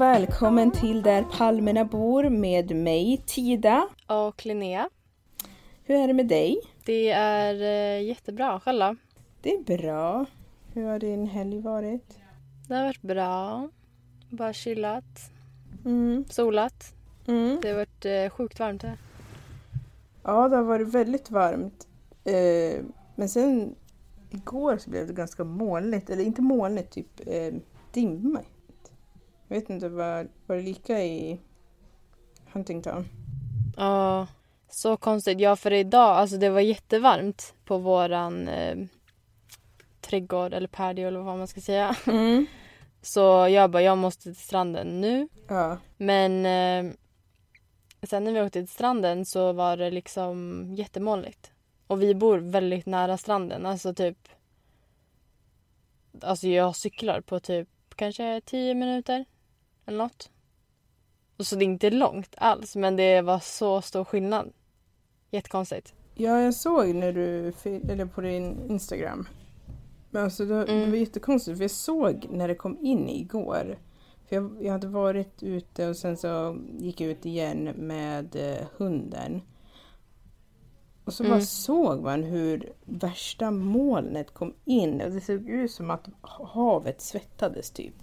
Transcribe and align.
Och 0.00 0.06
välkommen 0.06 0.70
till 0.70 1.02
Där 1.02 1.22
palmerna 1.22 1.84
bor 1.84 2.28
med 2.28 2.76
mig 2.76 3.22
Tida. 3.26 3.88
Och 4.06 4.46
Linnea. 4.46 4.90
Hur 5.84 5.96
är 5.96 6.06
det 6.06 6.12
med 6.12 6.26
dig? 6.26 6.60
Det 6.84 7.10
är 7.10 7.54
eh, 7.54 8.06
jättebra. 8.06 8.60
Själv 8.60 8.80
då? 8.80 8.96
Det 9.42 9.54
är 9.54 9.78
bra. 9.78 10.26
Hur 10.74 10.84
har 10.84 10.98
din 10.98 11.26
helg 11.26 11.60
varit? 11.60 12.18
Det 12.68 12.74
har 12.74 12.84
varit 12.84 13.02
bra. 13.02 13.68
Bara 14.30 14.52
chillat. 14.52 15.30
Mm. 15.84 16.24
Solat. 16.28 16.94
Mm. 17.26 17.58
Det 17.62 17.68
har 17.68 17.76
varit 17.76 18.04
eh, 18.04 18.30
sjukt 18.30 18.60
varmt 18.60 18.82
här. 18.82 18.98
Ja, 20.22 20.48
det 20.48 20.56
har 20.56 20.64
varit 20.64 20.88
väldigt 20.88 21.30
varmt. 21.30 21.88
Eh, 22.24 22.84
men 23.14 23.28
sen 23.28 23.74
igår 24.30 24.78
så 24.78 24.90
blev 24.90 25.06
det 25.06 25.12
ganska 25.12 25.44
molnigt. 25.44 26.10
Eller 26.10 26.24
inte 26.24 26.42
molnigt, 26.42 26.92
typ 26.92 27.20
eh, 27.26 27.54
dimmigt. 27.92 28.59
Jag 29.50 29.60
vet 29.60 29.70
inte, 29.70 29.88
var, 29.88 30.28
var 30.46 30.56
det 30.56 30.62
lika 30.62 31.04
i 31.04 31.40
Huntington? 32.52 33.08
Ja, 33.76 34.26
så 34.68 34.96
konstigt. 34.96 35.40
Ja, 35.40 35.56
för 35.56 35.72
idag, 35.72 36.16
alltså 36.16 36.36
det 36.36 36.50
var 36.50 36.60
jättevarmt 36.60 37.54
på 37.64 37.78
våran 37.78 38.48
eh, 38.48 38.76
trädgård 40.00 40.54
eller 40.54 40.68
patio 40.68 41.08
eller 41.08 41.20
vad 41.20 41.38
man 41.38 41.48
ska 41.48 41.60
säga. 41.60 41.96
Mm. 42.06 42.46
Så 43.02 43.48
jag 43.48 43.70
bara, 43.70 43.82
jag 43.82 43.98
måste 43.98 44.22
till 44.22 44.36
stranden 44.36 45.00
nu. 45.00 45.28
Ja. 45.48 45.78
Men 45.96 46.46
eh, 46.46 46.92
sen 48.02 48.24
när 48.24 48.32
vi 48.32 48.40
åkte 48.40 48.60
till 48.60 48.68
stranden 48.68 49.26
så 49.26 49.52
var 49.52 49.76
det 49.76 49.90
liksom 49.90 50.64
jättemolnigt. 50.74 51.52
Och 51.86 52.02
vi 52.02 52.14
bor 52.14 52.38
väldigt 52.38 52.86
nära 52.86 53.16
stranden, 53.16 53.66
alltså 53.66 53.94
typ... 53.94 54.28
Alltså 56.20 56.48
jag 56.48 56.76
cyklar 56.76 57.20
på 57.20 57.40
typ 57.40 57.68
kanske 57.96 58.40
10 58.44 58.74
minuter 58.74 59.24
eller 59.90 60.04
något. 60.04 60.30
Och 61.38 61.46
så 61.46 61.56
det 61.56 61.64
är 61.64 61.66
inte 61.66 61.90
långt 61.90 62.34
alls, 62.36 62.76
men 62.76 62.96
det 62.96 63.22
var 63.22 63.38
så 63.38 63.82
stor 63.82 64.04
skillnad. 64.04 64.52
Jättekonstigt. 65.30 65.94
Ja, 66.14 66.40
jag 66.40 66.54
såg 66.54 66.94
när 66.94 67.12
du, 67.12 67.52
eller 67.64 68.06
på 68.06 68.20
din 68.20 68.70
Instagram. 68.70 69.28
Men 70.10 70.24
alltså 70.24 70.44
det, 70.44 70.64
det 70.64 70.72
Mm. 70.72 70.90
var 70.90 70.96
jättekonstigt 70.96 71.56
för 71.58 71.64
jag 71.64 71.70
såg 71.70 72.26
när 72.30 72.48
det 72.48 72.54
kom 72.54 72.78
in 72.80 73.08
igår. 73.08 73.78
För 74.28 74.36
jag, 74.36 74.56
jag 74.60 74.72
hade 74.72 74.86
varit 74.88 75.42
ute 75.42 75.88
och 75.88 75.96
sen 75.96 76.16
så 76.16 76.58
gick 76.78 77.00
jag 77.00 77.10
ut 77.10 77.26
igen 77.26 77.64
med 77.64 78.36
eh, 78.36 78.66
hunden. 78.76 79.42
Och 81.04 81.12
så 81.12 81.22
bara 81.22 81.32
Mm. 81.32 81.44
såg 81.46 82.02
man 82.02 82.22
hur 82.22 82.72
värsta 82.84 83.50
molnet 83.50 84.34
kom 84.34 84.54
in 84.64 85.00
och 85.00 85.10
det 85.10 85.20
såg 85.20 85.48
ut 85.50 85.70
som 85.70 85.90
att 85.90 86.08
havet 86.22 87.00
svettades 87.00 87.70
typ. 87.70 87.94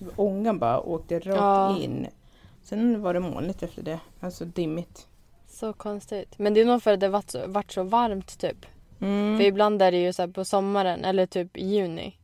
Så 0.00 0.06
ångan 0.16 0.58
bara 0.58 0.80
åkte 0.80 1.14
rakt 1.18 1.26
Ja. 1.26 1.78
in. 1.78 2.06
Sen 2.62 3.02
var 3.02 3.14
det 3.14 3.20
molnigt 3.20 3.62
efter 3.62 3.82
det, 3.82 4.00
alltså 4.20 4.44
dimmigt. 4.44 5.06
Så 5.48 5.72
konstigt. 5.72 6.38
Men 6.38 6.54
det 6.54 6.60
är 6.60 6.64
nog 6.64 6.82
för 6.82 6.92
att 6.92 7.00
det 7.00 7.08
varit 7.08 7.30
så, 7.30 7.46
varit 7.46 7.72
så 7.72 7.82
varmt 7.82 8.38
typ. 8.38 8.66
Mm. 9.00 9.38
För 9.38 9.44
ibland 9.44 9.82
är 9.82 9.90
det 9.92 9.98
ju 10.02 10.12
så 10.12 10.28
på 10.28 10.44
sommaren 10.44 11.04
eller 11.04 11.26
typ 11.26 11.56
i 11.56 11.66
juni. 11.66 12.16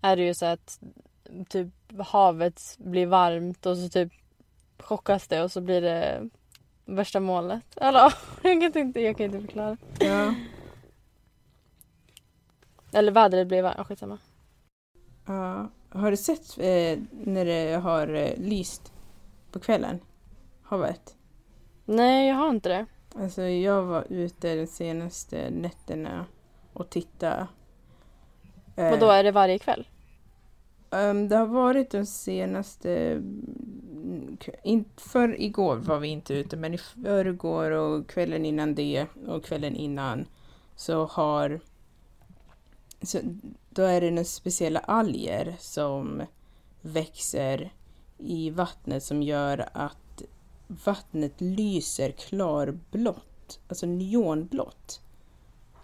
Är 0.00 0.16
det 0.16 0.22
ju 0.22 0.34
så 0.34 0.46
att 0.46 0.80
typ 1.48 1.68
havet 1.98 2.62
blir 2.78 3.06
varmt 3.06 3.66
och 3.66 3.76
så 3.78 3.88
typ 3.88 4.12
chockas 4.78 5.28
det 5.28 5.42
och 5.42 5.52
så 5.52 5.60
blir 5.60 5.80
det 5.80 6.30
värsta 6.84 7.20
målet. 7.20 7.62
Eller 7.76 8.00
jag 8.42 8.72
kan 8.72 8.82
inte, 8.82 9.00
jag 9.00 9.16
kan 9.16 9.26
inte 9.26 9.40
förklara. 9.40 9.76
Ja. 9.98 10.34
Eller 12.92 13.12
vädret 13.12 13.48
blir 13.48 13.62
varmt, 13.62 13.86
skitsamma. 13.86 14.18
Ja. 15.26 15.68
Har 15.96 16.10
du 16.10 16.16
sett 16.16 16.58
eh, 16.58 16.98
när 17.10 17.44
det 17.44 17.76
har 17.76 18.14
eh, 18.14 18.32
lyst 18.36 18.92
på 19.52 19.58
kvällen? 19.58 20.00
Havet? 20.62 21.16
Nej, 21.84 22.28
jag 22.28 22.36
har 22.36 22.48
inte 22.50 22.68
det. 22.68 22.86
Alltså 23.14 23.42
jag 23.42 23.82
var 23.82 24.06
ute 24.10 24.54
de 24.56 24.66
senaste 24.66 25.50
nätterna 25.50 26.26
och 26.72 26.90
tittade. 26.90 27.46
Eh, 28.76 28.90
Vadå, 28.90 29.06
är 29.10 29.24
det 29.24 29.32
varje 29.32 29.58
kväll? 29.58 29.86
ehm, 30.90 31.28
det 31.28 31.36
har 31.36 31.46
varit 31.46 31.90
de 31.90 32.06
senaste... 32.06 32.90
mm, 33.12 34.36
In, 34.62 34.84
för 34.96 35.40
igår 35.40 35.76
var 35.76 35.98
vi 35.98 36.08
inte 36.08 36.34
ute 36.34 36.56
men 36.56 36.74
i 36.74 36.78
förrgår 36.78 37.70
och 37.70 38.08
kvällen 38.08 38.44
innan 38.46 38.74
det 38.74 39.06
och 39.26 39.44
kvällen 39.44 39.76
innan 39.76 40.26
så 40.76 41.06
har... 41.06 41.60
Så, 43.02 43.18
då 43.70 43.82
är 43.82 44.00
det 44.00 44.10
några 44.10 44.24
speciella 44.24 44.80
alger 44.80 45.56
som 45.58 46.22
växer 46.80 47.72
i 48.18 48.50
vattnet 48.50 49.02
som 49.02 49.22
gör 49.22 49.68
att 49.72 50.22
vattnet 50.84 51.32
lyser 51.40 52.10
klarblått, 52.10 53.60
alltså 53.68 53.86
neonblått. 53.86 55.00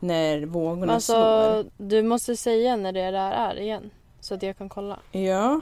När 0.01 0.45
vågorna 0.47 0.93
Alltså, 0.93 1.13
slår. 1.13 1.65
du 1.89 2.03
måste 2.03 2.37
säga 2.37 2.77
när 2.77 2.93
det 2.93 3.11
där 3.11 3.33
är 3.33 3.61
igen. 3.61 3.91
Så 4.21 4.35
att 4.35 4.43
jag 4.43 4.59
kan 4.59 4.69
kolla. 4.69 4.99
Ja. 5.13 5.61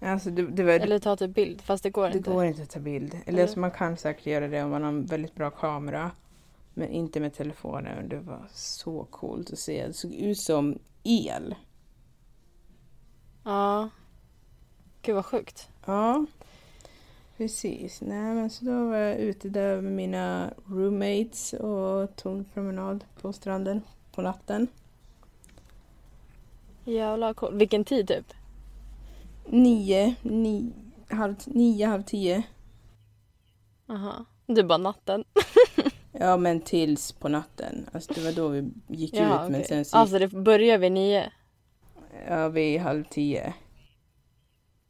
Alltså 0.00 0.30
det, 0.30 0.42
det, 0.46 0.62
var, 0.62 0.72
Eller 0.72 0.98
ta 0.98 1.16
typ 1.16 1.34
bild, 1.34 1.60
fast 1.62 1.82
det 1.82 1.90
går 1.90 2.08
det 2.08 2.16
inte. 2.16 2.30
går 2.30 2.44
inte 2.44 2.62
att 2.62 2.70
ta 2.70 2.80
bild. 2.80 3.14
Eller 3.14 3.22
Eller? 3.26 3.42
alltså 3.42 3.58
man 3.58 3.70
kan 3.70 3.96
säkert 3.96 4.26
göra 4.26 4.48
det 4.48 4.62
om 4.62 4.70
man 4.70 4.82
har 4.82 4.88
en 4.88 5.06
väldigt 5.06 5.34
bra 5.34 5.50
kamera. 5.50 6.10
Men 6.78 6.88
inte 6.88 7.20
med 7.20 7.34
telefonen. 7.34 8.08
Det 8.08 8.20
var 8.20 8.48
så 8.52 9.04
coolt 9.04 9.52
att 9.52 9.58
se. 9.58 9.86
Det 9.86 9.92
såg 9.92 10.14
ut 10.14 10.38
som 10.38 10.78
el. 11.02 11.54
Ja. 13.44 13.88
Gud 15.02 15.14
vad 15.14 15.26
sjukt. 15.26 15.68
Ja, 15.86 16.26
precis. 17.36 18.00
Nej, 18.00 18.34
men 18.34 18.50
så 18.50 18.64
då 18.64 18.88
var 18.88 18.96
jag 18.96 19.18
ute 19.18 19.48
där 19.48 19.80
med 19.80 19.92
mina 19.92 20.50
roommates 20.66 21.52
och 21.52 22.16
tog 22.16 22.38
en 22.38 22.44
promenad 22.44 23.04
på 23.20 23.32
stranden 23.32 23.82
på 24.12 24.22
natten. 24.22 24.68
Jävla 26.84 27.34
cool. 27.34 27.58
Vilken 27.58 27.84
tid 27.84 28.08
typ? 28.08 28.34
Nio, 29.46 30.14
nio, 30.22 30.72
halv, 31.08 31.34
nio, 31.46 31.86
halv 31.86 32.02
tio. 32.02 32.42
Aha. 33.88 34.24
Är 34.46 34.62
bara 34.62 34.78
natten. 34.78 35.24
Ja, 36.20 36.36
men 36.36 36.60
tills 36.60 37.12
på 37.12 37.28
natten. 37.28 37.86
Alltså 37.92 38.12
det 38.14 38.20
var 38.20 38.32
då 38.32 38.48
vi 38.48 38.70
gick 38.88 39.14
Jaha, 39.14 39.44
ut. 39.44 39.50
Men 39.50 39.60
okej. 39.60 39.68
sen 39.68 39.84
så 39.84 39.96
Alltså 39.96 40.18
det 40.18 40.28
börjar 40.28 40.78
vid 40.78 40.92
nio. 40.92 41.32
ja, 42.28 42.48
vid 42.48 42.80
halv 42.80 43.04
tio. 43.04 43.54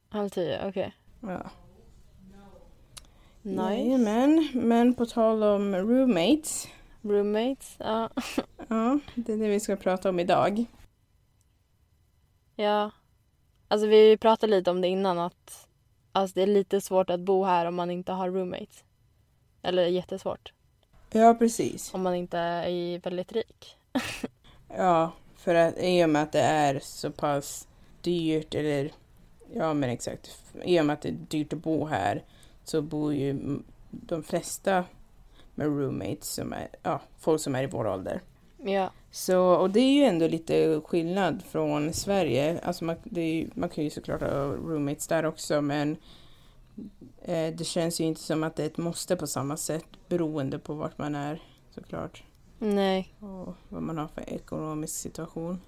Halv 0.08 0.28
tio, 0.28 0.68
okej. 0.68 0.94
Ja. 1.20 1.50
Nice. 3.42 3.62
Jajamän. 3.62 4.48
Men 4.54 4.94
på 4.94 5.06
tal 5.06 5.42
om 5.42 5.74
roommates. 5.76 6.68
Roommates, 7.02 7.76
ja. 7.78 8.10
Ja, 8.68 8.98
det 9.14 9.32
är 9.32 9.36
det 9.36 9.48
vi 9.48 9.60
ska 9.60 9.76
prata 9.76 10.08
om 10.08 10.20
idag. 10.20 10.64
ja. 12.56 12.90
Alltså 13.70 13.86
vi 13.86 14.16
pratade 14.16 14.50
lite 14.56 14.70
om 14.70 14.80
det 14.80 14.88
innan 14.88 15.18
att 15.18 15.68
alltså, 16.12 16.34
det 16.34 16.42
är 16.42 16.46
lite 16.46 16.80
svårt 16.80 17.10
att 17.10 17.20
bo 17.20 17.44
här 17.44 17.66
om 17.66 17.74
man 17.74 17.90
inte 17.90 18.12
har 18.12 18.30
roommates. 18.30 18.84
Eller 19.62 19.86
jättesvårt. 19.86 20.52
Ja, 21.10 21.34
precis. 21.38 21.94
Om 21.94 22.02
man 22.02 22.14
inte 22.14 22.38
är 22.38 22.98
väldigt 22.98 23.32
rik. 23.32 23.76
Ja, 24.76 25.12
för 25.36 25.54
att 25.54 25.74
i 25.78 26.04
och 26.04 26.10
med 26.10 26.22
att 26.22 26.32
det 26.32 26.40
är 26.40 26.78
så 26.82 27.10
pass 27.10 27.68
dyrt 28.02 28.54
eller 28.54 28.92
ja 29.54 29.74
men 29.74 29.90
exakt. 29.90 30.42
I 30.64 30.80
och 30.80 30.86
med 30.86 30.94
att 30.94 31.02
det 31.02 31.08
är 31.08 31.16
dyrt 31.28 31.52
att 31.52 31.58
bo 31.62 31.86
här 31.86 32.22
så 32.64 32.82
bor 32.82 33.14
ju 33.14 33.58
de 33.90 34.22
flesta 34.22 34.84
med 35.54 35.66
roommates 35.66 36.28
som 36.34 36.52
är 36.52 36.68
ja, 36.82 37.00
folk 37.18 37.40
som 37.40 37.54
är 37.54 37.62
i 37.62 37.66
vår 37.66 37.86
ålder. 37.86 38.20
Ja. 38.64 38.90
Så, 39.10 39.40
och 39.54 39.70
det 39.70 39.80
är 39.80 39.92
ju 39.92 40.02
ändå 40.04 40.28
lite 40.28 40.80
skillnad 40.84 41.42
från 41.50 41.92
Sverige. 41.92 42.60
Alltså 42.62 42.84
man, 42.84 42.96
ju- 43.04 43.50
man 43.54 43.68
kan 43.68 43.84
ju 43.84 43.90
såklart 43.90 44.20
ha 44.20 44.28
roommates 44.44 45.06
där 45.06 45.24
också 45.26 45.60
men 45.60 45.96
det 47.54 47.66
känns 47.66 48.00
ju 48.00 48.04
inte 48.04 48.20
som 48.20 48.42
att 48.42 48.56
det 48.56 48.62
är 48.62 48.66
ett 48.66 48.76
måste 48.76 49.16
på 49.16 49.26
samma 49.26 49.56
sätt 49.56 49.86
beroende 50.08 50.58
på 50.58 50.74
vart 50.74 50.98
man 50.98 51.14
är 51.14 51.42
såklart. 51.74 52.22
Nej. 52.58 53.14
Och 53.20 53.54
vad 53.68 53.82
man 53.82 53.98
har 53.98 54.08
för 54.08 54.28
ekonomisk 54.28 54.94
situation. 54.94 55.60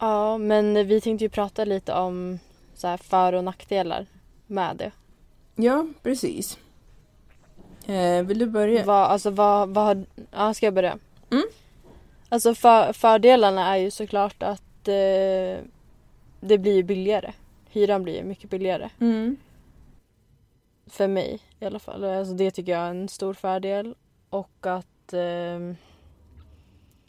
Ja, 0.00 0.38
men 0.38 0.86
vi 0.86 1.00
tänkte 1.00 1.24
ju 1.24 1.28
prata 1.28 1.64
lite 1.64 1.94
om 1.94 2.38
så 2.74 2.86
här 2.88 2.96
för 2.96 3.32
och 3.32 3.44
nackdelar 3.44 4.06
med 4.46 4.76
det. 4.76 4.90
Ja, 5.54 5.86
precis. 6.02 6.58
Eh, 7.86 8.22
vill 8.22 8.38
du 8.38 8.46
börja? 8.46 8.84
Vad, 8.84 9.06
alltså 9.06 9.30
vad, 9.30 9.68
vad 9.68 9.84
har, 9.84 10.04
ja, 10.30 10.54
ska 10.54 10.66
jag 10.66 10.74
börja? 10.74 10.98
Mm. 11.30 11.44
Alltså 12.28 12.54
för, 12.54 12.92
fördelarna 12.92 13.74
är 13.74 13.76
ju 13.76 13.90
såklart 13.90 14.42
att 14.42 14.88
eh, 14.88 15.64
det 16.40 16.58
blir 16.58 16.82
billigare. 16.82 17.32
Hyran 17.68 18.02
blir 18.02 18.22
mycket 18.22 18.50
billigare. 18.50 18.90
Mm. 19.00 19.36
För 20.86 21.08
mig 21.08 21.40
i 21.60 21.64
alla 21.64 21.78
fall. 21.78 22.04
Alltså 22.04 22.34
det 22.34 22.50
tycker 22.50 22.72
jag 22.72 22.80
är 22.80 22.90
en 22.90 23.08
stor 23.08 23.34
fördel. 23.34 23.94
Och 24.30 24.66
att 24.66 25.12
eh, 25.12 25.74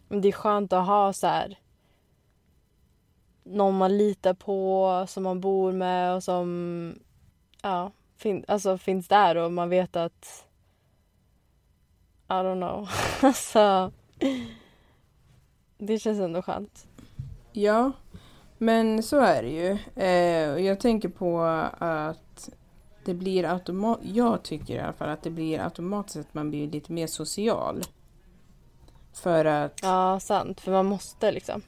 det 0.10 0.28
är 0.28 0.31
skönt 0.31 0.74
att 0.74 0.88
ha 0.88 1.14
så 1.14 1.28
här 1.28 1.60
någon 3.44 3.78
man 3.78 3.98
litar 3.98 4.34
på, 4.34 5.06
som 5.08 5.24
man 5.24 5.42
bor 5.42 5.72
med 5.72 6.16
och 6.16 6.24
som 6.24 7.00
ja, 7.62 7.92
fin, 8.18 8.46
alltså 8.48 8.78
finns 8.78 9.08
där 9.08 9.36
och 9.38 9.52
man 9.52 9.70
vet 9.70 9.96
att 9.96 10.46
I 12.28 12.34
don't 12.34 12.56
know. 12.56 12.90
alltså 13.22 13.92
det 15.78 16.00
känns 16.00 16.20
ändå 16.20 16.42
skönt. 16.42 16.88
Ja, 17.52 17.92
men 18.58 19.04
så 19.04 19.20
är 19.20 19.44
det 19.44 19.50
ju. 19.50 19.78
Eh, 19.96 20.66
jag 20.66 20.80
tänker 20.80 21.10
på 21.10 21.42
att 21.78 22.50
det 23.06 23.14
blir 23.14 23.46
automatiskt, 23.46 24.16
jag 24.16 24.44
tycker 24.44 24.76
i 24.76 24.80
alla 24.80 24.94
fall 24.94 25.10
att 25.10 25.24
det 25.24 25.30
blir 25.30 25.60
automatiskt 25.60 26.18
att 26.18 26.34
man 26.34 26.50
blir 26.50 26.68
lite 26.72 26.92
mer 26.92 27.08
social. 27.08 27.84
För 29.14 29.46
att... 29.46 29.80
Ja, 29.84 30.20
sant. 30.20 30.62
För 30.62 30.72
man 30.72 30.86
måste 30.86 31.32
liksom. 31.32 31.62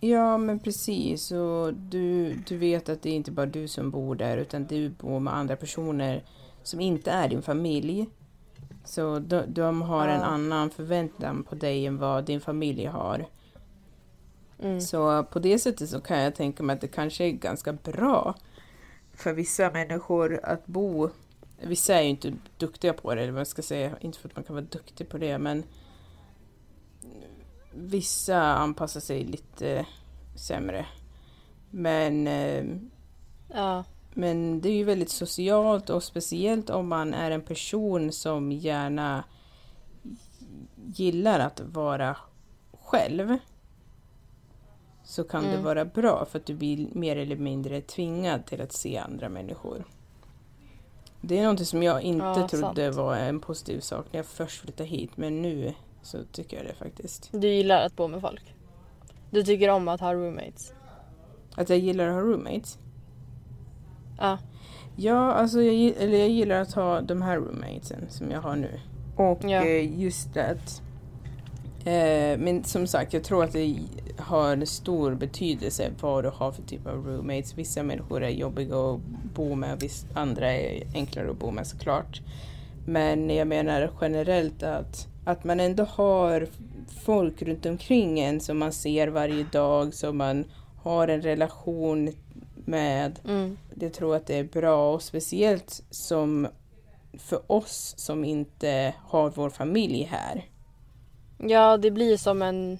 Ja, 0.00 0.38
men 0.38 0.58
precis. 0.58 1.32
Och 1.32 1.74
du, 1.74 2.34
du 2.34 2.56
vet 2.56 2.88
att 2.88 3.02
det 3.02 3.10
är 3.10 3.14
inte 3.14 3.30
bara 3.30 3.46
du 3.46 3.68
som 3.68 3.90
bor 3.90 4.14
där 4.14 4.36
utan 4.36 4.64
du 4.66 4.88
bor 4.88 5.20
med 5.20 5.34
andra 5.36 5.56
personer 5.56 6.24
som 6.62 6.80
inte 6.80 7.10
är 7.10 7.28
din 7.28 7.42
familj. 7.42 8.06
Så 8.84 9.18
de, 9.18 9.42
de 9.48 9.82
har 9.82 10.08
Ja. 10.08 10.14
en 10.14 10.22
annan 10.22 10.70
förväntan 10.70 11.42
på 11.48 11.54
dig 11.54 11.86
än 11.86 11.98
vad 11.98 12.24
din 12.24 12.40
familj 12.40 12.84
har. 12.86 13.26
Mm. 14.62 14.80
Så 14.80 15.24
på 15.24 15.38
det 15.38 15.58
sättet 15.58 15.90
så 15.90 16.00
kan 16.00 16.18
jag 16.18 16.34
tänka 16.34 16.62
mig 16.62 16.74
att 16.74 16.80
det 16.80 16.88
kanske 16.88 17.24
är 17.24 17.30
ganska 17.30 17.72
bra 17.72 18.34
för 19.16 19.32
vissa 19.32 19.70
människor 19.70 20.40
att 20.42 20.66
bo. 20.66 21.10
Vissa 21.60 21.94
är 21.94 22.02
ju 22.02 22.08
inte 22.08 22.32
duktiga 22.56 22.92
på 22.92 23.14
det, 23.14 23.22
eller 23.22 23.32
vad 23.32 23.40
jag 23.40 23.46
ska 23.46 23.62
säga. 23.62 23.96
Inte 24.00 24.18
för 24.18 24.28
att 24.28 24.36
man 24.36 24.44
kan 24.44 24.56
vara 24.56 24.64
duktig 24.64 25.08
på 25.08 25.18
det, 25.18 25.38
men 25.38 25.64
vissa 27.72 28.38
anpassar 28.38 29.00
sig 29.00 29.24
lite 29.24 29.86
sämre. 30.36 30.86
Men, 31.70 32.26
eh, 32.26 32.64
Ja, 33.48 33.84
men 34.14 34.60
det 34.60 34.68
är 34.68 34.72
ju 34.72 34.84
väldigt 34.84 35.10
socialt 35.10 35.90
och 35.90 36.02
speciellt 36.02 36.70
om 36.70 36.88
man 36.88 37.14
är 37.14 37.30
en 37.30 37.42
person 37.42 38.12
som 38.12 38.52
gärna 38.52 39.24
gillar 40.86 41.40
att 41.40 41.60
vara 41.60 42.16
själv 42.72 43.38
så 45.08 45.24
kan 45.24 45.42
det 45.42 45.50
Mm. 45.50 45.64
vara 45.64 45.84
bra 45.84 46.24
för 46.30 46.38
att 46.38 46.46
du 46.46 46.54
blir 46.54 46.88
mer 46.92 47.16
eller 47.16 47.36
mindre 47.36 47.80
tvingad 47.80 48.46
till 48.46 48.60
att 48.60 48.72
se 48.72 48.98
andra 48.98 49.28
människor. 49.28 49.84
Det 51.20 51.38
är 51.38 51.42
någonting 51.42 51.66
som 51.66 51.82
jag 51.82 52.02
inte 52.02 52.24
Ja, 52.26 52.48
trodde 52.48 52.84
sant. 52.84 52.96
var 52.96 53.16
en 53.16 53.40
positiv 53.40 53.80
sak 53.80 54.06
när 54.12 54.18
jag 54.18 54.26
först 54.26 54.60
flyttade 54.60 54.88
hit 54.88 55.10
men 55.16 55.42
nu 55.42 55.74
så 56.02 56.18
tycker 56.32 56.56
jag 56.56 56.66
det 56.66 56.74
faktiskt. 56.74 57.28
du 57.32 57.48
gillar 57.48 57.86
att 57.86 57.96
bo 57.96 58.08
med 58.08 58.20
folk. 58.20 58.54
Du 59.30 59.42
tycker 59.42 59.68
om 59.70 59.88
att 59.88 60.00
ha 60.00 60.14
roommates. 60.14 60.72
Att 61.54 61.68
jag 61.68 61.78
gillar 61.78 62.08
att 62.08 62.14
ha 62.14 62.20
roommates? 62.20 62.78
Ja. 64.18 64.38
Ja, 64.96 65.32
alltså 65.32 65.62
jag, 65.62 66.02
eller 66.02 66.18
jag 66.18 66.28
gillar 66.28 66.60
att 66.60 66.72
ha 66.72 67.00
de 67.00 67.22
här 67.22 67.36
roommatesen 67.36 68.06
som 68.08 68.30
jag 68.30 68.40
har 68.40 68.56
nu. 68.56 68.80
Och 69.16 69.38
Ja. 69.44 69.64
eh, 69.64 70.00
just 70.00 70.34
det 70.34 70.46
att... 70.46 70.82
Eh, 71.86 72.38
men 72.38 72.64
som 72.64 72.86
sagt, 72.86 73.12
jag 73.12 73.24
tror 73.24 73.44
att 73.44 73.52
det 73.52 73.78
har 74.18 74.64
stor 74.64 75.14
betydelse 75.14 75.90
vad 76.00 76.24
du 76.24 76.28
har 76.28 76.52
för 76.52 76.62
typ 76.62 76.86
av 76.86 77.06
roommates. 77.06 77.58
Vissa 77.58 77.82
människor 77.82 78.22
är 78.22 78.28
jobbiga 78.28 78.76
att 78.76 79.00
bo 79.34 79.54
med, 79.54 79.80
vissa 79.80 80.06
andra 80.14 80.52
är 80.52 80.86
enklare 80.94 81.30
att 81.30 81.38
bo 81.38 81.50
med 81.50 81.66
såklart. 81.66 82.20
Men 82.86 83.30
jag 83.30 83.48
menar 83.48 83.90
generellt 84.00 84.62
att, 84.62 85.08
att 85.24 85.44
man 85.44 85.60
ändå 85.60 85.84
har 85.84 86.46
folk 87.04 87.42
runt 87.42 87.66
omkring 87.66 88.20
en 88.20 88.40
som 88.40 88.58
man 88.58 88.72
ser 88.72 89.08
varje 89.08 89.44
dag, 89.52 89.94
som 89.94 90.16
man 90.16 90.44
har 90.82 91.08
en 91.08 91.22
relation 91.22 92.12
med. 92.54 93.18
Mm. 93.28 93.58
Jag 93.80 93.92
tror 93.92 94.16
att 94.16 94.26
det 94.26 94.38
är 94.38 94.44
bra 94.44 94.94
och 94.94 95.02
speciellt 95.02 95.82
som 95.90 96.48
för 97.18 97.52
oss 97.52 97.94
som 97.96 98.24
inte 98.24 98.94
har 98.98 99.30
vår 99.30 99.50
familj 99.50 100.08
här. 100.10 100.44
Ja, 101.38 101.76
det 101.76 101.90
blir 101.90 102.16
som 102.16 102.42
en 102.42 102.78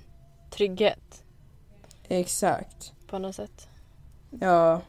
trygghet 0.50 1.24
Exakt. 2.08 2.92
på 3.06 3.18
något 3.18 3.34
sätt. 3.34 3.68
Ja, 4.40 4.80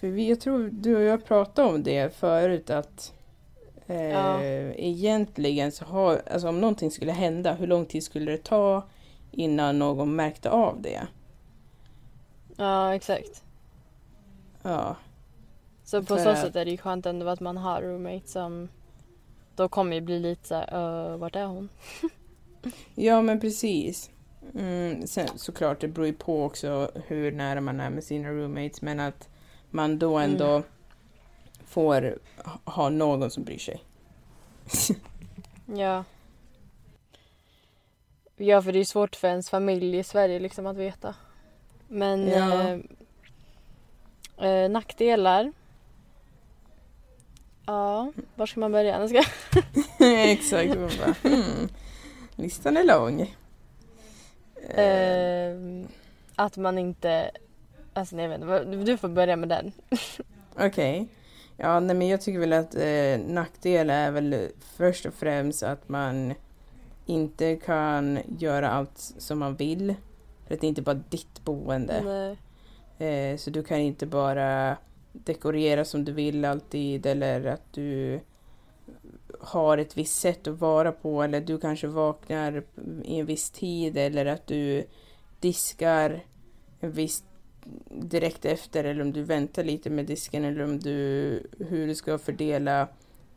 för 0.00 0.06
vi, 0.08 0.28
jag 0.28 0.40
tror 0.40 0.68
du 0.72 0.96
och 0.96 1.02
jag 1.02 1.24
pratade 1.24 1.68
om 1.68 1.82
det 1.82 2.14
förut 2.14 2.70
att 2.70 3.12
eh, 3.86 4.02
Ja. 4.10 4.42
egentligen 4.42 5.72
så 5.72 5.84
har, 5.84 6.22
alltså 6.32 6.48
om 6.48 6.60
någonting 6.60 6.90
skulle 6.90 7.12
hända, 7.12 7.52
hur 7.52 7.66
lång 7.66 7.86
tid 7.86 8.04
skulle 8.04 8.30
det 8.32 8.44
ta 8.44 8.82
innan 9.30 9.78
någon 9.78 10.16
märkte 10.16 10.50
av 10.50 10.82
det? 10.82 11.06
Ja, 12.56 12.94
exakt. 12.94 13.42
Ja, 14.62 14.96
Så 15.84 16.00
på 16.02 16.16
För 16.16 16.24
så 16.34 16.40
sätt 16.40 16.56
är 16.56 16.64
det 16.64 16.70
ju 16.70 16.76
skönt 16.76 17.06
ändå 17.06 17.28
att 17.28 17.40
man 17.40 17.56
har 17.56 17.82
roommates 17.82 18.32
som 18.32 18.68
då 19.56 19.68
kommer 19.68 19.94
ju 19.94 20.00
bli 20.00 20.18
lite 20.18 20.48
såhär, 20.48 21.10
uh, 21.12 21.16
vart 21.16 21.36
är 21.36 21.46
hon? 21.46 21.68
ja 22.94 23.22
men 23.22 23.40
precis. 23.40 24.10
Mm, 24.54 25.06
sen 25.06 25.28
såklart, 25.36 25.80
det 25.80 25.88
beror 25.88 26.06
ju 26.06 26.12
på 26.12 26.44
också 26.44 26.90
hur 27.06 27.32
nära 27.32 27.60
man 27.60 27.80
är 27.80 27.90
med 27.90 28.04
sina 28.04 28.28
roommates 28.30 28.82
men 28.82 29.00
att 29.00 29.28
man 29.70 29.98
då 29.98 30.18
ändå 30.18 30.62
får 31.66 32.18
ha- 32.64 32.88
någon 32.88 33.30
som 33.30 33.44
bryr 33.44 33.58
sig. 33.58 33.82
Ja. 35.76 36.04
Ja, 38.36 38.62
för 38.62 38.72
det 38.72 38.78
är 38.78 38.84
svårt 38.84 39.16
för 39.16 39.28
ens 39.28 39.50
familj 39.50 39.98
i 39.98 40.04
Sverige 40.04 40.38
liksom 40.38 40.66
att 40.66 40.76
veta. 40.76 41.14
Men 41.88 42.28
Ja. 42.28 42.62
eh, 44.38 44.48
eh, 44.48 44.70
nackdelar. 44.70 45.52
Ja, 47.66 48.12
var 48.34 48.46
ska 48.46 48.60
man 48.60 48.72
börja? 48.72 49.08
Ska... 49.08 49.22
Exakt. 50.04 50.68
Man 50.78 50.90
bara, 51.00 51.14
hmm, 51.34 51.68
listan 52.36 52.76
är 52.76 52.84
lång. 52.84 53.20
Eh, 54.68 55.86
att 56.36 56.56
man 56.56 56.78
inte... 56.78 57.30
Alltså 57.92 58.16
nej, 58.16 58.38
vad- 58.38 58.86
du 58.86 58.96
får 58.96 59.08
börja 59.08 59.36
med 59.36 59.48
den. 59.48 59.72
Okej. 60.58 61.08
Ja, 61.56 61.80
nej, 61.80 61.96
men 61.96 62.08
jag 62.08 62.20
tycker 62.20 62.38
väl 62.38 62.52
att 62.52 62.74
eh, 62.74 63.32
nackdel 63.34 63.90
är 63.90 64.10
väl 64.10 64.48
först 64.60 65.06
och 65.06 65.14
främst 65.14 65.62
att 65.62 65.88
man 65.88 66.34
inte 67.06 67.56
kan 67.56 68.18
göra 68.38 68.70
allt 68.70 68.98
som 68.98 69.38
man 69.38 69.56
vill. 69.56 69.94
För 70.46 70.54
att 70.54 70.60
det 70.60 70.66
är 70.66 70.68
inte 70.68 70.82
bara 70.82 70.94
ditt 71.08 71.44
boende. 71.44 72.36
Eh, 72.98 73.36
så 73.36 73.50
du 73.50 73.62
kan 73.62 73.78
inte 73.78 74.06
bara 74.06 74.76
dekorera 75.12 75.84
som 75.84 76.04
du 76.04 76.12
vill 76.12 76.44
alltid 76.44 77.06
eller 77.06 77.44
att 77.46 77.72
du 77.72 78.20
har 79.40 79.78
ett 79.78 79.96
visst 79.96 80.20
sätt 80.20 80.46
att 80.46 80.58
vara 80.58 80.92
på 80.92 81.22
eller 81.22 81.40
du 81.40 81.58
kanske 81.58 81.86
vaknar 81.86 82.62
i 83.04 83.18
en 83.18 83.26
viss 83.26 83.50
tid 83.50 83.96
eller 83.96 84.26
att 84.26 84.46
du 84.46 84.84
diskar 85.40 86.24
en 86.80 86.92
viss 86.92 87.24
direkt 87.88 88.44
efter 88.44 88.84
eller 88.84 89.02
om 89.02 89.12
du 89.12 89.22
väntar 89.22 89.64
lite 89.64 89.90
med 89.90 90.06
disken 90.06 90.44
eller 90.44 90.64
om 90.64 90.78
du 90.78 91.46
hur 91.58 91.86
du 91.86 91.94
ska 91.94 92.18
fördela 92.18 92.88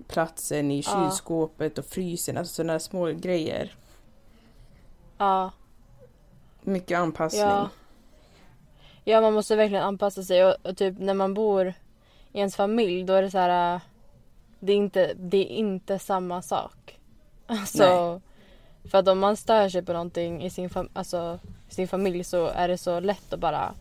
platsen 0.08 0.72
i 0.72 0.84
kylskåpet 0.84 1.78
och 1.78 1.86
frysen, 1.86 2.38
alltså 2.38 2.54
sådana 2.54 2.80
små 2.80 3.06
grejer. 3.06 3.76
Ja. 5.18 5.52
Mycket 6.62 7.00
anpassning. 7.00 7.42
Ja. 7.42 7.70
Ja, 9.04 9.22
man 9.22 9.34
måste 9.34 9.56
verkligen 9.56 9.84
anpassa 9.84 10.24
sig 10.24 10.46
och, 10.46 10.56
och 10.64 10.78
typ 10.78 11.00
när 11.00 11.14
man 11.14 11.34
bor 11.34 11.74
i 12.32 12.38
ens 12.38 12.56
familj 12.56 13.04
då 13.04 13.14
är 13.14 13.22
det 13.22 13.32
så 13.32 13.38
här. 13.38 13.82
Det 14.66 14.74
är 14.74 14.78
inte, 14.78 15.14
det 15.14 15.38
är 15.38 15.56
inte 15.58 16.00
samma 16.00 16.42
sak. 16.42 17.00
Alltså, 17.48 18.22
för 18.92 18.98
att 18.98 19.08
om 19.08 19.20
man 19.20 19.38
stör 19.38 19.70
sig 19.70 19.82
på 19.82 19.94
någonting 19.94 20.44
i 20.44 20.50
sin, 20.50 20.70
fam- 20.70 20.90
alltså, 20.94 21.40
sin 21.70 21.88
familj 21.88 22.24
så 22.24 22.48
är 22.48 22.68
det 22.68 22.78
så 22.78 23.00
lätt 23.00 23.34
att 23.34 23.40
bara 23.40 23.74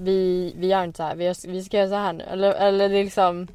vi, 0.00 0.52
vi 0.56 0.66
gör 0.66 0.84
inte 0.84 0.96
så 0.96 1.02
här, 1.02 1.14
vi, 1.16 1.24
gör- 1.24 1.48
vi 1.48 1.64
ska 1.64 1.76
göra 1.76 1.88
så 1.88 1.94
här 1.94 2.12
nu. 2.12 2.24
Eller, 2.24 2.52
eller 2.52 2.88
det 2.88 2.96
är 2.98 3.04
liksom 3.04 3.48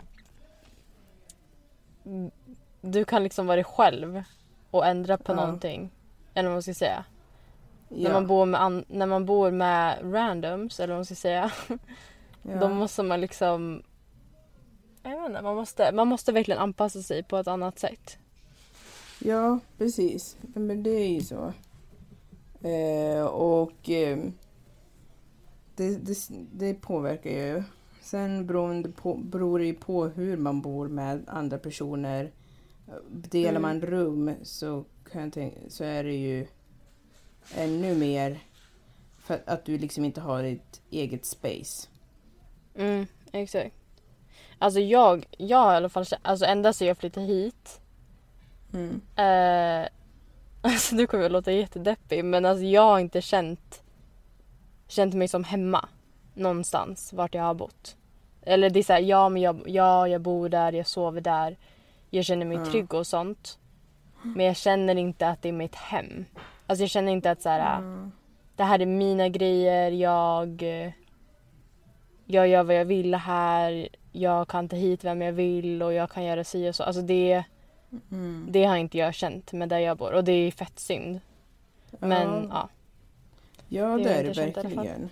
du 2.81 3.05
kan 3.05 3.23
liksom 3.23 3.47
vara 3.47 3.55
dig 3.55 3.63
själv 3.63 4.23
och 4.71 4.85
ändra 4.85 5.17
på 5.17 5.31
Ja. 5.31 5.35
någonting. 5.35 5.89
Eller 6.33 6.49
vad 6.49 6.55
man 6.55 6.63
ska 6.63 6.73
säga. 6.73 7.03
Ja. 7.89 7.95
När, 8.03 8.13
man 8.13 8.27
bor 8.27 8.45
med 8.45 8.83
när 8.87 9.05
man 9.05 9.25
bor 9.25 9.51
med 9.51 9.97
randoms, 10.13 10.79
eller 10.79 10.93
vad 10.93 10.97
man 10.97 11.05
ska 11.05 11.15
säga. 11.15 11.51
ja. 12.41 12.55
Då 12.59 12.69
måste 12.69 13.03
man 13.03 13.21
liksom... 13.21 13.83
Jag 15.03 15.25
inte, 15.25 15.41
man 15.41 15.55
måste, 15.55 15.91
man 15.91 16.07
måste 16.07 16.31
verkligen 16.31 16.59
anpassa 16.59 17.01
sig 17.01 17.23
på 17.23 17.37
ett 17.37 17.47
annat 17.47 17.79
sätt. 17.79 18.17
Ja, 19.19 19.59
precis. 19.77 20.37
Men 20.53 20.83
det 20.83 20.89
är 20.89 21.07
ju 21.07 21.21
så. 21.21 21.53
Eh, 22.67 23.25
och 23.25 23.89
eh, 23.89 24.17
det, 25.75 25.97
det, 25.97 26.17
det 26.53 26.73
påverkar 26.73 27.29
ju. 27.29 27.63
Sen 28.01 28.47
beroende 28.47 28.89
på, 28.89 29.15
beror 29.15 29.59
det 29.59 29.65
ju 29.65 29.73
på 29.73 30.05
hur 30.05 30.37
man 30.37 30.61
bor 30.61 30.87
med 30.87 31.23
andra 31.27 31.57
personer. 31.57 32.31
Delar 33.11 33.49
Mm. 33.49 33.61
man 33.61 33.81
rum 33.81 34.31
så, 34.43 34.83
kan 35.11 35.21
jag 35.21 35.33
tänka, 35.33 35.57
så 35.69 35.83
är 35.83 36.03
det 36.03 36.13
ju 36.15 36.47
ännu 37.55 37.95
mer 37.95 38.39
för 39.19 39.41
att 39.45 39.65
du 39.65 39.77
liksom 39.77 40.05
inte 40.05 40.21
har 40.21 40.43
ett 40.43 40.81
eget 40.91 41.25
space. 41.25 41.87
Mm, 42.75 43.05
exakt. 43.31 43.75
Alltså 44.63 44.79
jag, 44.79 45.25
jag 45.37 45.57
har 45.57 45.73
i 45.73 45.77
alla 45.77 45.89
fall 45.89 46.05
alltså 46.21 46.45
ända 46.45 46.73
sedan 46.73 46.87
jag 46.87 46.97
flyttade 46.97 47.25
hit. 47.25 47.81
Mm. 48.73 49.01
Eh, 49.15 49.89
alltså 50.71 50.95
nu 50.95 51.07
kommer 51.07 51.23
jag 51.23 51.31
låta 51.31 51.51
jättedeppig 51.51 52.25
men 52.25 52.45
alltså 52.45 52.63
jag 52.65 52.81
har 52.81 52.99
inte 52.99 53.21
känt, 53.21 53.83
känt 54.87 55.13
mig 55.13 55.27
som 55.27 55.43
hemma. 55.43 55.89
Någonstans 56.33 57.13
vart 57.13 57.35
jag 57.35 57.43
har 57.43 57.53
bott. 57.53 57.95
Eller 58.41 58.69
det 58.69 58.79
är 58.79 58.83
såhär, 58.83 58.99
ja 58.99 59.29
men 59.29 59.41
jag, 59.41 59.61
ja, 59.65 60.07
jag 60.07 60.21
bor 60.21 60.49
där, 60.49 60.71
jag 60.73 60.87
sover 60.87 61.21
där. 61.21 61.57
Jag 62.09 62.25
känner 62.25 62.45
mig 62.45 62.57
Ja. 62.57 62.65
trygg 62.65 62.93
och 62.93 63.07
sånt. 63.07 63.57
Men 64.21 64.45
jag 64.45 64.55
känner 64.57 64.95
inte 64.95 65.27
att 65.27 65.41
det 65.41 65.49
är 65.49 65.53
mitt 65.53 65.75
hem. 65.75 66.25
Alltså 66.67 66.83
jag 66.83 66.89
känner 66.89 67.11
inte 67.11 67.31
att 67.31 67.41
så 67.41 67.49
här, 67.49 67.59
Ja. 67.81 68.09
det 68.55 68.63
här 68.63 68.79
är 68.81 68.85
mina 68.85 69.29
grejer, 69.29 69.91
jag, 69.91 70.63
jag 72.25 72.47
gör 72.47 72.63
vad 72.63 72.75
jag 72.75 72.85
vill 72.85 73.15
här, 73.15 73.87
jag 74.13 74.47
kan 74.47 74.69
ta 74.69 74.75
hit 74.75 75.03
vem 75.03 75.21
jag 75.21 75.33
vill 75.33 75.83
och 75.83 75.93
jag 75.93 76.09
kan 76.09 76.23
göra 76.23 76.43
si 76.43 76.69
och 76.69 76.75
så. 76.75 76.83
Alltså 76.83 77.01
det, 77.01 77.43
Mm. 78.11 78.47
det 78.49 78.63
har 78.63 78.77
inte 78.77 78.97
jag 78.97 79.13
känt 79.13 79.53
med 79.53 79.69
där 79.69 79.79
jag 79.79 79.97
bor 79.97 80.13
och 80.13 80.23
det 80.23 80.31
är 80.31 80.51
fett 80.51 80.79
synd. 80.79 81.19
Men 81.99 82.47
ja. 82.51 82.69
Ja, 83.67 83.97
Det 83.97 84.03
det, 84.03 84.09
är 84.13 84.23
det 84.23 84.33
verkligen. 84.33 85.09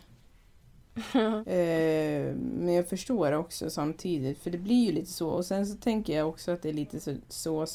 eh, 1.47 2.35
men 2.35 2.73
jag 2.73 2.87
förstår 2.87 3.31
också 3.31 3.69
samtidigt, 3.69 4.39
för 4.39 4.49
det 4.49 4.57
blir 4.57 4.85
ju 4.85 4.91
lite 4.91 5.11
så. 5.11 5.29
Och 5.29 5.45
sen 5.45 5.65
så 5.67 5.77
tänker 5.77 6.17
jag 6.17 6.29
också 6.29 6.51
att 6.51 6.61
det 6.61 6.69
är 6.69 6.73
lite 6.73 6.99
så, 6.99 7.15
så 7.27 7.65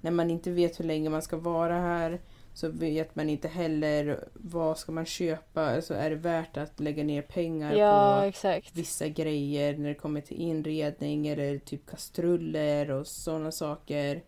när 0.00 0.10
man 0.10 0.30
inte 0.30 0.50
vet 0.50 0.80
hur 0.80 0.84
länge 0.84 1.10
man 1.10 1.22
ska 1.22 1.36
vara 1.36 1.74
här 1.80 2.20
så 2.54 2.68
vet 2.68 3.16
man 3.16 3.28
inte 3.28 3.48
heller 3.48 4.24
vad 4.32 4.78
ska 4.78 4.92
man 4.92 5.06
köpa. 5.06 5.62
Alltså 5.66 5.94
är 5.94 6.10
det 6.10 6.16
värt 6.16 6.56
att 6.56 6.80
lägga 6.80 7.04
ner 7.04 7.22
pengar 7.22 7.74
Ja, 7.74 8.18
på 8.20 8.26
exakt. 8.26 8.76
vissa 8.76 9.08
grejer 9.08 9.76
när 9.78 9.88
det 9.88 9.94
kommer 9.94 10.20
till 10.20 10.36
inredning 10.40 11.26
eller 11.28 11.58
typ 11.58 11.86
kastruller 11.90 12.90
och 12.90 13.06
sådana 13.06 13.52
saker. 13.52 14.22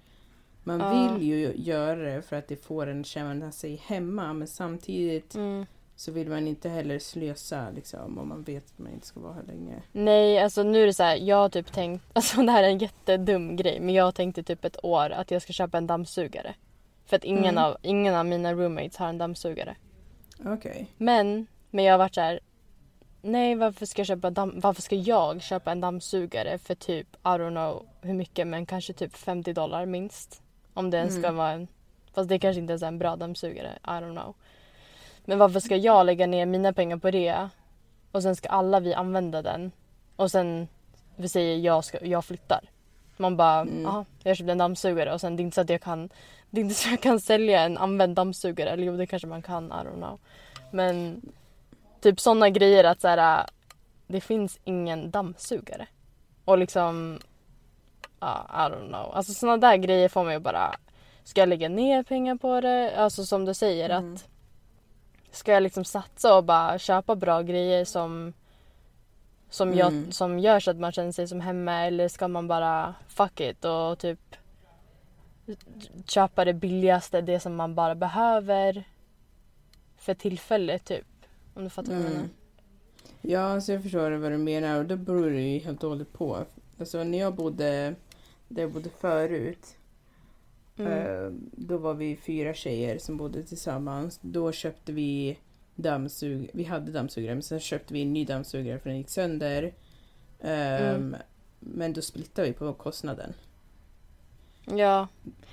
Man 0.62 0.80
Ja. 0.80 1.14
vill 1.18 1.28
ju 1.28 1.52
göra 1.56 1.96
det 2.14 2.22
för 2.22 2.36
att 2.36 2.48
det 2.48 2.56
får 2.56 2.86
en 2.86 3.04
känna 3.04 3.52
sig 3.52 3.76
hemma 3.86 4.32
men 4.32 4.48
samtidigt 4.48 5.34
Mm. 5.34 5.66
så 5.96 6.12
vill 6.12 6.28
man 6.28 6.46
inte 6.48 6.68
heller 6.68 6.98
slösa 6.98 7.70
liksom 7.70 8.18
om 8.18 8.28
man 8.28 8.42
vet 8.42 8.64
att 8.66 8.78
man 8.78 8.92
inte 8.92 9.06
ska 9.06 9.20
vara 9.20 9.32
här 9.34 9.42
länge. 9.42 9.82
Nej, 9.92 10.38
alltså 10.38 10.62
nu 10.62 10.82
är 10.82 10.86
det 10.86 10.94
så 10.94 11.02
här, 11.02 11.16
jag 11.16 11.36
har 11.36 11.48
typ 11.48 11.72
tänkt, 11.72 12.04
alltså 12.12 12.42
det 12.42 12.52
här 12.52 12.62
är 12.62 12.68
en 12.68 12.78
jättedum 12.78 13.56
grej, 13.56 13.80
men 13.80 13.94
jag 13.94 14.14
tänkte 14.14 14.42
typ 14.42 14.64
ett 14.64 14.84
år 14.84 15.10
att 15.10 15.30
jag 15.30 15.42
ska 15.42 15.52
köpa 15.52 15.78
en 15.78 15.86
dammsugare. 15.86 16.54
För 17.06 17.16
att 17.16 17.24
ingen, 17.24 17.44
Mm. 17.58 17.64
av, 17.64 17.76
ingen 17.82 18.14
av 18.14 18.26
mina 18.26 18.52
roommates 18.54 18.96
har 18.96 19.08
en 19.08 19.18
dammsugare. 19.18 19.76
Okej. 20.46 20.86
Men, 20.96 21.46
men 21.70 21.84
jag 21.84 21.92
har 21.92 21.98
varit 21.98 22.14
så 22.14 22.20
här. 22.20 22.40
Nej, 23.22 23.54
varför 23.54 23.86
ska, 23.86 24.00
jag 24.00 24.06
köpa 24.06 24.30
damm, 24.30 24.60
varför 24.60 24.82
ska 24.82 24.96
jag 24.96 25.42
köpa 25.42 25.72
en 25.72 25.80
dammsugare 25.80 26.58
för 26.58 26.74
typ, 26.74 27.06
I 27.16 27.28
don't 27.28 27.50
know 27.50 27.86
hur 28.00 28.14
mycket, 28.14 28.46
men 28.46 28.66
kanske 28.66 28.92
typ 28.92 29.16
50 29.16 29.52
dollar 29.52 29.86
minst. 29.86 30.42
Om 30.74 30.90
det 30.90 30.96
ens 30.98 31.14
ska 31.14 31.24
Mm. 31.26 31.36
vara 31.36 31.50
en, 31.50 31.68
fast 32.14 32.28
det 32.28 32.38
kanske 32.38 32.60
inte 32.60 32.70
ens 32.72 32.82
är 32.82 32.86
en 32.88 32.98
bra 32.98 33.16
dammsugare, 33.16 33.72
I 33.84 33.86
don't 33.88 34.12
know. 34.20 34.34
Men 35.24 35.38
varför 35.38 35.60
ska 35.60 35.76
jag 35.76 36.06
lägga 36.06 36.26
ner 36.26 36.46
mina 36.46 36.72
pengar 36.72 36.96
på 36.96 37.10
det 37.10 37.48
och 38.12 38.22
sen 38.22 38.36
ska 38.36 38.48
alla 38.48 38.80
vi 38.80 38.94
använda 38.94 39.42
den 39.42 39.72
och 40.16 40.30
sen, 40.30 40.68
vi 41.16 41.28
säger 41.28 41.58
jag, 41.58 41.84
ska, 41.84 42.06
jag 42.06 42.24
flyttar. 42.24 42.60
Man 43.16 43.36
bara, 43.36 43.60
Mm. 43.60 43.82
jaha, 43.82 44.04
jag 44.22 44.36
köpte 44.36 44.52
en 44.52 44.58
dammsugare 44.58 45.12
och 45.14 45.20
sen 45.20 45.36
det 45.36 45.40
är 45.42 45.44
inte 45.44 45.54
så 45.54 45.60
att 45.60 45.68
jag 45.70 45.80
kan, 45.82 46.08
det 46.50 46.60
är 46.60 46.64
inte 46.64 46.74
så 46.74 46.88
jag 46.88 47.00
kan 47.00 47.20
sälja 47.20 47.60
en 47.60 47.78
använd 47.78 48.16
dammsugare. 48.16 48.70
Eller 48.70 48.84
jo, 48.84 48.96
det 48.96 49.06
kanske 49.06 49.28
man 49.28 49.42
kan, 49.42 49.66
I 49.66 49.68
don't 49.70 49.94
know. 49.96 50.18
Men 50.70 51.20
typ 52.00 52.20
sådana 52.20 52.50
grejer 52.50 52.84
att 52.84 53.00
så 53.00 53.08
här, 53.08 53.46
det 54.06 54.20
finns 54.20 54.58
ingen 54.64 55.10
dammsugare. 55.10 55.86
Och 56.44 56.58
liksom, 56.58 57.18
ja, 58.20 58.46
I 58.52 58.56
don't 58.72 58.88
know. 58.88 59.14
Alltså 59.14 59.32
sådana 59.34 59.56
där 59.56 59.76
grejer 59.76 60.08
får 60.08 60.24
man 60.24 60.32
ju 60.32 60.38
bara, 60.38 60.74
ska 61.24 61.40
jag 61.40 61.48
lägga 61.48 61.68
ner 61.68 62.02
pengar 62.02 62.36
på 62.36 62.60
det? 62.60 62.96
Alltså 62.96 63.24
som 63.24 63.44
du 63.44 63.54
säger 63.54 63.90
Mm. 63.90 64.14
att 64.14 64.28
ska 65.30 65.52
jag 65.52 65.62
liksom 65.62 65.84
satsa 65.84 66.36
och 66.36 66.44
bara 66.44 66.78
köpa 66.78 67.14
bra 67.16 67.42
grejer 67.42 67.84
som 67.84 68.32
som, 69.54 69.68
Mm. 69.68 69.78
jag, 69.78 70.14
som 70.14 70.38
gör 70.38 70.60
så 70.60 70.70
att 70.70 70.76
man 70.76 70.92
känner 70.92 71.12
sig 71.12 71.28
som 71.28 71.40
hemma 71.40 71.72
eller 71.86 72.08
ska 72.08 72.28
man 72.28 72.48
bara 72.48 72.94
fuck 73.08 73.40
it 73.40 73.64
och 73.64 73.98
typ 73.98 74.20
köpa 76.06 76.44
det 76.44 76.54
billigaste, 76.54 77.20
det 77.20 77.40
som 77.40 77.56
man 77.56 77.74
bara 77.74 77.94
behöver 77.94 78.84
för 79.96 80.14
tillfället 80.14 80.84
typ. 80.84 81.06
Om 81.54 81.64
du 81.64 81.70
fattar 81.70 81.88
vad 81.92 82.00
jag 82.00 82.04
menar. 82.04 82.16
Mm. 82.18 82.30
Ja, 83.22 83.40
alltså 83.40 83.72
jag 83.72 83.82
förstår 83.82 84.10
vad 84.10 84.32
du 84.32 84.38
menar 84.38 84.78
och 84.78 84.84
det 84.86 84.96
beror 84.96 85.30
det 85.30 85.40
ju 85.42 85.58
helt 85.58 85.82
och 85.84 85.90
hållet 85.90 86.12
på. 86.12 86.44
Alltså 86.78 87.04
när 87.04 87.18
jag 87.18 87.34
bodde 87.34 87.94
där 88.48 88.62
jag 88.62 88.72
bodde 88.72 88.90
förut 88.90 89.76
Mm. 90.78 90.92
Eh, 90.92 91.30
Då 91.52 91.76
var 91.78 91.94
vi 91.94 92.16
fyra 92.16 92.54
tjejer 92.54 92.98
som 92.98 93.16
bodde 93.16 93.42
tillsammans. 93.42 94.18
Då 94.22 94.52
köpte 94.52 94.92
vi 94.92 95.38
dammsug... 95.76 96.50
Vi 96.54 96.64
hade 96.64 96.92
dammsugare 96.92 97.34
men 97.34 97.42
sen 97.42 97.60
köpte 97.60 97.94
vi 97.94 98.02
en 98.02 98.12
ny 98.12 98.24
dammsugare 98.24 98.78
för 98.78 98.88
den 98.90 98.98
gick 98.98 99.08
sönder. 99.10 99.74
Ehm, 100.40 100.94
Mm. 100.96 101.16
Men 101.66 101.92
då 101.92 102.02
splittade 102.02 102.48
vi 102.48 102.54
på 102.54 102.72
kostnaden. 102.72 103.32
Ja, 104.66 105.08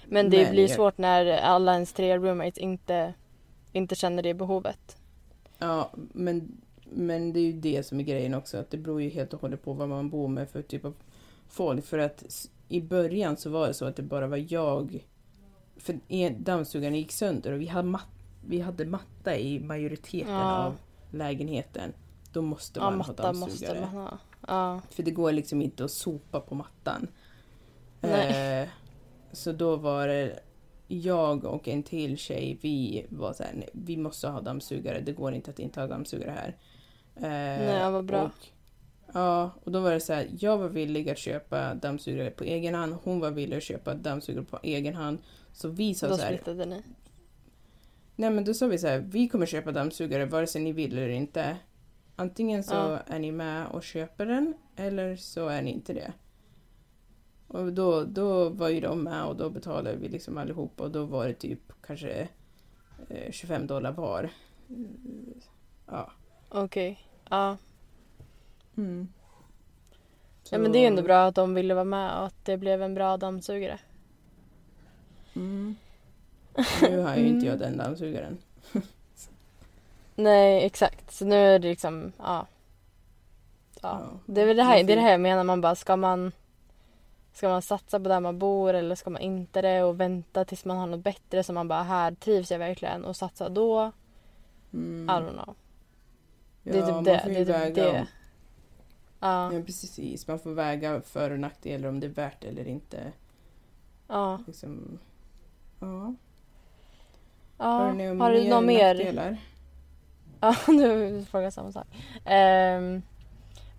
men 0.08 0.30
det 0.30 0.44
Men 0.44 0.52
blir 0.52 0.62
jag- 0.62 0.72
svårt 0.72 0.98
när 0.98 1.26
alla 1.38 1.74
ens 1.74 1.94
tre 1.94 2.18
roommates 2.18 2.58
inte, 2.58 3.14
inte 3.72 3.96
känner 3.96 4.24
det 4.24 4.34
behovet. 4.34 4.98
Ja, 5.58 5.92
men, 6.14 6.62
men 6.84 7.34
det 7.34 7.40
är 7.40 7.46
ju 7.46 7.54
det 7.54 7.84
som 7.84 8.00
är 8.00 8.04
grejen 8.04 8.34
också. 8.34 8.58
Att 8.58 8.70
det 8.72 8.78
beror 8.78 9.02
ju 9.02 9.10
helt 9.10 9.34
och 9.34 9.42
hållet 9.42 9.64
på 9.64 9.74
vad 9.74 9.90
man 9.90 10.10
bor 10.10 10.28
med 10.28 10.50
för 10.50 10.62
typ 10.62 10.86
av 10.86 10.94
folk. 11.48 11.86
För 11.86 11.98
att 11.98 12.48
i 12.68 12.82
början 12.82 13.38
så 13.38 13.50
var 13.50 13.68
det 13.68 13.74
så 13.74 13.86
att 13.86 13.96
det 13.96 14.04
bara 14.04 14.28
var 14.28 14.46
jag. 14.54 15.06
För 15.78 16.00
en- 16.08 16.44
dammsugaren 16.44 16.96
gick 16.96 17.12
sönder 17.12 17.52
och 17.52 17.62
vi 17.62 17.68
hade, 17.68 17.88
mat, 17.88 18.02
vi 18.46 18.60
hade 18.60 18.86
matta 18.86 19.38
i 19.38 19.60
majoriteten 19.60 20.34
Ja. 20.34 20.58
av 20.66 20.76
lägenheten. 21.12 21.94
Då 22.34 22.42
måste 22.42 22.80
Ja, 22.80 22.84
man 22.84 22.94
ha 22.94 22.98
matta 23.08 23.34
måste 23.34 23.66
dammsugare. 23.66 23.82
man 23.82 23.90
ha. 23.90 24.18
Ja. 24.48 24.82
För 24.90 25.04
det 25.04 25.12
går 25.12 25.32
liksom 25.32 25.62
inte 25.62 25.84
att 25.84 25.92
sopa 25.92 26.40
på 26.40 26.56
mattan. 26.56 27.08
Eh, 28.02 28.68
så 29.32 29.52
då 29.52 29.76
var 29.76 30.08
det 30.08 30.40
jag 30.88 31.46
och 31.46 31.68
en 31.68 31.84
till 31.84 32.18
tjej, 32.18 32.58
vi 32.62 33.06
var 33.10 33.34
så 33.34 33.44
här, 33.44 33.52
nej, 33.54 33.70
vi 33.74 33.98
måste 33.98 34.28
ha 34.28 34.42
dammsugare, 34.42 35.02
det 35.02 35.12
går 35.12 35.34
inte 35.34 35.52
att 35.52 35.60
inte 35.60 35.80
ha 35.80 35.88
dammsugare 35.88 36.32
här. 36.32 36.56
Eh, 37.16 37.66
Nej, 37.66 37.92
vad 37.92 38.06
bra. 38.06 38.22
Och, 38.24 38.32
ja, 39.14 39.52
och 39.64 39.72
då 39.72 39.80
var 39.80 39.92
det 39.92 40.00
så 40.00 40.14
här, 40.14 40.28
jag 40.40 40.58
var 40.58 40.68
villig 40.70 41.10
att 41.10 41.18
köpa 41.18 41.74
dammsugare 41.74 42.32
på 42.32 42.44
egen 42.44 42.76
hand, 42.76 42.96
hon 43.04 43.20
var 43.20 43.32
villig 43.32 43.58
att 43.58 43.64
köpa 43.64 43.94
dammsugare 43.94 44.46
på 44.46 44.60
egen 44.64 44.96
hand. 44.96 45.18
Så 45.54 45.68
vi 45.70 45.94
sa 45.96 46.08
Då 46.08 46.18
så 46.18 46.22
här, 46.24 46.34
splittade 46.34 46.66
ni. 46.66 46.82
Nej 48.22 48.30
men 48.30 48.44
då 48.44 48.54
sa 48.54 48.68
vi 48.68 48.78
så 48.78 48.88
här, 48.88 49.00
vi 49.00 49.30
kommer 49.30 49.46
köpa 49.46 49.72
dammsugare 49.72 50.26
vare 50.26 50.48
sig 50.48 50.62
ni 50.62 50.72
vill 50.72 50.98
eller 50.98 51.10
inte. 51.10 51.58
Antingen 52.16 52.64
så 52.64 52.74
Ja. 52.74 53.00
är 53.08 53.20
ni 53.20 53.32
med 53.32 53.68
och 53.68 53.84
köper 53.84 54.26
den 54.26 54.54
eller 54.76 55.16
så 55.16 55.48
är 55.48 55.62
ni 55.62 55.72
inte 55.72 55.94
det. 55.94 56.14
Och 57.48 57.74
då, 57.74 58.04
då 58.04 58.50
var 58.50 58.70
ju 58.70 58.80
de 58.82 59.04
med 59.04 59.24
och 59.26 59.36
då 59.36 59.50
betalade 59.50 59.96
vi 59.98 60.10
liksom 60.10 60.38
allihopa 60.38 60.84
och 60.84 60.92
då 60.92 61.06
var 61.06 61.28
det 61.28 61.34
typ 61.34 61.74
kanske 61.82 62.28
eh, 63.10 63.32
25 63.32 63.68
dollar 63.68 63.92
var. 63.92 64.30
Ja. 65.88 66.12
Okej. 66.50 67.00
Ja. 67.30 67.58
Mm. 68.78 69.08
ja, 70.52 70.58
men 70.58 70.72
det 70.72 70.78
är 70.78 70.82
ju 70.82 70.88
ändå 70.88 71.02
bra 71.04 71.26
att 71.28 71.36
de 71.36 71.54
ville 71.54 71.74
vara 71.74 71.84
med 71.84 72.18
och 72.20 72.26
att 72.26 72.46
det 72.46 72.58
blev 72.58 72.82
en 72.82 72.94
bra 72.94 73.18
dammsugare. 73.18 73.80
Mm. 75.36 75.76
Nu 76.82 77.00
har 77.00 77.16
ju 77.16 77.28
inte 77.28 77.46
jag 77.46 77.56
Mm. 77.56 77.70
den 77.70 77.78
dammsugaren. 77.78 78.38
Nej, 80.16 80.66
exakt. 80.66 81.14
Så 81.14 81.26
nu 81.26 81.36
är 81.36 81.60
det 81.60 81.70
liksom, 81.70 82.12
ja. 82.18 82.48
Ja. 83.82 84.02
Det 84.26 84.42
är 84.42 84.46
väl 84.46 84.58
det 84.58 84.64
här, 84.64 84.84
det 84.84 84.94
är 84.94 84.96
det 84.96 85.02
här 85.02 85.12
jag 85.12 85.22
menar, 85.22 85.44
man 85.44 85.62
bara 85.62 85.76
ska 85.76 85.96
man 85.96 86.32
Ska 87.34 87.50
man 87.50 87.62
satsa 87.62 88.00
på 88.00 88.10
där 88.10 88.20
man 88.20 88.40
bor 88.40 88.74
eller 88.74 88.96
ska 88.96 89.10
man 89.10 89.22
inte 89.22 89.62
det 89.62 89.84
och 89.84 90.00
vänta 90.00 90.46
tills 90.46 90.66
man 90.66 90.78
har 90.78 90.88
något 90.88 91.04
bättre 91.04 91.44
som 91.44 91.56
man 91.56 91.68
bara 91.68 91.84
här 91.84 92.12
trivs 92.12 92.52
jag 92.52 92.60
verkligen 92.60 93.06
och 93.06 93.16
satsa 93.16 93.50
då? 93.50 93.92
Mm. 94.74 95.06
I 95.10 95.12
don't 95.12 95.34
know. 95.44 95.56
Ja, 96.64 96.74
det 96.74 96.78
är 96.80 96.86
typ 96.86 96.94
man 96.96 97.04
det. 97.04 97.20
får 97.24 97.30
Det 97.30 97.36
är 97.36 97.46
typ 97.46 97.56
väga 97.56 97.84
det. 97.84 98.08
Ja, 99.20 99.54
Ja, 99.54 99.62
precis. 99.66 100.28
Man 100.28 100.40
får 100.40 100.52
väga 100.54 101.02
för 101.02 101.32
och 101.32 101.40
nackdelar 101.40 101.90
om 101.90 102.00
det 102.00 102.08
är 102.08 102.12
värt 102.12 102.44
eller 102.44 102.68
inte. 102.68 103.12
ja, 104.08 104.40
Liksom. 104.48 105.00
Ja. 105.80 106.14
Ja. 107.62 107.68
Har 107.68 107.94
ni 107.94 108.08
Har 108.18 108.32
du 108.32 108.50
något 108.50 108.64
mer? 108.64 108.96
nackdelar? 108.96 109.38
Ja, 110.42 110.56
nu 110.68 111.26
frågar 111.32 111.44
jag 111.44 111.54
samma 111.54 111.72
sak. 111.72 111.88
Ehm, 112.26 113.02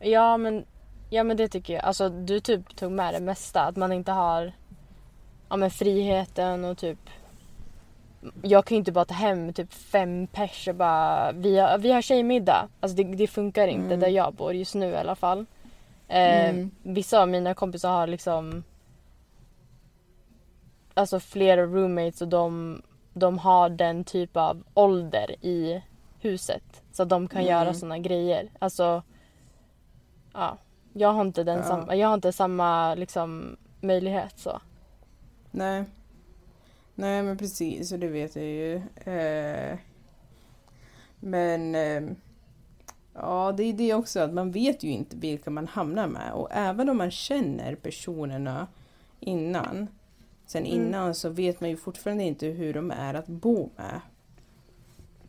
ja, 0.00 0.36
men, 0.36 0.64
ja, 1.10 1.24
men 1.24 1.36
det 1.36 1.48
tycker 1.48 1.74
jag. 1.74 1.84
Alltså, 1.84 2.08
du 2.08 2.40
typ 2.40 2.76
tog 2.76 2.92
med 2.92 3.14
det 3.14 3.20
mesta. 3.20 3.62
Att 3.62 3.76
man 3.76 3.92
inte 3.92 4.12
har 4.12 4.52
ja, 5.48 5.56
men 5.56 5.70
friheten 5.70 6.64
och 6.64 6.78
typ... 6.78 6.98
Jag 8.42 8.64
kan 8.64 8.74
ju 8.74 8.78
inte 8.78 8.92
bara 8.92 9.04
ta 9.04 9.14
hem 9.14 9.52
typ 9.52 9.72
fem 9.74 10.26
pers 10.26 10.68
och 10.68 10.74
bara 10.74 11.32
vi 11.32 11.58
har, 11.58 11.78
vi 11.78 11.92
har 11.92 12.02
tjejmiddag. 12.02 12.68
Alltså 12.80 12.96
det, 12.96 13.04
det 13.04 13.26
funkar 13.26 13.68
inte 13.68 13.86
Mm. 13.86 14.00
där 14.00 14.08
jag 14.08 14.34
bor 14.34 14.54
just 14.54 14.74
nu 14.74 14.86
i 14.90 14.96
alla 14.96 15.14
fall. 15.14 15.46
Eh, 16.08 16.48
Mm. 16.50 16.70
Vissa 16.82 17.22
av 17.22 17.28
mina 17.28 17.54
kompisar 17.54 17.90
har 17.90 18.06
liksom 18.06 18.64
alltså 20.94 21.20
flera 21.20 21.62
roommates 21.62 22.22
och 22.22 22.28
de, 22.28 22.82
de 23.14 23.38
har 23.38 23.69
den 23.71 24.04
typ 24.04 24.37
av 24.37 24.62
ålder 24.75 25.45
i 25.45 25.83
huset. 26.21 26.83
Så 26.92 27.02
att 27.02 27.09
de 27.09 27.28
kan 27.28 27.40
Mm. 27.40 27.50
göra 27.52 27.75
såna 27.75 27.99
grejer. 27.99 28.50
Alltså, 28.59 29.02
ja. 30.33 30.59
Jag 30.92 31.12
har 31.12 31.21
inte, 31.23 31.45
den 31.45 31.57
Ja. 31.59 31.62
samma, 31.64 31.95
jag 31.97 32.09
har 32.09 32.14
inte 32.14 32.33
samma 32.33 32.95
liksom, 32.95 33.57
möjlighet 33.81 34.38
så. 34.38 34.61
Nej. 35.50 35.85
Nej 36.95 37.23
men 37.23 37.38
precis, 37.38 37.92
och 37.92 37.99
det 37.99 38.09
vet 38.09 38.37
jag 38.37 38.45
ju. 38.45 38.75
Eh, 39.12 39.78
men 41.21 41.75
eh, 41.75 42.02
ja, 43.14 43.52
det 43.57 43.62
är 43.62 43.73
det 43.73 43.95
också 43.95 44.21
att 44.21 44.33
man 44.33 44.50
vet 44.50 44.83
ju 44.83 44.88
inte 44.90 45.16
vilka 45.16 45.50
man 45.50 45.66
hamnar 45.66 46.07
med 46.07 46.33
och 46.33 46.49
även 46.50 46.88
om 46.88 46.97
man 46.97 47.11
känner 47.11 47.75
personerna 47.75 48.66
innan, 49.21 49.88
sen 50.52 50.66
Mm. 50.66 50.73
innan 50.87 51.14
så 51.14 51.28
vet 51.28 51.61
man 51.61 51.71
ju 51.71 51.76
fortfarande 51.76 52.25
inte 52.25 52.47
hur 52.47 52.75
de 52.75 52.90
är 52.90 53.14
att 53.14 53.26
bo 53.26 53.71
med. 53.76 54.00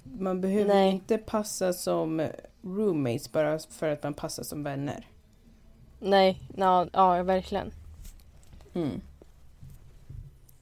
Man 0.03 0.41
behöver 0.41 0.73
Nej. 0.73 0.91
inte 0.91 1.17
passa 1.17 1.73
som 1.73 2.27
roommates 2.61 3.31
bara 3.31 3.59
för 3.59 3.89
att 3.89 4.03
man 4.03 4.13
passar 4.13 4.43
som 4.43 4.63
vänner. 4.63 5.07
Nej, 5.99 6.41
ja, 6.57 6.87
ja 6.93 7.23
verkligen. 7.23 7.71
Mm. 8.73 9.01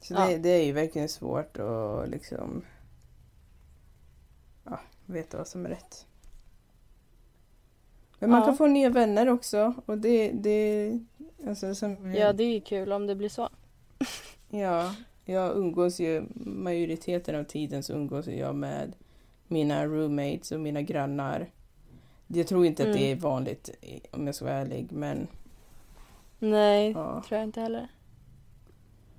Så 0.00 0.14
Ja. 0.14 0.26
det, 0.26 0.38
det 0.38 0.48
är 0.48 0.64
ju 0.64 0.72
verkligen 0.72 1.08
svårt 1.08 1.58
att 1.58 2.08
liksom 2.08 2.62
ja, 4.64 4.80
veta 5.06 5.38
vad 5.38 5.48
som 5.48 5.66
är 5.66 5.70
rätt. 5.70 6.06
Men 8.18 8.30
man 8.30 8.40
Ja. 8.40 8.46
kan 8.46 8.56
få 8.56 8.66
nya 8.66 8.88
vänner 8.90 9.28
också 9.28 9.74
och 9.86 9.98
det, 9.98 10.30
det 10.32 10.98
alltså 11.46 11.74
som, 11.74 12.14
Ja, 12.14 12.32
det 12.32 12.44
är 12.44 12.52
ju 12.54 12.60
kul 12.60 12.92
om 12.92 13.06
det 13.06 13.14
blir 13.14 13.28
så. 13.28 13.48
ja, 14.60 14.94
jag 15.24 15.56
umgås 15.56 16.00
ju 16.00 16.26
majoriteten 16.46 17.34
av 17.34 17.44
tiden 17.44 17.82
så 17.82 17.92
umgås 17.92 18.26
jag 18.26 18.54
med 18.54 18.92
mina 19.48 19.86
roommates 19.86 20.52
och 20.52 20.60
mina 20.60 20.82
grannar. 20.82 21.50
Jag 22.26 22.46
tror 22.46 22.66
inte 22.66 22.82
att 22.82 22.92
det 22.92 23.02
är 23.02 23.12
Mm. 23.12 23.18
vanligt 23.22 23.68
i- 23.80 24.00
om 24.10 24.26
jag 24.26 24.34
ska 24.34 24.44
vara 24.44 24.54
ärlig 24.54 24.92
men 24.92 25.26
Nej, 26.38 26.90
ja. 26.90 27.22
tror 27.28 27.38
jag 27.38 27.48
inte 27.48 27.60
heller. 27.60 27.88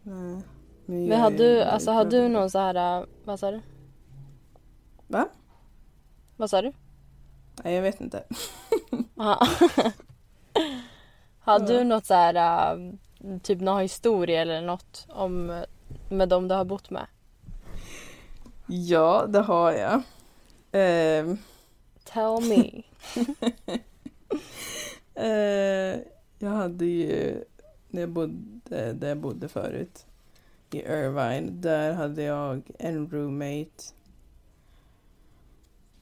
Nej. 0.03 0.41
Men 0.85 1.07
jag 1.07 1.17
har 1.17 1.31
är 1.31 1.37
du, 1.37 1.61
alltså 1.61 1.91
har 1.91 2.05
du 2.05 2.27
någon 2.29 2.49
så 2.49 2.59
här, 2.59 2.99
äh, 3.01 3.05
vad 3.25 3.39
sa 3.39 3.51
du? 3.51 3.61
Va? 5.07 5.27
Vad 6.37 6.49
sa 6.49 6.61
du? 6.61 6.71
Nej, 7.63 7.73
jag 7.75 7.81
vet 7.81 8.01
inte. 8.01 8.23
Har 11.39 11.59
du 11.67 11.83
något 11.83 12.05
så 12.05 12.13
här, 12.13 12.35
äh, 12.75 12.93
typ 13.43 13.59
någon 13.59 13.81
historia 13.81 14.41
eller 14.41 14.61
något 14.61 15.05
om, 15.09 15.63
med 16.09 16.29
dem 16.29 16.47
du 16.47 16.55
har 16.55 16.65
bott 16.65 16.89
med? 16.89 17.05
Ja, 18.67 19.25
det 19.27 19.39
har 19.39 19.71
jag. 19.71 20.01
Ehm, 20.71 21.37
Tell 22.03 22.41
me. 22.41 22.83
eh, 25.25 25.99
jag 26.39 26.49
hade 26.49 26.85
ju, 26.85 27.43
när 27.89 28.01
jag 28.01 28.09
bodde 28.09 28.93
där 28.93 29.07
jag 29.07 29.17
bodde 29.17 29.47
förut, 29.47 30.05
i 30.71 30.77
Irvine, 30.77 31.61
där 31.61 31.93
hade 31.93 32.23
jag 32.23 32.61
en 32.79 33.09
roommate. 33.09 33.83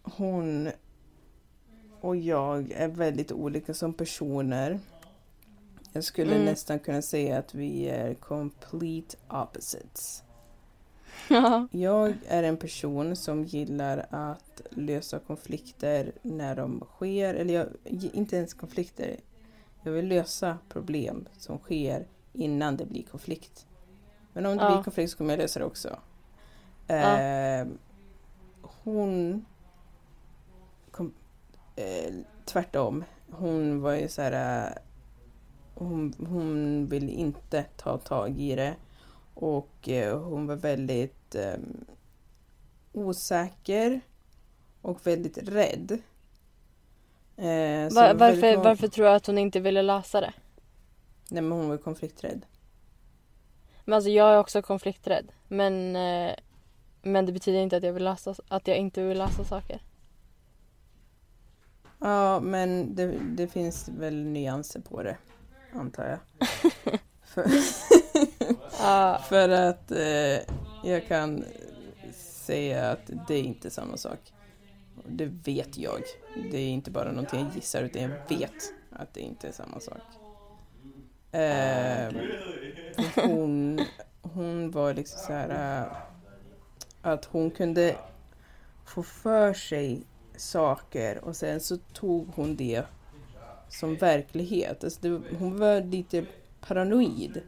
Hon 0.03 0.71
och 2.01 2.15
jag 2.15 2.71
är 2.71 2.87
väldigt 2.87 3.31
olika 3.31 3.73
som 3.73 3.93
personer. 3.93 4.79
Jag 5.93 6.03
skulle 6.03 6.33
Mm. 6.35 6.45
nästan 6.45 6.79
kunna 6.79 7.01
säga 7.01 7.37
att 7.37 7.53
vi 7.55 7.89
är 7.89 8.13
complete 8.13 9.17
opposites. 9.29 10.23
Ja. 11.29 11.67
Jag 11.71 12.13
är 12.27 12.43
en 12.43 12.57
person 12.57 13.15
som 13.15 13.43
gillar 13.43 14.05
att 14.09 14.61
lösa 14.69 15.19
konflikter 15.19 16.11
när 16.21 16.55
de 16.55 16.83
sker, 16.95 17.33
eller 17.33 17.53
jag, 17.53 17.67
inte 18.13 18.35
ens 18.37 18.53
konflikter. 18.53 19.15
Jag 19.83 19.91
vill 19.91 20.07
lösa 20.07 20.57
problem 20.69 21.27
som 21.37 21.57
sker 21.59 22.07
innan 22.33 22.77
det 22.77 22.85
blir 22.85 23.03
konflikt. 23.03 23.65
Men 24.33 24.45
om 24.45 24.57
det 24.57 24.63
Ja. 24.63 24.71
blir 24.75 24.83
konflikt 24.83 25.11
så 25.11 25.17
kommer 25.17 25.33
jag 25.33 25.37
lösa 25.37 25.59
det 25.59 25.65
också. 25.65 25.97
Ja. 26.87 27.19
Eh, 27.19 27.67
hon 28.61 29.45
kom, 30.91 31.13
eh, 31.75 32.13
tvärtom. 32.45 33.03
Hon 33.31 33.81
var 33.81 33.93
ju 33.93 34.07
så 34.07 34.21
här. 34.21 34.77
Hon, 35.81 36.13
hon 36.29 36.85
vill 36.87 37.09
inte 37.09 37.63
ta 37.77 37.97
tag 37.97 38.39
i 38.39 38.55
det. 38.55 38.75
Och 39.33 39.89
eh, 39.89 40.19
hon 40.21 40.47
var 40.47 40.55
väldigt 40.55 41.35
eh, 41.35 41.53
osäker 42.91 44.01
och 44.81 45.07
väldigt 45.07 45.37
rädd. 45.37 45.91
Eh, 45.91 47.43
var 47.43 48.13
väldigt 48.13 48.19
varför, 48.19 48.51
många- 48.57 48.63
varför 48.63 48.87
tror 48.87 49.05
du 49.05 49.11
att 49.11 49.27
hon 49.27 49.37
inte 49.37 49.59
ville 49.59 49.81
lösa 49.81 50.21
det? 50.21 50.33
Nej 51.29 51.41
men 51.41 51.51
hon 51.51 51.69
var 51.69 51.77
konflikträdd. 51.77 52.45
Men 53.85 53.93
alltså 53.93 54.09
jag 54.09 54.33
är 54.33 54.37
också 54.39 54.61
konflikträdd. 54.61 55.31
Men, 55.47 55.95
eh, 55.95 56.35
men 57.01 57.25
det 57.25 57.31
betyder 57.31 57.59
inte 57.59 57.77
att 57.77 57.83
jag, 57.83 57.93
vill 57.93 58.03
lösa, 58.03 58.35
att 58.47 58.67
jag 58.67 58.77
inte 58.77 59.03
vill 59.03 59.17
lösa 59.17 59.43
saker. 59.43 59.81
Ja 61.99 62.39
men 62.39 62.95
det, 62.95 63.19
det 63.35 63.47
finns 63.47 63.89
väl 63.89 64.25
nyanser 64.25 64.79
på 64.79 65.03
det. 65.03 65.17
Antar 65.73 66.05
jag. 66.07 66.19
för, 67.23 67.47
för 69.17 69.49
att 69.49 69.91
eh, 69.91 70.55
jag 70.83 71.07
kan 71.07 71.43
säga 72.15 72.91
att 72.91 73.11
det 73.27 73.35
är 73.35 73.43
inte 73.43 73.69
samma 73.69 73.97
sak. 73.97 74.33
Det 75.07 75.25
vet 75.25 75.77
jag. 75.77 76.01
Det 76.51 76.57
är 76.57 76.69
inte 76.69 76.91
bara 76.91 77.11
någonting 77.11 77.39
jag 77.39 77.55
gissar 77.55 77.83
utan 77.83 78.01
jag 78.01 78.37
vet 78.37 78.73
att 78.89 79.13
det 79.13 79.21
inte 79.21 79.47
är 79.47 79.51
samma 79.51 79.79
sak. 79.79 80.01
Eh, 81.31 82.13
hon, 83.15 83.85
hon 84.21 84.71
var 84.71 84.93
liksom 84.93 85.19
så 85.19 85.33
här 85.33 85.81
eh, 85.81 85.97
att 87.01 87.25
hon 87.25 87.51
kunde 87.51 87.95
få 88.85 89.03
för 89.03 89.53
sig 89.53 90.03
saker 90.35 91.25
och 91.25 91.35
sen 91.35 91.59
så 91.59 91.77
tog 91.77 92.27
hon 92.35 92.55
det 92.55 92.83
som 93.71 93.95
verklighet. 93.95 94.83
Alltså 94.83 94.99
det, 95.01 95.21
hon 95.39 95.59
var 95.59 95.81
lite 95.81 96.25
paranoid. 96.67 97.41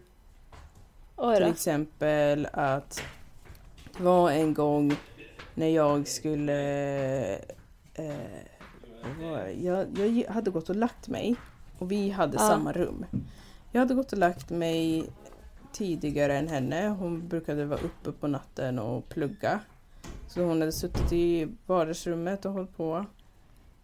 Till 1.36 1.44
exempel 1.44 2.48
att 2.54 3.04
det 3.98 4.04
var 4.04 4.32
en 4.32 4.54
gång 4.54 4.96
när 5.54 5.68
jag 5.68 6.08
skulle... 6.08 7.34
Eh, 7.94 8.14
det? 9.20 9.54
jag, 9.54 9.98
jag 9.98 10.34
hade 10.34 10.52
gått 10.52 10.70
och 10.70 10.76
lagt 10.76 11.08
mig 11.08 11.36
och 11.80 11.92
vi 11.92 12.10
hade 12.10 12.34
Ja. 12.34 12.40
samma 12.40 12.72
rum. 12.72 13.06
Jag 13.72 13.80
hade 13.80 13.94
gått 13.94 14.12
och 14.14 14.20
lagt 14.20 14.50
mig 14.50 15.10
tidigare 15.72 16.38
än 16.38 16.48
henne. 16.48 16.88
Hon 16.88 17.28
brukade 17.28 17.66
vara 17.66 17.80
uppe 17.80 18.12
på 18.12 18.28
natten 18.28 18.80
och 18.80 19.10
plugga. 19.10 19.60
Så 20.28 20.42
hon 20.44 20.60
hade 20.60 20.72
suttit 20.72 21.14
i 21.14 21.48
vardagsrummet 21.66 22.46
och 22.46 22.54
hållit 22.54 22.78
på. 22.78 23.06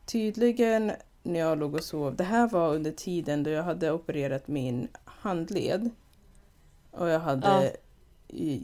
Tydligen 0.06 0.92
när 1.24 1.40
jag 1.40 1.58
låg 1.58 1.74
och 1.74 1.84
sov. 1.84 2.16
Det 2.16 2.24
här 2.24 2.50
var 2.50 2.76
under 2.76 2.92
tiden 2.92 3.44
då 3.44 3.50
jag 3.50 3.64
hade 3.64 3.92
opererat 3.92 4.48
min 4.48 4.88
handled. 5.06 5.90
Och 6.92 7.10
jag 7.10 7.20
hade, 7.20 7.74
Ja. 8.28 8.60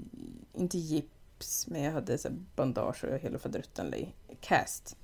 inte 0.54 0.78
gips, 0.78 1.68
men 1.68 1.84
jag 1.84 1.92
hade 1.92 2.18
så 2.18 2.30
bandage 2.56 3.04
och 3.04 3.20
hela 3.20 3.40
faderuttan. 3.40 3.94
Cast. 4.42 4.98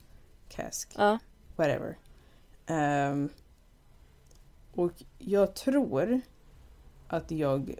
Cask. 0.49 0.93
Ja. 0.97 1.19
Whatever. 1.55 1.97
Ehm, 2.65 3.29
och 4.75 5.03
jag 5.17 5.53
tror 5.55 6.21
att 7.07 7.31
jag, 7.31 7.75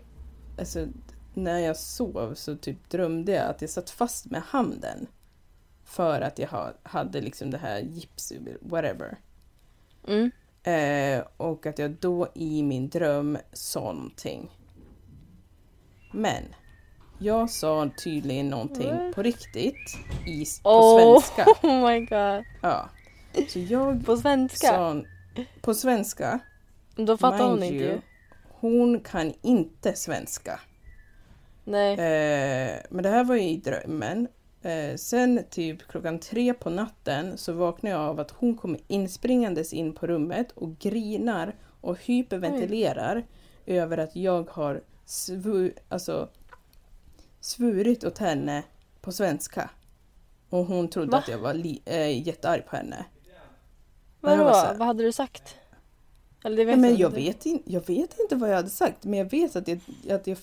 alltså 0.60 0.88
när 1.34 1.60
jag 1.60 1.78
sov 1.78 2.34
så 2.36 2.56
typ 2.56 2.90
drömde 2.90 3.32
jag 3.32 3.50
att 3.50 3.62
jag 3.62 3.70
satt 3.70 3.90
fast 3.90 4.26
med 4.26 4.42
handen. 4.42 5.08
För 5.84 6.22
att 6.22 6.40
jag 6.40 6.48
ha, 6.48 6.74
hade 6.84 7.22
liksom 7.22 7.52
det 7.52 7.58
här 7.58 7.80
gips, 7.80 8.34
whatever. 8.62 9.18
Mm. 10.08 10.32
Eh, 10.64 11.24
och 11.38 11.66
att 11.66 11.80
jag 11.80 11.92
då 11.92 12.28
i 12.34 12.64
min 12.64 12.90
dröm 12.90 13.38
sa 13.54 13.80
någonting. 13.94 14.50
Men 16.14 16.44
jag 17.20 17.50
sa 17.50 17.90
tydligen 18.04 18.50
någonting 18.50 18.90
What? 18.98 19.16
på 19.16 19.22
riktigt 19.24 19.98
i, 20.28 20.46
på 20.64 20.70
Oh. 20.70 21.22
svenska. 21.22 21.46
Oh 21.68 21.90
my 21.90 22.00
god. 22.00 22.46
Ja. 22.62 22.90
Så 23.50 23.60
jag 23.60 24.06
På 24.06 24.18
svenska? 24.18 24.68
sa 24.68 25.02
på 25.62 25.74
svenska. 25.74 26.40
Då 26.96 27.18
fattar 27.18 27.50
hon 27.50 27.64
inte 27.64 27.76
ju. 27.76 28.02
Hon 28.50 29.00
kan 29.00 29.34
inte 29.42 29.94
svenska. 29.94 30.60
Nej. 31.64 31.94
Eh, 31.94 32.78
men 32.90 33.04
det 33.04 33.10
här 33.10 33.24
var 33.24 33.36
ju 33.36 33.42
i 33.44 33.58
drömmen. 33.58 34.28
Eh, 34.62 34.95
sen 34.95 35.43
typ 35.50 35.88
klockan 35.88 36.19
tre 36.19 36.54
på 36.54 36.69
natten 36.69 37.38
så 37.38 37.54
vaknar 37.54 37.91
jag 37.91 38.00
av 38.00 38.19
att 38.19 38.32
hon 38.32 38.58
kommer 38.58 38.80
inspringandes 38.88 39.74
in 39.74 39.93
på 39.93 40.08
rummet 40.08 40.52
och 40.52 40.80
grinar 40.80 41.56
och 41.82 41.97
hyperventilerar 42.06 43.26
över 43.65 43.97
att 43.97 44.15
jag 44.15 44.50
har 44.50 44.84
svu, 45.06 45.74
alltså, 45.89 46.30
svurit 47.39 48.04
åt 48.04 48.17
henne 48.17 48.63
på 49.02 49.12
svenska. 49.12 49.69
Och 50.50 50.65
hon 50.65 50.88
trodde 50.88 51.12
Va? 51.12 51.17
att 51.17 51.28
jag 51.28 51.38
var 51.38 51.54
li, 51.54 51.82
äh, 51.86 52.28
jättearg 52.28 52.65
på 52.65 52.76
henne. 52.76 53.06
Vadå? 54.19 54.43
Vad 54.78 54.88
hade 54.88 55.04
du 55.04 55.12
sagt? 55.12 55.56
Eller 56.43 56.58
det 56.58 56.65
vet 56.65 56.80
Nej, 56.80 56.91
men 56.91 57.00
jag 57.00 57.12
du. 57.12 57.15
vet, 57.15 57.45
in, 57.45 57.63
jag 57.65 57.88
vet 57.88 58.19
inte 58.19 58.36
vad 58.36 58.50
jag 58.50 58.56
hade 58.56 58.69
sagt 58.69 59.04
men 59.04 59.19
jag 59.19 59.32
vet 59.32 59.56
att 59.56 59.67
jag, 59.67 59.80
att 60.10 60.28
jag 60.28 60.38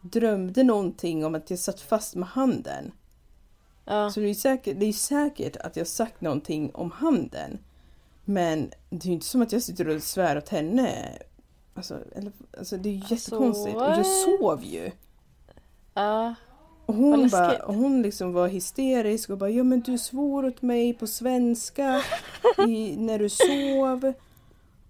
drömde 0.00 0.62
någonting 0.62 1.24
om 1.24 1.34
att 1.34 1.50
jag 1.50 1.58
satt 1.58 1.80
fast 1.80 2.14
med 2.14 2.28
handen. 2.28 2.92
Ja. 3.88 4.10
Så 4.10 4.20
det 4.20 4.30
är, 4.30 4.34
säkert, 4.34 4.80
det 4.80 4.86
är 4.86 4.92
säkert 4.92 5.56
att 5.56 5.76
jag 5.76 5.86
sagt 5.86 6.20
någonting 6.20 6.70
om 6.74 6.90
handen. 6.90 7.58
Men 8.24 8.70
det 8.90 9.04
är 9.04 9.06
ju 9.06 9.12
inte 9.12 9.26
som 9.26 9.42
att 9.42 9.52
jag 9.52 9.62
sitter 9.62 9.88
och 9.88 10.02
svär 10.02 10.38
åt 10.38 10.48
henne. 10.48 11.18
Alltså, 11.74 11.98
eller, 12.14 12.32
alltså 12.58 12.76
det 12.76 12.88
är 12.88 12.92
ju 12.92 13.02
jättekonstigt. 13.08 13.76
Och 13.76 13.82
jag 13.82 14.06
sov 14.06 14.64
ju. 14.64 14.90
Ja. 15.94 16.34
Och 16.86 16.94
hon, 16.94 17.28
bara, 17.28 17.66
hon 17.66 18.02
liksom 18.02 18.32
var 18.32 18.48
hysterisk 18.48 19.30
och 19.30 19.38
bara 19.38 19.50
ja 19.50 19.64
men 19.64 19.80
du 19.80 19.98
svor 19.98 20.44
åt 20.44 20.62
mig 20.62 20.94
på 20.94 21.06
svenska 21.06 22.02
i, 22.68 22.96
när 22.96 23.18
du 23.18 23.28
sov. 23.28 24.12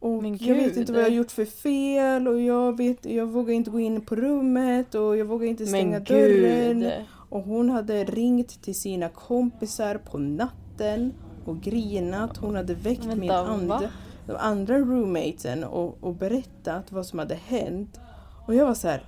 Och 0.01 0.25
jag 0.25 0.55
vet 0.55 0.77
inte 0.77 0.93
vad 0.93 1.01
jag 1.01 1.07
har 1.07 1.15
gjort 1.15 1.31
för 1.31 1.45
fel 1.45 2.29
och 2.29 2.41
jag, 2.41 2.77
vet, 2.77 3.05
jag 3.05 3.27
vågar 3.27 3.55
inte 3.55 3.71
gå 3.71 3.81
in 3.81 4.01
på 4.01 4.17
rummet 4.17 4.95
och 4.95 5.17
jag 5.17 5.25
vågar 5.25 5.47
inte 5.47 5.67
stänga 5.67 6.01
dörren. 6.01 6.93
Och 7.29 7.43
hon 7.43 7.71
hade 7.71 8.05
ringt 8.05 8.63
till 8.63 8.75
sina 8.75 9.09
kompisar 9.09 9.95
på 9.99 10.19
natten 10.19 11.13
och 11.45 11.61
grinat. 11.61 12.37
Hon 12.37 12.55
hade 12.57 12.75
väckt 12.75 13.05
Vänta, 13.05 13.17
min 13.17 13.29
va? 13.29 13.37
andra, 13.37 13.83
den 14.27 14.37
andra 14.37 14.79
roommaten 14.79 15.65
och, 15.65 15.99
och 16.05 16.15
berättat 16.15 16.93
vad 16.93 17.07
som 17.07 17.19
hade 17.19 17.35
hänt. 17.35 18.01
Och 18.47 18.55
jag 18.55 18.67
var 18.67 18.75
så 18.75 18.89
här, 18.89 19.07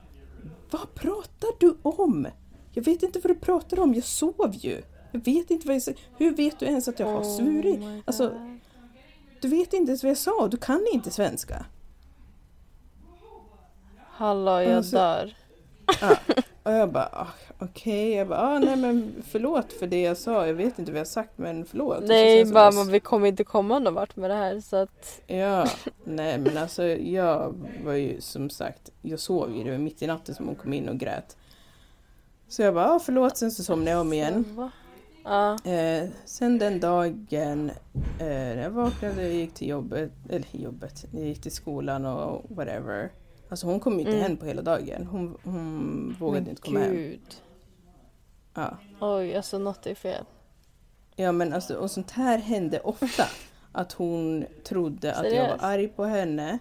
vad 0.71 0.95
pratar 0.95 1.49
du 1.61 1.77
om? 1.83 2.27
Jag 2.73 2.83
vet 2.85 3.03
inte 3.03 3.19
vad 3.21 3.31
du 3.31 3.39
pratar 3.41 3.81
om, 3.81 3.95
jag 3.95 4.05
sov 4.05 4.51
ju. 4.53 4.83
Jag 5.13 5.25
vet 5.25 5.51
inte 5.51 5.67
vad 5.67 5.75
jag 5.77 5.83
sa. 5.83 5.93
Hur 6.19 6.37
vet 6.37 6.59
du 6.59 6.67
ens 6.67 6.89
att 6.89 6.99
jag 6.99 7.07
har 7.07 7.25
svurit? 7.25 7.77
Oh 7.79 7.87
my 7.89 8.03
Alltså, 8.05 8.33
du 9.41 9.49
vet 9.49 9.73
inte 9.73 9.91
ens 9.91 10.03
vad 10.03 10.11
jag 10.11 10.19
sa, 10.19 10.49
du 10.49 10.57
kan 10.57 10.87
inte 10.93 11.11
svenska. 11.11 11.65
Hallå, 13.99 14.51
jag 14.63 14.73
Alltså- 14.73 14.97
dör. 14.97 15.37
Ja. 16.01 16.17
Och 16.71 16.77
jag 16.77 16.93
bara, 16.93 17.09
ah, 17.13 17.29
okej, 17.59 18.11
jag 18.11 18.29
bara, 18.29 18.41
ah, 18.41 18.59
nej 18.59 18.77
men 18.77 19.23
förlåt 19.29 19.73
för 19.73 19.87
det 19.87 20.03
jag 20.03 20.17
sa, 20.17 20.47
jag 20.47 20.55
vet 20.55 20.79
inte 20.79 20.93
vad 20.93 21.01
jag 21.01 21.07
sagt 21.07 21.39
men 21.39 21.65
förlåt. 21.65 22.03
Nej, 22.07 22.45
bara, 22.45 22.71
men 22.71 22.89
vi 22.89 23.01
kommer 23.01 23.27
inte 23.27 23.45
komma 23.45 23.79
någon 23.79 23.95
vart 23.95 24.17
med 24.17 24.31
det 24.31 24.37
här 24.37 24.61
så 24.61 24.77
att... 24.77 25.21
Ja, 25.27 25.67
nej 26.05 26.39
men 26.39 26.59
alltså 26.59 26.85
jag 26.87 27.55
var 27.85 27.93
ju 27.93 28.21
som 28.21 28.51
sagt, 28.51 28.91
jag 29.03 29.21
sov 29.21 29.57
ju, 29.57 29.65
det 29.65 29.71
var 29.71 29.79
mitt 29.79 30.03
i 30.03 30.07
natten 30.07 30.35
som 30.35 30.47
hon 30.47 30.55
kom 30.55 30.73
in 30.73 30.89
och 30.89 30.99
grät. 30.99 31.37
Så 32.49 32.63
jag 32.63 32.75
bara, 32.75 32.91
ah, 32.91 32.99
förlåt, 32.99 33.37
sen 33.37 33.51
så 33.51 33.63
somnade 33.63 33.91
jag 33.91 34.01
om 34.01 34.13
igen. 34.13 34.71
Ja. 35.25 35.71
Eh, 35.71 36.09
sen 36.25 36.59
den 36.59 36.81
dagen 36.81 37.71
eh, 38.21 38.61
jag 38.61 38.71
vaknade 38.71 39.27
och 39.27 39.33
gick 39.33 39.55
till 39.55 39.69
jobbet, 39.69 40.13
eller 40.29 40.49
jobbet, 40.53 41.05
jag 41.13 41.25
gick 41.25 41.43
till 41.43 41.53
skolan 41.53 42.07
och 42.07 42.45
whatever. 42.49 43.11
Alltså 43.51 43.67
hon 43.67 43.81
kom 43.81 43.93
ju 43.93 43.99
inte 44.01 44.11
Mm. 44.13 44.23
hem 44.23 44.37
på 44.37 44.47
hela 44.47 44.63
dagen, 44.63 45.07
hon, 45.07 45.37
hon 45.45 46.17
vågade 46.21 46.41
Men 46.41 46.51
inte 46.51 46.63
komma 46.63 46.81
hem. 46.81 46.93
gud. 46.93 47.21
Ja. 48.55 48.77
Oj, 49.01 49.37
alltså 49.37 49.59
något 49.59 49.87
är 49.87 49.95
fel. 49.95 50.25
Ja 51.17 51.33
men 51.33 51.53
alltså, 51.53 51.75
och 51.75 51.91
sånt 51.91 52.11
här 52.11 52.39
hände 52.39 52.81
ofta. 52.81 53.25
Att 53.73 53.93
hon 53.93 54.45
trodde 54.65 55.15
att 55.15 55.33
jag 55.33 55.49
var 55.49 55.57
arg 55.61 55.89
på 55.89 56.05
henne. 56.05 56.59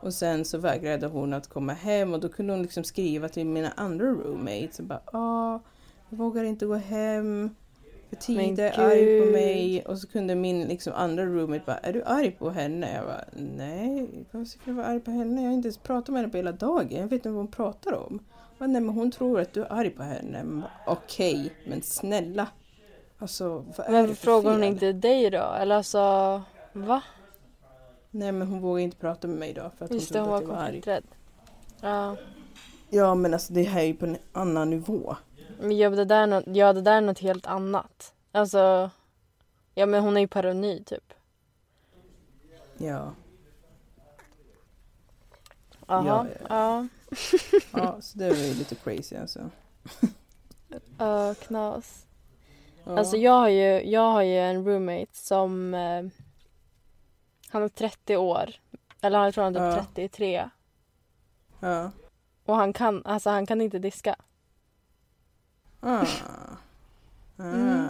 Och 0.00 0.14
sen 0.14 0.44
så 0.44 0.58
vägrade 0.58 1.06
hon 1.06 1.32
att 1.32 1.46
komma 1.48 1.72
hem 1.72 2.14
och 2.14 2.20
då 2.20 2.28
kunde 2.28 2.52
hon 2.52 2.62
liksom 2.62 2.84
skriva 2.84 3.28
till 3.28 3.46
mina 3.46 3.70
andra 3.76 4.06
roommates 4.06 4.78
och 4.78 4.84
bara 4.84 5.00
ah, 5.12 5.60
jag 6.08 6.18
vågar 6.18 6.44
inte 6.44 6.66
gå 6.66 6.74
hem. 6.74 7.54
För 8.08 8.16
Tida 8.16 8.72
är 8.72 8.80
arg 8.80 9.20
på 9.20 9.32
mig. 9.32 9.84
Och 9.86 9.98
så 9.98 10.06
kunde 10.06 10.34
min 10.34 10.68
liksom 10.68 10.92
andra 10.96 11.24
roommate 11.24 11.62
bara, 11.66 11.78
är 11.78 11.92
du 11.92 12.02
arg 12.02 12.30
på 12.30 12.50
henne? 12.50 12.94
Jag 12.94 13.04
bara, 13.04 13.24
nej, 13.32 14.08
varför 14.30 14.44
ska 14.44 14.60
jag 14.64 14.74
vara 14.74 14.86
arg 14.86 15.00
på 15.00 15.10
henne? 15.10 15.42
Jag 15.42 15.48
har 15.48 15.54
inte 15.54 15.66
ens 15.66 15.78
pratat 15.78 16.08
med 16.08 16.20
henne 16.20 16.30
på 16.30 16.36
hela 16.36 16.52
dagen. 16.52 16.88
Jag 16.90 17.02
vet 17.02 17.12
inte 17.12 17.28
vad 17.28 17.38
hon 17.38 17.50
pratar 17.50 17.92
om. 17.92 18.18
Bara, 18.58 18.66
nej 18.66 18.80
men 18.80 18.94
hon 18.94 19.10
tror 19.10 19.40
att 19.40 19.52
du 19.52 19.62
är 19.62 19.72
arg 19.72 19.90
på 19.90 20.02
henne. 20.02 20.44
Men 20.44 20.62
Okej, 20.86 21.52
men 21.66 21.82
snälla. 21.82 22.48
Alltså 23.18 23.64
vad 23.76 23.86
är 23.86 23.92
det 23.92 23.92
Men 23.92 24.08
för 24.08 24.14
frågar 24.14 24.50
hon 24.50 24.64
inte 24.64 24.92
dig 24.92 25.30
då? 25.30 25.54
Eller 25.60 25.76
alltså, 25.76 25.98
va? 26.72 27.02
Nej 28.10 28.32
men 28.32 28.48
hon 28.48 28.60
vågade 28.60 28.82
inte 28.82 28.96
prata 28.96 29.28
med 29.28 29.38
mig 29.38 29.52
då 29.52 29.70
för 29.78 29.84
att 29.84 29.90
Just 29.90 30.12
det, 30.12 30.20
hon 30.20 30.28
trodde 30.28 30.52
att 30.62 30.82
jag 30.82 30.92
var 30.92 30.96
arg. 30.96 31.02
Ja. 31.80 32.16
Ja 32.90 33.14
men 33.14 33.32
alltså 33.32 33.52
det 33.52 33.62
här 33.62 33.80
är 33.80 33.86
ju 33.86 33.94
på 33.94 34.06
en 34.06 34.16
annan 34.32 34.70
nivå. 34.70 35.16
Men 35.58 35.76
ja, 35.76 35.90
det 35.90 36.04
där 36.04 36.22
är 36.22 36.26
något, 36.26 36.44
ja, 36.46 36.72
det 36.72 36.80
där 36.82 36.96
är 36.96 37.00
något 37.00 37.18
helt 37.18 37.46
annat. 37.46 38.14
Alltså, 38.32 38.90
ja 39.74 39.86
men 39.86 40.02
hon 40.02 40.16
är 40.16 40.20
ju 40.20 40.28
paranoid 40.28 40.86
typ. 40.86 41.12
Ja. 42.78 43.12
Jaha, 45.88 46.04
Ja, 46.04 46.26
ja. 46.48 46.86
Ja, 47.72 48.00
så 48.00 48.18
det 48.18 48.28
var 48.28 48.36
ju 48.36 48.54
lite 48.54 48.74
crazy 48.74 49.16
alltså. 49.16 49.50
Ja, 50.98 51.34
knas. 51.34 52.06
Ja. 52.84 52.98
Alltså 52.98 53.16
jag 53.16 53.32
har 53.32 53.48
ju, 53.48 53.90
jag 53.90 54.12
har 54.12 54.22
ju 54.22 54.38
en 54.38 54.64
roommate 54.64 55.16
som 55.16 55.74
eh, 55.74 56.04
Han 57.48 57.62
är 57.62 57.68
30 57.68 58.16
år. 58.16 58.50
Eller 59.00 59.18
är 59.18 59.34
tror 59.34 59.44
han 59.44 59.56
är 59.56 59.70
typ 59.70 59.78
Ja. 59.78 59.84
33. 59.94 60.50
Ja. 61.60 61.90
Och 62.44 62.56
han 62.56 62.72
kan, 62.72 63.06
alltså 63.06 63.30
han 63.30 63.46
kan 63.46 63.60
inte 63.60 63.78
diska. 63.78 64.16
Ah. 65.86 66.06
Ah. 67.38 67.42
Mm. 67.42 67.88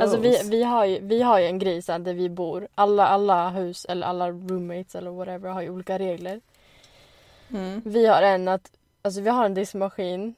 Alltså 0.00 0.16
vi, 0.16 0.40
vi, 0.44 0.62
har 0.62 0.84
ju, 0.84 1.00
vi 1.00 1.22
har 1.22 1.38
ju 1.38 1.46
en 1.46 1.58
grej 1.58 1.82
så 1.82 1.98
där 1.98 2.14
vi 2.14 2.28
bor. 2.28 2.68
Alla, 2.74 3.06
alla 3.06 3.50
hus 3.50 3.84
eller 3.84 4.06
alla 4.06 4.30
roommates 4.30 4.94
eller 4.94 5.10
whatever 5.10 5.50
har 5.50 5.62
ju 5.62 5.70
olika 5.70 5.98
regler. 5.98 6.40
Mm. 7.50 7.82
Vi 7.84 8.06
har 8.06 8.22
en 8.22 8.48
att, 8.48 8.70
alltså 9.02 9.20
vi 9.20 9.30
har 9.30 9.44
en 9.44 9.54
diskmaskin. 9.54 10.34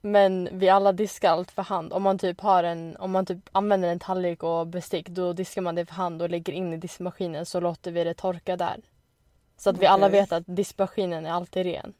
Men 0.00 0.48
vi 0.52 0.68
alla 0.68 0.92
diskar 0.92 1.30
allt 1.30 1.50
för 1.50 1.62
hand. 1.62 1.92
Om 1.92 2.02
man 2.02 2.18
typ 2.18 2.40
har 2.40 2.64
en, 2.64 2.96
om 2.96 3.10
man 3.10 3.26
typ 3.26 3.38
använder 3.52 3.88
en 3.88 3.98
tallrik 3.98 4.42
och 4.42 4.66
bestick 4.66 5.08
då 5.08 5.32
diskar 5.32 5.62
man 5.62 5.74
det 5.74 5.86
för 5.86 5.94
hand 5.94 6.22
och 6.22 6.30
lägger 6.30 6.52
in 6.52 6.72
i 6.72 6.76
diskmaskinen 6.76 7.46
så 7.46 7.60
låter 7.60 7.90
vi 7.92 8.04
det 8.04 8.14
torka 8.14 8.56
där. 8.56 8.80
Så 9.56 9.70
att 9.70 9.78
vi 9.78 9.86
alla 9.86 10.08
vet 10.08 10.32
att 10.32 10.44
diskmaskinen 10.46 11.26
är 11.26 11.30
alltid 11.30 11.66
ren. 11.66 11.92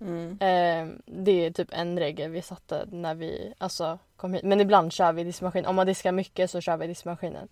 Mm. 0.00 0.30
Eh, 0.30 0.96
det 1.06 1.46
är 1.46 1.50
typ 1.50 1.68
en 1.72 1.98
regel 1.98 2.30
vi 2.30 2.42
satte 2.42 2.86
när 2.90 3.14
vi 3.14 3.54
alltså, 3.58 3.98
kom 4.16 4.34
hit. 4.34 4.42
Men 4.44 4.60
ibland 4.60 4.92
kör 4.92 5.12
vi 5.12 5.24
diskmaskin. 5.24 5.66
Om 5.66 5.76
man 5.76 5.86
diskar 5.86 6.12
mycket 6.12 6.50
så 6.50 6.60
kör 6.60 6.76
vi 6.76 6.86
diskmaskinen. 6.86 7.48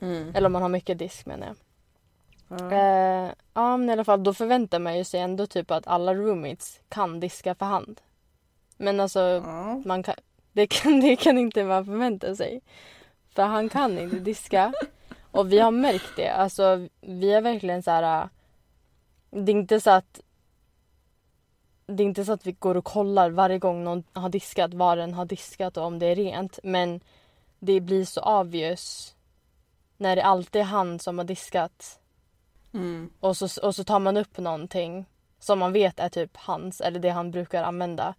Mm. 0.00 0.32
Eller 0.34 0.46
om 0.46 0.52
man 0.52 0.62
har 0.62 0.68
mycket 0.68 0.98
disk 0.98 1.26
menar 1.26 1.46
jag. 1.46 1.56
Ja. 2.60 2.76
Eh, 2.76 3.30
ja 3.54 3.76
men 3.76 3.88
i 3.88 3.92
alla 3.92 4.04
fall 4.04 4.22
då 4.24 4.34
förväntar 4.34 4.78
man 4.78 4.98
ju 4.98 5.04
sig 5.04 5.20
ändå 5.20 5.46
typ 5.46 5.70
att 5.70 5.86
alla 5.86 6.14
roommates 6.14 6.80
kan 6.88 7.20
diska 7.20 7.54
för 7.54 7.66
hand. 7.66 8.00
Men 8.76 9.00
alltså 9.00 9.42
man 9.84 10.02
kan, 10.02 10.14
det, 10.52 10.66
kan, 10.66 11.00
det 11.00 11.16
kan 11.16 11.38
inte 11.38 11.64
man 11.64 11.84
förvänta 11.84 12.36
sig. 12.36 12.60
För 13.34 13.42
han 13.42 13.68
kan 13.68 13.98
inte 13.98 14.16
diska. 14.16 14.72
Och 15.30 15.52
vi 15.52 15.58
har 15.58 15.70
märkt 15.70 16.16
det. 16.16 16.28
Alltså 16.28 16.88
vi 17.00 17.32
är 17.32 17.40
verkligen 17.40 17.82
så 17.82 17.90
här. 17.90 18.22
äh, 18.22 18.28
Det 19.30 19.52
är 19.52 19.56
inte 19.56 19.80
så 19.80 19.90
att 19.90 20.20
det 21.86 22.02
är 22.02 22.06
inte 22.06 22.24
så 22.24 22.32
att 22.32 22.46
vi 22.46 22.52
går 22.52 22.76
och 22.76 22.84
kollar 22.84 23.30
varje 23.30 23.58
gång 23.58 23.84
någon 23.84 24.04
har 24.12 24.28
diskat 24.28 24.74
vad 24.74 24.98
den 24.98 25.14
har 25.14 25.24
diskat 25.24 25.76
och 25.76 25.84
om 25.84 25.98
det 25.98 26.06
är 26.06 26.14
rent. 26.16 26.58
Men 26.62 27.00
det 27.58 27.80
blir 27.80 28.04
så 28.04 28.20
obvious 28.40 29.14
när 29.96 30.16
det 30.16 30.22
alltid 30.24 30.60
är 30.60 30.66
han 30.66 30.98
som 30.98 31.18
har 31.18 31.24
diskat 31.24 31.98
Mm. 32.74 33.10
och 33.20 33.36
så, 33.36 33.66
och 33.66 33.74
så 33.74 33.84
tar 33.84 33.98
man 33.98 34.16
upp 34.16 34.38
någonting 34.38 35.06
som 35.38 35.58
man 35.58 35.72
vet 35.72 36.00
är 36.00 36.08
typ 36.08 36.36
hans 36.36 36.80
eller 36.80 36.98
det 37.00 37.10
han 37.10 37.30
brukar 37.30 37.62
använda. 37.64 38.14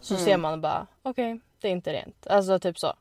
Så 0.00 0.14
Mm. 0.14 0.24
ser 0.24 0.36
man 0.36 0.60
bara, 0.60 0.86
okej, 1.02 1.40
det 1.60 1.68
är 1.68 1.72
inte 1.72 1.92
rent. 1.92 2.26
Alltså 2.26 2.58
typ 2.58 2.78
så. 2.78 2.92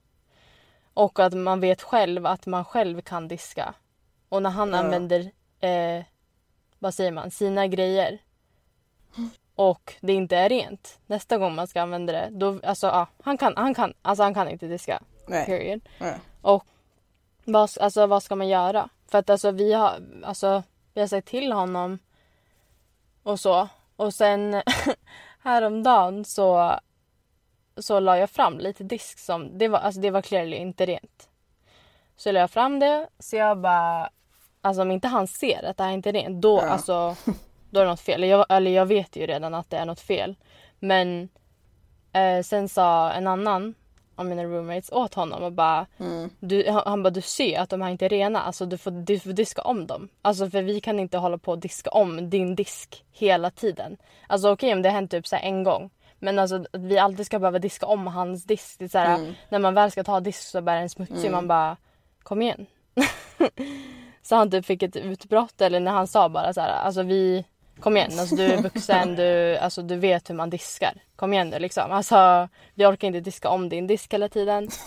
Och 0.94 1.20
att 1.20 1.34
man 1.34 1.60
vet 1.60 1.82
själv 1.82 2.26
att 2.26 2.46
man 2.46 2.66
själv 2.66 3.02
kan 3.02 3.28
diska. 3.28 3.74
Och 4.30 4.42
när 4.44 4.50
han 4.50 4.70
Ja. 4.70 4.78
använder, 4.78 5.32
eh, 5.60 6.04
vad 6.80 6.94
säger 6.94 7.12
man, 7.12 7.32
sina 7.32 7.68
grejer. 7.68 8.18
Och 9.70 9.94
det 10.02 10.14
inte 10.14 10.38
är 10.38 10.50
rent. 10.50 11.00
Nästa 11.06 11.38
gång 11.38 11.56
man 11.56 11.68
ska 11.68 11.82
använda 11.82 12.14
det, 12.14 12.30
då, 12.32 12.60
alltså 12.64 12.88
ja, 12.88 13.08
han 13.24 13.38
kan, 13.38 13.54
han 13.58 13.74
kan, 13.74 13.94
alltså 14.02 14.24
han 14.24 14.34
kan 14.34 14.50
inte 14.50 14.68
diska. 14.68 15.04
Nej. 15.28 15.46
Period. 15.46 15.82
Nej. 16.00 16.16
Vad, 17.46 17.70
alltså, 17.80 18.08
vad 18.08 18.24
ska 18.24 18.36
man 18.36 18.48
göra? 18.48 18.90
För 19.08 19.18
att 19.18 19.30
alltså, 19.30 19.52
vi, 19.52 19.74
har, 19.74 20.02
alltså, 20.24 20.64
vi 20.94 21.02
har 21.02 21.08
sagt 21.08 21.28
till 21.28 21.52
honom 21.52 22.00
och 23.24 23.40
så. 23.40 23.68
Och 23.96 24.14
sen 24.14 24.62
häromdagen 25.44 26.26
så, 26.26 26.80
så 27.78 28.00
la 28.00 28.18
jag 28.18 28.30
fram 28.30 28.60
lite 28.60 28.84
disk 28.84 29.20
som... 29.20 29.58
Det 29.58 29.68
var, 29.68 29.80
alltså, 29.80 30.02
det 30.02 30.12
var 30.12 30.22
clearly 30.22 30.58
inte 30.58 30.86
rent. 30.86 31.30
Så 32.18 32.32
la 32.32 32.40
jag 32.40 32.52
fram 32.52 32.80
det. 32.80 33.08
Så 33.20 33.36
jag 33.36 33.58
bara... 33.58 34.10
Alltså 34.62 34.82
om 34.82 34.92
inte 34.92 35.08
han 35.08 35.28
ser 35.28 35.64
att 35.64 35.78
det 35.78 35.84
här 35.84 35.92
inte 35.92 36.10
är 36.10 36.14
rent 36.14 36.42
då, 36.42 36.58
Ja. 36.58 36.70
alltså, 36.70 37.16
då 37.72 37.80
är 37.80 37.84
det 37.84 37.90
något 37.92 38.00
fel. 38.02 38.24
Jag, 38.24 38.46
eller 38.50 38.72
jag 38.72 38.86
vet 38.86 39.16
ju 39.16 39.26
redan 39.26 39.54
att 39.54 39.70
det 39.70 39.78
är 39.78 39.86
något 39.86 40.00
fel. 40.00 40.36
Men 40.80 41.30
eh, 42.14 42.44
sen 42.44 42.70
sa 42.70 43.12
en 43.12 43.28
annan 43.28 43.74
av 44.16 44.26
mina 44.26 44.44
roommates 44.44 44.92
åt 44.92 45.14
honom 45.14 45.44
och 45.44 45.52
bara 45.52 45.86
Mm. 46.00 46.30
du, 46.40 46.70
han, 46.70 46.82
han 46.86 47.04
bara 47.04 47.10
du 47.10 47.22
ser 47.22 47.60
att 47.60 47.70
de 47.70 47.82
här 47.82 47.90
inte 47.90 48.06
är 48.06 48.10
rena, 48.10 48.42
alltså 48.42 48.66
du 48.66 48.78
får, 48.78 48.92
du 48.92 49.20
får 49.20 49.34
diska 49.34 49.62
om 49.62 49.88
dem. 49.88 50.10
Alltså 50.22 50.50
för 50.50 50.62
vi 50.62 50.82
kan 50.82 51.00
inte 51.00 51.18
hålla 51.18 51.38
på 51.38 51.52
och 51.52 51.60
diska 51.60 51.90
om 51.90 52.30
din 52.30 52.56
disk 52.56 53.04
hela 53.12 53.52
tiden. 53.52 53.98
Alltså 54.28 54.52
okej 54.52 54.74
om 54.74 54.82
det 54.82 54.90
har 54.90 54.94
hänt 54.94 55.12
typ 55.12 55.28
så 55.28 55.36
en 55.36 55.64
gång. 55.64 55.90
Men 56.20 56.40
alltså 56.40 56.56
att 56.56 56.82
vi 56.82 56.98
alltid 56.98 57.26
ska 57.26 57.40
behöva 57.40 57.60
diska 57.60 57.86
om 57.86 58.08
hans 58.08 58.44
disk. 58.44 58.80
Det 58.80 58.86
är 58.86 58.90
så 58.90 58.98
här, 58.98 59.16
Mm. 59.16 59.34
När 59.50 59.60
man 59.60 59.74
väl 59.74 59.92
ska 59.92 60.04
ta 60.04 60.20
disk 60.20 60.42
så 60.42 60.62
bara 60.62 60.76
är 60.76 60.80
den 60.80 60.90
smutsig. 60.90 61.18
Mm. 61.20 61.32
Man 61.32 61.48
bara 61.48 61.78
kom 62.24 62.42
igen. 62.42 62.66
så 64.22 64.36
han 64.36 64.52
typ 64.52 64.66
fick 64.66 64.84
ett 64.84 64.96
utbrott 64.96 65.62
eller 65.62 65.80
när 65.80 65.92
han 65.92 66.08
sa 66.08 66.30
bara 66.30 66.54
så 66.54 66.62
här, 66.62 66.70
alltså 66.70 67.04
vi 67.04 67.46
Kom 67.82 67.98
igen, 67.98 68.20
alltså 68.20 68.36
du 68.36 68.44
är 68.46 68.62
vuxen, 68.62 69.16
du, 69.16 69.58
alltså, 69.58 69.82
du 69.82 69.96
vet 69.96 70.30
hur 70.30 70.36
man 70.36 70.50
diskar. 70.50 70.94
Kom 71.16 71.34
igen 71.34 71.50
nu 71.50 71.60
liksom. 71.60 71.92
Alltså, 71.92 72.50
vi 72.74 72.86
orkar 72.86 73.08
inte 73.08 73.20
diska 73.20 73.50
om 73.50 73.70
din 73.70 73.88
disk 73.88 74.14
hela 74.14 74.30
tiden. 74.30 74.70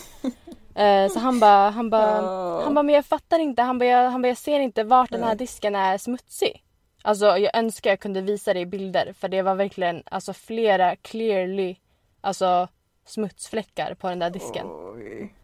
Eh, 0.77 1.09
så 1.09 1.19
han 1.19 1.41
bara, 1.41 1.71
han 1.71 1.91
bara, 1.91 2.17
Ja. 2.17 2.63
han 2.65 2.75
bara, 2.75 2.83
men 2.83 2.95
jag 2.95 3.07
fattar 3.07 3.39
inte. 3.39 3.63
Han 3.63 3.79
bara, 3.79 3.89
jag, 3.89 4.11
han 4.11 4.23
bara, 4.23 4.29
jag 4.29 4.37
ser 4.37 4.61
inte 4.61 4.85
vart 4.85 5.11
den 5.11 5.23
här 5.23 5.35
disken 5.35 5.75
är 5.75 5.99
smutsig. 5.99 6.65
Alltså 7.03 7.27
jag 7.39 7.57
önskar 7.57 7.91
jag 7.91 8.01
kunde 8.01 8.21
visa 8.21 8.55
det 8.55 8.61
i 8.61 8.67
bilder 8.67 9.13
för 9.19 9.29
det 9.29 9.43
var 9.43 9.55
verkligen 9.55 10.03
alltså 10.07 10.33
flera 10.33 10.97
clearly 10.97 11.77
alltså 12.21 12.69
smutsfläckar 13.07 13.95
på 13.95 14.09
den 14.09 14.19
där 14.19 14.31
disken. 14.31 14.67
Oj. 14.67 15.35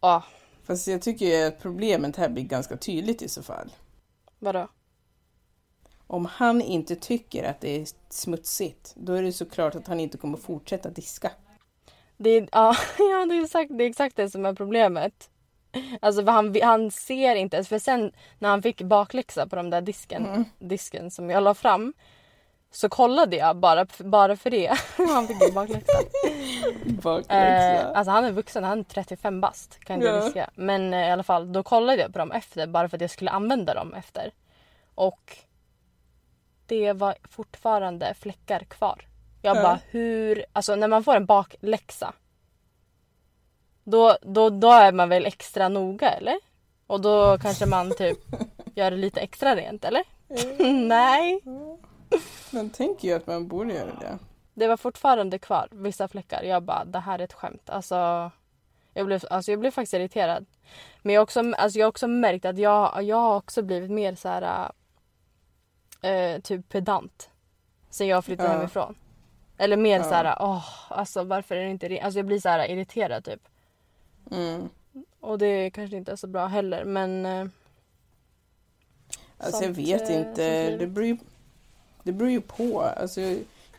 Ja, 0.00 0.22
Fast 0.66 0.86
jag 0.88 1.02
tycker 1.02 1.46
att 1.46 1.62
problemet 1.62 2.16
här 2.16 2.28
blir 2.28 2.44
ganska 2.44 2.76
tydligt 2.76 3.22
i 3.22 3.28
så 3.28 3.42
fall. 3.42 3.72
vadå? 4.38 4.68
Om 6.10 6.24
han 6.26 6.60
inte 6.60 6.96
tycker 6.96 7.44
att 7.44 7.60
det 7.60 7.80
är 7.80 7.86
smutsigt, 8.08 8.92
då 8.96 9.12
är 9.12 9.22
det 9.22 9.32
såklart 9.32 9.74
att 9.74 9.86
han 9.88 10.00
inte 10.00 10.18
kommer 10.18 10.38
fortsätta 10.38 10.90
diska. 10.90 11.30
Det 12.16 12.30
är, 12.30 12.48
ja, 12.52 12.74
ja, 12.98 13.26
det, 13.26 13.34
är 13.34 13.44
exakt, 13.44 13.70
det 13.78 13.84
är 13.84 13.88
exakt 13.90 14.16
det 14.16 14.30
som 14.30 14.46
är 14.46 14.54
problemet. 14.54 15.30
Alltså 16.00 16.24
han, 16.26 16.56
han 16.62 16.90
ser 16.90 17.34
inte 17.34 17.56
ens. 17.56 17.68
För 17.68 17.78
sen 17.78 18.12
när 18.38 18.48
han 18.48 18.62
fick 18.62 18.82
bakläxa 18.82 19.46
på 19.46 19.56
de 19.56 19.70
där 19.70 19.80
disken, 19.80 20.26
Mm. 20.26 20.44
disken 20.58 21.10
som 21.10 21.30
jag 21.30 21.42
la 21.42 21.54
fram. 21.54 21.92
Så 22.72 22.88
kollade 22.88 23.36
jag 23.36 23.56
bara, 23.56 23.86
bara 23.98 24.36
för 24.36 24.50
det. 24.50 24.66
han 24.96 25.26
fick 25.28 25.42
en 25.42 25.54
bakläxa. 25.54 25.92
Eh, 25.98 26.92
Bakläxa. 27.02 27.92
alltså 27.94 28.10
han 28.10 28.24
är 28.24 28.32
vuxen, 28.32 28.64
han 28.64 28.78
är 28.80 28.84
35 28.84 29.40
bast. 29.40 29.78
Kan 29.84 29.96
inte 29.96 30.06
Ja. 30.08 30.24
diska. 30.24 30.50
Men 30.54 30.94
eh, 30.94 31.08
i 31.08 31.10
alla 31.10 31.22
fall, 31.22 31.52
då 31.52 31.62
kollade 31.62 32.02
jag 32.02 32.12
på 32.12 32.18
dem 32.18 32.32
efter 32.32 32.66
bara 32.66 32.88
för 32.88 32.96
att 32.96 33.00
jag 33.00 33.10
skulle 33.10 33.30
använda 33.30 33.74
dem 33.74 33.94
efter. 33.94 34.30
Och 34.94 35.36
det 36.70 36.92
var 36.92 37.14
fortfarande 37.30 38.14
fläckar 38.14 38.60
kvar. 38.60 39.04
Jag 39.42 39.56
Ja. 39.56 39.62
bara 39.62 39.80
hur, 39.90 40.44
alltså 40.52 40.74
när 40.76 40.88
man 40.88 41.04
får 41.04 41.16
en 41.16 41.26
bakläxa. 41.26 42.12
Då, 43.84 44.16
då, 44.22 44.50
då 44.50 44.70
är 44.70 44.92
man 44.92 45.08
väl 45.08 45.26
extra 45.26 45.68
noga 45.68 46.10
eller? 46.10 46.38
Och 46.86 47.00
då 47.00 47.38
kanske 47.38 47.66
man 47.66 47.90
typ 47.96 48.18
gör 48.74 48.90
det 48.90 48.96
lite 48.96 49.20
extra 49.20 49.56
rent 49.56 49.84
eller? 49.84 50.04
Nej. 50.88 51.40
Man 52.50 52.70
tänker 52.70 53.08
ju 53.08 53.14
att 53.14 53.26
man 53.26 53.48
borde 53.48 53.74
göra 53.74 53.94
det. 54.00 54.18
Det 54.54 54.66
var 54.66 54.76
fortfarande 54.76 55.38
kvar 55.38 55.68
vissa 55.70 56.08
fläckar. 56.08 56.42
Jag 56.42 56.62
bara, 56.62 56.84
det 56.84 56.98
här 56.98 57.18
är 57.18 57.24
ett 57.24 57.32
skämt. 57.32 57.70
Alltså, 57.70 58.30
jag 58.94 59.06
blev, 59.06 59.20
alltså, 59.30 59.50
jag 59.52 59.60
blev 59.60 59.70
faktiskt 59.70 59.94
irriterad. 59.94 60.46
Men 61.02 61.14
jag 61.14 61.22
också, 61.22 61.52
alltså, 61.52 61.78
jag 61.78 61.86
har 61.86 61.90
också 61.90 62.06
märkt 62.08 62.44
att 62.44 62.58
jag, 62.58 63.02
jag 63.02 63.16
har 63.16 63.36
också 63.36 63.62
blivit 63.62 63.90
mer 63.90 64.14
så 64.14 64.28
här 64.28 64.72
eh, 66.02 66.40
typ 66.40 66.68
pedant. 66.68 67.30
Sen 67.90 68.06
jag 68.06 68.24
flyttade 68.24 68.48
Ja. 68.48 68.54
hemifrån. 68.56 68.94
Eller 69.58 69.76
mer 69.76 69.96
Ja. 69.98 70.04
så 70.04 70.14
här, 70.14 70.36
åh, 70.40 70.64
alltså 70.88 71.24
varför 71.24 71.56
är 71.56 71.64
det 71.64 71.70
inte 71.70 71.88
re-" 71.88 72.02
Alltså 72.04 72.18
jag 72.18 72.26
blir 72.26 72.40
så 72.40 72.48
här 72.48 72.68
irriterad 72.70 73.24
typ. 73.24 73.40
Mm. 74.30 74.68
Och 75.20 75.38
det 75.38 75.70
kanske 75.70 75.96
inte 75.96 76.12
är 76.12 76.16
så 76.16 76.26
bra 76.26 76.46
heller 76.46 76.84
men 76.84 77.26
eh, 77.26 77.46
Alltså 79.38 79.64
jag 79.64 79.70
vet 79.70 80.10
eh, 80.10 80.16
inte. 80.20 80.76
Det 80.76 80.86
beror 80.86 81.06
ju, 81.06 81.16
det 82.02 82.12
beror 82.12 82.30
ju 82.30 82.40
på. 82.40 82.80
Alltså, 82.82 83.20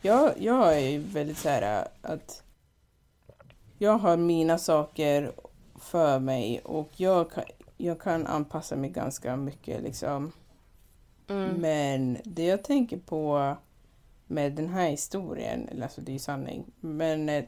jag, 0.02 0.32
jag 0.38 0.74
är 0.76 0.88
ju 0.88 0.98
väldigt 0.98 1.38
så 1.38 1.48
här 1.48 1.88
att 2.02 2.42
jag 3.78 3.98
har 3.98 4.16
mina 4.16 4.58
saker 4.58 5.32
för 5.80 6.18
mig 6.18 6.60
och 6.64 6.88
jag 6.96 7.30
kan, 7.30 7.44
jag 7.76 8.00
kan 8.00 8.26
anpassa 8.26 8.76
mig 8.76 8.90
ganska 8.90 9.36
mycket 9.36 9.82
liksom. 9.82 10.32
Mm, 11.28 11.60
Men 11.60 12.18
det 12.24 12.44
jag 12.44 12.64
tänker 12.64 12.96
på 12.96 13.56
med 14.26 14.52
den 14.52 14.68
här 14.68 14.88
historien, 14.90 15.68
eller 15.68 15.82
alltså 15.82 16.00
det 16.00 16.10
är 16.10 16.14
ju 16.14 16.18
sanning, 16.18 16.64
men 16.80 17.28
eh, 17.28 17.44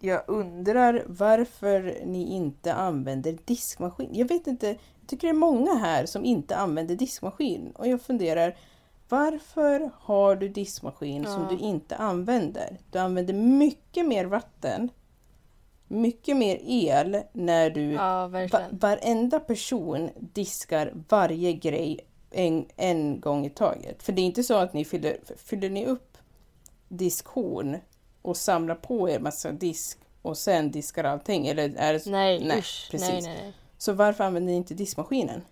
jag 0.00 0.22
undrar 0.26 1.04
varför 1.06 1.98
ni 2.04 2.32
inte 2.34 2.74
använder 2.74 3.38
diskmaskin. 3.44 4.08
Jag 4.12 4.28
vet 4.28 4.46
inte, 4.46 4.66
jag 4.66 4.76
tycker 5.06 5.26
det 5.28 5.32
är 5.32 5.34
många 5.34 5.74
här 5.74 6.06
som 6.06 6.24
inte 6.24 6.56
använder 6.56 6.96
diskmaskin 6.96 7.70
och 7.74 7.88
jag 7.88 8.02
funderar 8.02 8.56
varför 9.08 9.90
har 9.94 10.36
du 10.36 10.48
diskmaskin 10.48 11.24
som 11.24 11.42
Ja. 11.42 11.48
du 11.50 11.58
inte 11.58 11.96
använder? 11.96 12.78
Du 12.90 12.98
använder 12.98 13.34
mycket 13.34 14.06
mer 14.06 14.24
vatten, 14.24 14.88
mycket 15.88 16.36
mer 16.36 16.58
el 16.62 17.22
när 17.32 17.70
du 17.70 17.92
ja 17.92 18.28
Va- 18.28 18.60
varenda 18.70 19.40
person 19.40 20.10
diskar 20.18 20.92
varje 21.08 21.52
grej 21.52 22.00
en, 22.30 22.66
en 22.76 23.20
gång 23.20 23.46
i 23.46 23.50
taget. 23.50 24.02
För 24.02 24.12
det 24.12 24.20
är 24.22 24.26
inte 24.26 24.42
så 24.42 24.54
att 24.54 24.72
ni 24.72 24.84
fyller, 24.84 25.16
fyller 25.36 25.70
ni 25.70 25.86
upp 25.86 26.18
diskhon 26.88 27.76
och 28.22 28.36
samlar 28.36 28.74
på 28.74 29.10
er 29.10 29.18
massa 29.20 29.52
disk 29.52 29.98
och 30.22 30.36
sen 30.38 30.70
diskar 30.70 31.04
allting? 31.04 31.46
Eller 31.46 31.74
är 31.76 31.92
det 31.92 32.00
så? 32.00 32.10
Nej, 32.10 32.44
nej, 32.44 32.58
usch. 32.58 32.88
precis. 32.90 33.08
Nej, 33.10 33.22
nej, 33.22 33.38
nej. 33.42 33.52
Så 33.78 33.92
varför 33.92 34.24
använder 34.24 34.50
ni 34.52 34.56
inte 34.56 34.74
diskmaskinen? 34.74 35.42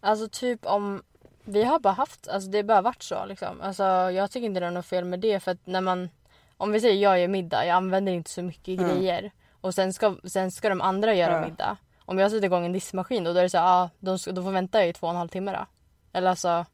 Alltså 0.00 0.28
typ 0.28 0.66
om 0.66 1.02
vi 1.44 1.64
har 1.64 1.78
bara 1.78 1.92
haft, 1.92 2.28
alltså 2.28 2.50
det 2.50 2.62
bara 2.62 2.82
varit 2.82 3.02
så 3.02 3.24
liksom. 3.26 3.60
Alltså 3.60 3.82
jag 3.84 4.30
tycker 4.30 4.46
inte 4.46 4.60
det 4.60 4.66
är 4.66 4.70
något 4.70 4.86
fel 4.86 5.04
med 5.04 5.20
det 5.20 5.40
för 5.40 5.50
att 5.50 5.66
när 5.66 5.80
man, 5.80 6.08
om 6.56 6.72
vi 6.72 6.80
säger 6.80 7.02
jag 7.02 7.20
gör 7.20 7.28
middag, 7.28 7.66
jag 7.66 7.74
använder 7.76 8.12
inte 8.12 8.30
så 8.30 8.42
mycket 8.42 8.80
Mm. 8.80 8.90
grejer. 8.96 9.30
Och 9.60 9.74
sen 9.74 9.92
ska, 9.92 10.16
sen 10.24 10.50
ska 10.50 10.68
de 10.68 10.80
andra 10.80 11.14
göra 11.14 11.32
Ja. 11.34 11.48
middag. 11.48 11.76
Om 12.10 12.18
jag 12.18 12.30
sätter 12.30 12.44
igång 12.44 12.64
en 12.66 12.72
diskmaskin 12.72 13.24
då, 13.24 13.32
då 13.32 13.38
är 13.38 13.42
det 13.42 13.50
så 13.50 13.58
här, 13.58 13.82
ah, 13.84 13.90
de 14.00 14.18
då 14.32 14.42
får 14.42 14.50
vänta 14.50 14.84
i 14.86 14.92
två 14.92 15.06
och 15.06 15.10
en 15.10 15.16
halv 15.16 15.28
timme 15.28 15.52
då. 15.52 15.66
Eller 16.12 16.30
alltså. 16.30 16.66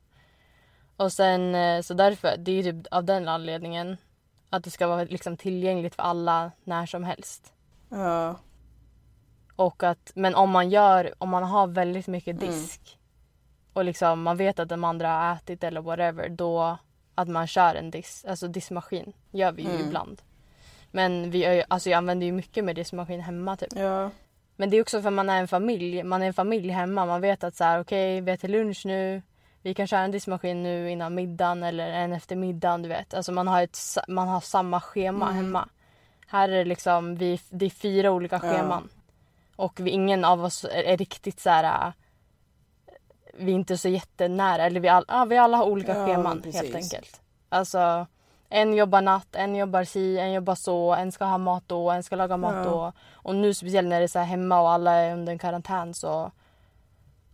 Och 0.96 1.12
sen 1.12 1.54
eh, 1.54 1.82
så 1.82 1.94
därför, 1.94 2.36
det 2.36 2.52
är 2.58 2.62
typ 2.62 2.86
av 2.90 3.04
den 3.04 3.28
anledningen. 3.28 3.96
Att 4.50 4.64
det 4.64 4.70
ska 4.70 4.86
vara 4.86 5.04
liksom 5.04 5.36
tillgängligt 5.36 5.94
för 5.94 6.02
alla 6.02 6.52
när 6.64 6.86
som 6.86 7.04
helst. 7.04 7.52
Ja, 7.88 8.36
Och 9.56 9.82
att, 9.82 10.12
men 10.14 10.34
om 10.34 10.50
man 10.50 10.70
gör, 10.70 11.14
om 11.18 11.28
man 11.28 11.42
har 11.44 11.66
väldigt 11.66 12.06
mycket 12.06 12.36
Mm. 12.42 12.46
disk 12.46 12.98
och 13.72 13.84
liksom 13.84 14.22
man 14.22 14.36
vet 14.36 14.58
att 14.58 14.68
de 14.68 14.84
andra 14.84 15.08
har 15.08 15.34
ätit 15.34 15.64
eller 15.64 15.80
whatever 15.80 16.28
då 16.28 16.78
att 17.14 17.28
man 17.28 17.46
kör 17.46 17.74
en 17.74 17.90
disk, 17.90 18.24
alltså 18.24 18.48
diskmaskin 18.48 19.12
gör 19.30 19.52
vi 19.52 19.62
ju 19.62 19.70
Mm. 19.70 19.86
ibland. 19.86 20.22
Men 20.90 21.30
vi, 21.30 21.64
alltså 21.68 21.90
jag 21.90 21.98
använder 21.98 22.26
ju 22.26 22.32
mycket 22.32 22.64
med 22.64 22.76
diskmaskin 22.76 23.20
hemma 23.20 23.56
typ. 23.56 23.72
ja, 23.76 24.10
Men 24.56 24.70
det 24.70 24.76
är 24.76 24.82
också 24.82 25.02
för 25.02 25.10
man 25.10 25.28
är 25.30 25.40
en 25.40 25.48
familj, 25.48 26.02
man 26.02 26.22
är 26.22 26.26
en 26.26 26.34
familj 26.34 26.68
hemma, 26.70 27.06
man 27.06 27.20
vet 27.20 27.44
att 27.44 27.56
så 27.56 27.64
här 27.64 27.80
okej 27.80 28.20
vi 28.20 28.32
äter 28.32 28.48
lunch 28.48 28.82
nu, 28.86 29.22
vi 29.62 29.74
kan 29.74 29.86
köra 29.86 30.00
en 30.00 30.10
diskmaskin 30.10 30.62
nu 30.62 30.90
innan 30.90 31.14
middagen 31.14 31.62
eller 31.62 31.88
en 31.88 32.12
efter 32.12 32.36
middagen 32.36 32.82
du 32.82 32.88
vet. 32.88 33.14
Alltså 33.14 33.32
man 33.32 33.48
har, 33.48 33.62
ett, 33.62 33.78
man 34.08 34.28
har 34.28 34.40
samma 34.40 34.80
schema 34.80 35.24
Mm. 35.30 35.36
hemma. 35.36 35.68
Här 36.26 36.48
är 36.48 36.56
det 36.58 36.64
liksom, 36.64 37.16
vi, 37.16 37.40
det 37.50 37.66
är 37.66 37.70
fyra 37.70 38.10
olika 38.10 38.40
Ja. 38.42 38.50
scheman. 38.50 38.88
Och 39.56 39.80
vi, 39.80 39.90
ingen 39.90 40.24
av 40.24 40.44
oss 40.44 40.64
är, 40.64 40.82
är 40.82 40.96
riktigt 40.96 41.40
så 41.40 41.50
här. 41.50 41.92
Vi 43.38 43.50
är 43.52 43.56
inte 43.56 43.78
så 43.78 43.88
jättenära, 43.88 44.62
eller 44.66 44.80
vi, 44.80 44.88
all, 44.88 45.04
ja, 45.08 45.24
vi 45.24 45.36
alla 45.38 45.56
har 45.56 45.64
olika 45.64 45.94
Ja, 45.98 46.06
scheman 46.06 46.42
helt 46.44 46.74
enkelt. 46.74 47.20
Alltså 47.48 48.06
en 48.48 48.74
jobbar 48.74 49.02
natt, 49.02 49.34
en 49.36 49.56
jobbar 49.56 49.84
si, 49.84 50.18
en 50.18 50.32
jobbar 50.32 50.54
så, 50.54 50.94
en 50.94 51.12
ska 51.12 51.24
ha 51.24 51.38
mat 51.38 51.64
då, 51.66 51.90
en 51.90 52.02
ska 52.02 52.16
laga 52.16 52.36
mat 52.36 52.54
Ja. 52.54 52.64
då. 52.70 52.92
Och 53.12 53.34
nu 53.34 53.54
speciellt 53.54 53.88
när 53.88 53.98
det 54.00 54.04
är 54.04 54.08
så 54.08 54.18
här 54.18 54.26
hemma 54.26 54.60
och 54.60 54.70
alla 54.70 54.92
är 54.92 55.12
under 55.12 55.32
en 55.32 55.38
karantän 55.38 55.94
så 55.94 56.30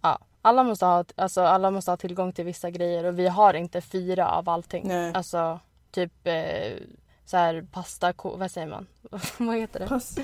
ja, 0.03 0.18
alla 0.42 0.62
måste, 0.62 0.85
ha, 0.87 1.05
alltså, 1.16 1.40
alla 1.42 1.70
måste 1.70 1.90
ha 1.90 1.96
tillgång 1.96 2.33
till 2.33 2.44
vissa 2.44 2.70
grejer 2.70 3.05
och 3.05 3.18
vi 3.18 3.29
har 3.29 3.55
inte 3.55 3.81
fyra 3.81 4.29
av 4.31 4.48
allting. 4.48 4.88
Nej. 4.88 5.12
Alltså 5.14 5.61
typ 5.90 6.12
eh, 6.27 6.72
så 7.25 7.37
här 7.37 7.66
pasta, 7.72 8.12
vad 8.22 8.51
säger 8.51 8.66
man? 8.66 8.87
vad 9.38 9.57
heter 9.57 9.81
det? 9.81 9.87
pass, 9.88 10.16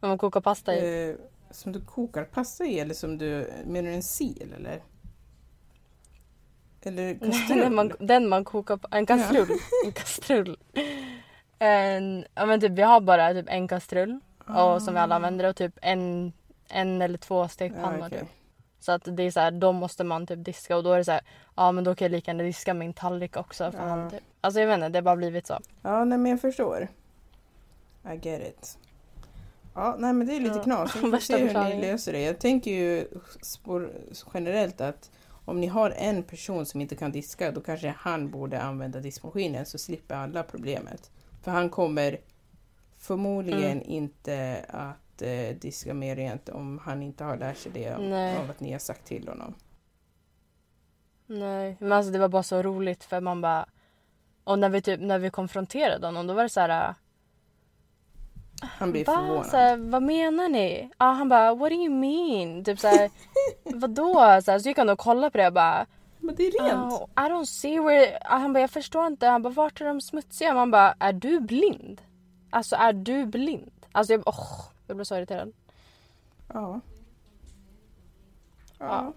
När 0.00 0.08
man 0.08 0.18
kokar 0.18 0.40
pasta 0.40 0.74
i. 0.74 1.08
eh, 1.10 1.16
som 1.50 1.72
du 1.72 1.80
kokar 1.80 2.24
pasta 2.24 2.64
i 2.64 2.80
eller 2.80 2.94
som 2.94 3.18
du, 3.18 3.52
menar 3.64 3.88
du 3.88 3.94
en 3.94 4.02
sil 4.16 4.48
eller? 4.56 4.82
Eller 6.86 7.14
den, 7.14 7.32
kastrull? 7.32 7.70
man, 7.70 7.92
den 7.98 8.28
man 8.28 8.44
kokar 8.44 8.76
på, 8.76 8.88
en 8.90 9.06
kastrull. 9.06 9.48
En 9.86 9.92
kastrull. 9.92 10.56
En, 11.58 12.24
ja 12.34 12.46
men 12.46 12.60
typ 12.60 12.72
vi 12.72 12.82
har 12.82 13.00
bara 13.00 13.32
typ 13.32 13.46
en 13.48 13.68
kastrull 13.68 14.20
och 14.46 14.82
som 14.82 14.94
vi 14.94 15.00
alla 15.00 15.14
använder 15.14 15.44
och 15.48 15.56
typ 15.56 15.78
en, 15.82 16.32
en 16.68 17.02
eller 17.02 17.18
två 17.18 17.48
stekpannor 17.48 17.94
Ah. 17.94 17.98
Ja, 18.00 18.06
okej. 18.06 18.18
typ. 18.18 18.28
Så 18.80 18.92
att 18.92 19.02
det 19.16 19.22
är 19.22 19.30
så 19.30 19.40
här, 19.40 19.50
då 19.50 19.72
måste 19.72 20.04
man 20.04 20.26
typ 20.26 20.44
diska 20.44 20.76
och 20.76 20.82
då 20.84 20.92
är 20.92 20.98
det 20.98 21.04
så 21.04 21.12
här, 21.12 21.20
ja 21.56 21.72
men 21.72 21.84
då 21.84 21.94
kan 21.94 22.04
jag 22.04 22.12
lika 22.12 22.30
gärna 22.30 22.42
diska 22.42 22.74
min 22.74 22.92
tallrik 22.92 23.36
också. 23.36 23.72
För 23.72 23.78
Ja. 23.78 23.84
han 23.84 24.10
typ. 24.10 24.20
Alltså 24.40 24.60
jag 24.60 24.66
vet 24.66 24.74
inte, 24.74 24.88
det 24.88 24.98
har 24.98 25.02
bara 25.02 25.16
blivit 25.16 25.46
så. 25.46 25.58
Ja, 25.82 26.04
nej 26.04 26.18
men 26.18 26.30
jag 26.30 26.40
förstår. 26.40 26.88
I 28.12 28.28
get 28.28 28.48
it. 28.48 28.78
Ja, 29.74 29.96
nej 29.98 30.12
men 30.12 30.26
det 30.26 30.36
är 30.36 30.40
lite 30.40 30.56
Ja. 30.56 30.62
knas. 30.62 30.96
Vi 30.96 31.00
får 31.10 31.18
se 31.18 31.36
hur 31.36 31.64
ni 31.64 31.80
löser 31.80 32.12
det. 32.12 32.20
Jag 32.22 32.38
tänker 32.38 32.70
ju 32.70 33.08
spår, 33.42 33.90
generellt 34.34 34.80
att 34.80 35.10
om 35.46 35.60
ni 35.60 35.66
har 35.66 35.90
en 35.90 36.22
person 36.22 36.66
som 36.66 36.80
inte 36.80 36.96
kan 36.96 37.12
diska 37.12 37.50
då 37.52 37.60
kanske 37.60 37.94
han 37.98 38.30
borde 38.30 38.62
använda 38.62 39.00
diskmaskinen 39.00 39.66
så 39.66 39.78
slipper 39.78 40.14
alla 40.14 40.42
problemet. 40.42 41.10
För 41.42 41.50
han 41.50 41.70
kommer 41.70 42.18
förmodligen 42.96 43.72
Mm. 43.78 43.82
inte 43.84 44.64
att 44.68 45.22
eh, 45.22 45.56
diska 45.60 45.94
mer 45.94 46.16
rent 46.16 46.48
om 46.48 46.78
han 46.78 47.02
inte 47.02 47.24
har 47.24 47.36
lärt 47.36 47.56
sig 47.56 47.72
det 47.72 47.98
Nej. 47.98 48.36
av 48.36 48.50
att 48.50 48.60
ni 48.60 48.72
har 48.72 48.78
sagt 48.78 49.04
till 49.06 49.28
honom. 49.28 49.54
Nej, 51.26 51.76
men 51.80 51.92
alltså 51.92 52.12
det 52.12 52.18
var 52.18 52.28
bara 52.28 52.42
så 52.42 52.62
roligt 52.62 53.04
för 53.04 53.20
man 53.20 53.40
bara... 53.40 53.66
Och 54.44 54.58
när 54.58 54.68
vi, 54.68 54.82
typ, 54.82 55.00
när 55.00 55.18
vi 55.18 55.30
konfronterade 55.30 56.06
honom 56.06 56.26
då 56.26 56.34
var 56.34 56.42
det 56.42 56.48
så 56.48 56.60
här... 56.60 56.94
Han 58.62 58.92
blir 58.92 59.04
Va? 59.04 59.12
förvånad. 59.14 59.46
Så 59.46 59.56
här, 59.56 59.76
vad 59.76 60.02
menar 60.02 60.48
ni? 60.48 60.90
Ja, 60.98 61.06
han 61.06 61.28
bara 61.28 61.54
what 61.54 61.70
do 61.70 61.76
you 61.76 61.90
mean? 61.94 62.64
Typ 62.64 62.80
så 62.80 62.88
här, 62.88 63.10
vadå? 63.64 64.14
Så, 64.44 64.50
här, 64.50 64.58
så 64.58 64.68
gick 64.68 64.78
han 64.78 64.88
och 64.88 64.98
kollade 64.98 65.30
på 65.30 65.38
det 65.38 65.46
och 65.46 65.52
bara 65.52 65.86
Men 66.18 66.34
det 66.34 66.46
är 66.46 66.62
rent. 66.64 66.92
oh, 66.92 67.02
I 67.16 67.28
don't 67.30 67.44
see 67.44 67.80
where... 67.80 68.18
Ah, 68.24 68.36
Han 68.38 68.52
bara 68.52 68.60
jag 68.60 68.70
förstår 68.70 69.06
inte. 69.06 69.26
Han 69.26 69.42
bara 69.42 69.52
vart 69.52 69.80
är 69.80 69.84
de 69.84 70.00
smutsiga? 70.00 70.54
Man 70.54 70.70
bara 70.70 70.94
är 70.98 71.12
du 71.12 71.40
blind? 71.40 72.02
Alltså 72.50 72.76
är 72.76 72.92
du 72.92 73.26
blind? 73.26 73.86
Alltså 73.92 74.12
jag, 74.12 74.28
oh, 74.28 74.50
jag 74.86 74.96
blev 74.96 75.04
så 75.04 75.16
irriterad. 75.16 75.52
Ja. 76.52 76.80
Ja. 78.78 78.86
Ja. 78.88 79.12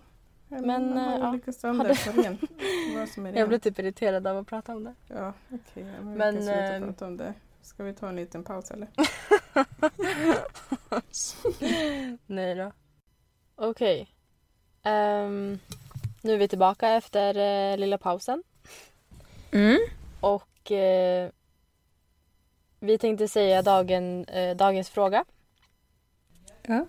Men, 0.62 0.68
man 0.68 0.98
har 0.98 1.30
olika. 1.30 1.52
Vad 2.96 3.10
som 3.10 3.26
är 3.26 3.30
Jag 3.30 3.38
rent. 3.38 3.50
blev 3.50 3.60
typ 3.60 3.80
irriterad 3.80 4.28
av 4.28 4.38
att 4.38 4.48
prata 4.48 4.72
om 4.76 4.84
det. 4.84 4.94
Ja, 5.08 5.34
okej. 5.54 5.86
ja, 5.96 6.02
men 6.04 6.14
vi 6.14 6.20
kan 6.20 6.34
sluta 6.44 6.76
eh, 6.76 6.82
prata 6.82 7.06
om 7.08 7.18
det. 7.18 7.34
Ska 7.62 7.84
vi 7.84 7.94
ta 7.94 8.10
en 8.10 8.16
liten 8.16 8.44
paus 8.44 8.72
eller? 8.72 8.88
Nej 12.28 12.56
då. 12.56 12.72
Okej. 13.56 14.08
Ehm, 14.84 15.60
nu 16.22 16.34
är 16.34 16.38
vi 16.38 16.48
tillbaka 16.48 16.90
efter 16.90 17.38
eh, 17.38 17.78
lilla 17.78 17.98
pausen. 17.98 18.44
Mm. 19.52 19.78
Och 20.22 20.72
eh, 20.72 21.30
vi 22.80 22.98
tänkte 22.98 23.28
säga 23.28 23.62
dagen, 23.62 24.26
eh, 24.26 24.56
dagens 24.56 24.90
fråga. 24.90 25.26
Ja. 26.62 26.86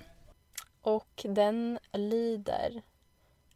Och 0.82 1.22
den 1.24 1.78
lyder. 1.92 2.82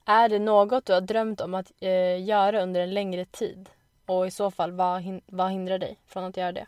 Är 0.05 0.29
det 0.29 0.39
något 0.39 0.87
du 0.87 0.93
har 0.93 1.01
drömt 1.01 1.41
om 1.41 1.55
att 1.55 1.73
göra 2.21 2.63
under 2.63 2.81
en 2.81 2.95
längre 2.95 3.25
tid? 3.25 3.71
Och 4.07 4.27
i 4.27 4.31
så 4.31 4.51
fall, 4.51 4.73
vad, 4.73 5.03
hin- 5.03 5.23
vad 5.27 5.51
hindrar 5.51 5.79
dig 5.79 5.99
från 6.07 6.25
att 6.25 6.37
göra 6.37 6.53
det? 6.53 6.67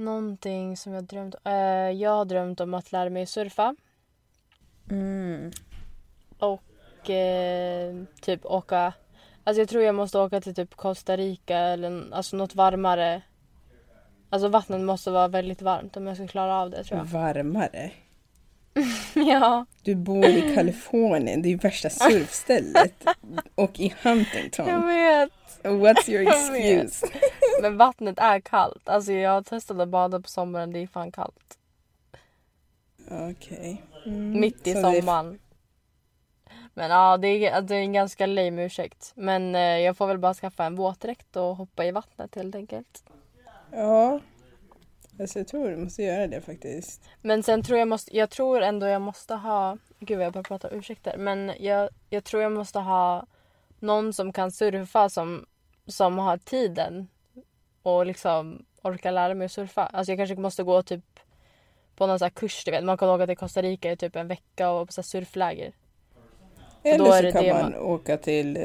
Någonting 0.00 0.76
som 0.76 0.92
jag 0.92 1.04
drömt 1.04 1.34
eh, 1.44 1.52
Jag 1.90 2.10
har 2.10 2.24
drömt 2.24 2.60
om 2.60 2.74
att 2.74 2.92
lära 2.92 3.10
mig 3.10 3.26
surfa. 3.26 3.76
Mm. 4.90 5.50
Och 6.38 7.10
eh, 7.10 7.94
typ 8.20 8.44
åka... 8.44 8.92
Alltså 9.44 9.60
jag 9.60 9.68
tror 9.68 9.82
jag 9.82 9.94
måste 9.94 10.18
åka 10.18 10.40
till 10.40 10.54
typ 10.54 10.74
Costa 10.74 11.16
Rica 11.16 11.58
eller 11.58 12.14
alltså 12.14 12.36
något 12.36 12.54
varmare. 12.54 13.22
Alltså 14.30 14.48
vattnet 14.48 14.80
måste 14.80 15.10
vara 15.10 15.28
väldigt 15.28 15.62
varmt 15.62 15.96
om 15.96 16.06
jag 16.06 16.16
ska 16.16 16.26
klara 16.26 16.54
av 16.54 16.70
det 16.70 16.84
tror 16.84 16.98
jag. 16.98 17.04
Varmare. 17.04 17.90
ja. 19.14 19.66
Du 19.82 19.94
bor 19.94 20.24
i 20.26 20.54
Kalifornien, 20.54 21.42
det 21.42 21.48
är 21.48 21.50
ju 21.50 21.56
värsta 21.56 21.90
surfstället. 21.90 23.04
Och 23.54 23.80
i 23.80 23.94
Jag 24.02 24.10
Huntington. 24.10 24.86
vet. 24.86 25.30
What's 25.62 26.10
your 26.10 26.22
excuse? 26.28 27.06
Men 27.62 27.76
vattnet 27.76 28.18
är 28.18 28.40
kallt. 28.40 28.88
Alltså 28.88 29.12
jag 29.12 29.30
har 29.30 29.42
testat 29.42 29.80
att 29.80 29.88
bada 29.88 30.20
på 30.20 30.28
sommaren. 30.28 30.72
Det 30.72 30.78
är 30.78 30.86
fan 30.86 31.12
kallt. 31.12 31.58
Okej. 33.10 33.82
Mm. 34.06 34.40
Mitt 34.40 34.66
i 34.66 34.74
Så 34.74 34.80
sommaren. 34.80 35.38
Men 36.74 36.90
ja, 36.90 37.16
det 37.16 37.28
är, 37.28 37.60
det 37.60 37.74
är 37.76 37.80
en 37.80 37.92
ganska 37.92 38.26
lame 38.26 38.64
ursäkt. 38.64 39.12
Men 39.14 39.54
eh, 39.54 39.60
jag 39.60 39.96
får 39.96 40.06
väl 40.06 40.18
bara 40.18 40.34
skaffa 40.34 40.64
en 40.64 40.76
våtdräkt 40.76 41.36
och 41.36 41.56
hoppa 41.56 41.84
i 41.84 41.90
vattnet 41.90 42.34
helt 42.34 42.54
enkelt. 42.54 43.04
Ja. 43.70 44.20
Alltså 45.20 45.38
jag 45.38 45.48
tror 45.48 45.70
du 45.70 45.76
måste 45.76 46.02
göra 46.02 46.26
det 46.26 46.40
faktiskt. 46.40 47.02
Men 47.22 47.42
sen 47.42 47.62
tror 47.62 47.78
jag 47.78 47.88
måste, 47.88 48.16
jag 48.16 48.30
tror 48.30 48.60
ändå 48.60 48.86
jag 48.86 49.02
måste 49.02 49.34
ha, 49.34 49.78
gud 49.98 50.18
vad 50.18 50.26
jag 50.26 50.32
bara 50.32 50.42
pratar 50.42 50.74
ursäkter. 50.74 51.16
Men 51.18 51.52
jag, 51.58 51.90
jag 52.10 52.24
tror 52.24 52.42
jag 52.42 52.52
måste 52.52 52.78
ha 52.78 53.26
någon 53.78 54.12
som 54.12 54.32
kan 54.32 54.52
surfa 54.52 55.08
som, 55.08 55.46
som 55.90 56.18
har 56.18 56.38
tiden 56.38 57.08
och 57.82 58.06
liksom 58.06 58.64
orkar 58.82 59.12
lära 59.12 59.34
mig 59.34 59.44
att 59.44 59.52
surfa. 59.52 59.86
Alltså 59.86 60.12
jag 60.12 60.18
kanske 60.18 60.36
måste 60.36 60.62
gå 60.62 60.82
typ 60.82 61.04
på 61.96 62.06
någon 62.06 62.18
här 62.20 62.30
kurs, 62.30 62.64
du 62.64 62.70
vet. 62.70 62.84
Man 62.84 62.98
kan 62.98 63.08
åka 63.08 63.26
till 63.26 63.36
Costa 63.36 63.62
Rica 63.62 63.92
i 63.92 63.96
typ 63.96 64.16
en 64.16 64.28
vecka 64.28 64.70
och 64.70 64.86
på 64.86 64.92
så 64.92 65.02
surfläger. 65.02 65.72
Eller 66.82 67.22
så 67.22 67.32
kan 67.32 67.44
det 67.44 67.52
man 67.52 67.74
åka 67.76 68.16
till 68.16 68.56
eh, 68.56 68.62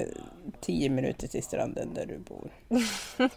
tio 0.61 0.89
minuter 0.89 1.27
till 1.27 1.43
stranden 1.43 1.93
där 1.93 2.05
du 2.05 2.17
bor. 2.17 2.49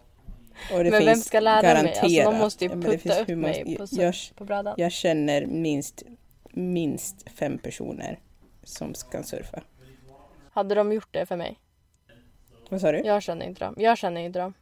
Men 0.71 1.05
vem 1.05 1.17
ska 1.17 1.41
lära 1.41 1.63
mig? 1.63 1.99
Alltså 1.99 2.07
någon 2.07 2.11
garanterat- 2.15 2.39
måste 2.41 2.65
ju 2.65 2.71
Ja, 2.71 2.77
putta 2.77 2.99
finns 2.99 3.19
upp 3.19 3.29
många- 3.29 3.41
mig 3.41 3.77
på, 3.77 3.87
jag, 3.91 4.15
på 4.35 4.45
brädan. 4.45 4.75
jag 4.77 4.93
känner 4.93 5.47
minst, 5.47 6.03
minst 6.51 7.31
fem 7.31 7.59
personer 7.59 8.19
som 8.63 8.95
kan 9.13 9.25
surfa. 9.25 9.63
Hade 10.51 10.75
de 10.75 10.93
gjort 10.93 11.09
det 11.11 11.27
för 11.27 11.37
mig? 11.37 11.59
Vad 12.69 12.81
sa 12.81 12.93
du? 12.93 12.99
Jag 12.99 13.23
känner 13.23 13.47
inte 13.47 13.65
dem. 13.65 13.75
Jag 13.77 13.99
känner 13.99 14.21
inte 14.21 14.39
dem. 14.39 14.55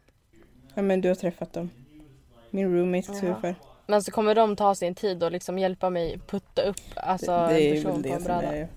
Ja 0.74 0.82
men 0.82 1.00
du 1.00 1.08
har 1.08 1.14
träffat 1.14 1.52
dem. 1.52 1.70
Min 2.50 2.76
roommate 2.76 3.14
surfar. 3.14 3.54
Men 3.86 4.02
så 4.02 4.10
kommer 4.10 4.34
de 4.34 4.56
ta 4.56 4.74
sin 4.74 4.94
tid 4.94 5.22
och 5.22 5.32
liksom 5.32 5.58
hjälpa 5.58 5.90
mig 5.90 6.18
putta 6.26 6.62
upp 6.62 6.80
alltså, 6.94 7.46
det, 7.46 7.54
det 7.54 7.68
en 7.68 7.74
person 7.74 8.02
väl 8.02 8.10
på 8.10 8.16
en 8.16 8.24
bräda. 8.24 8.56
är, 8.56 8.68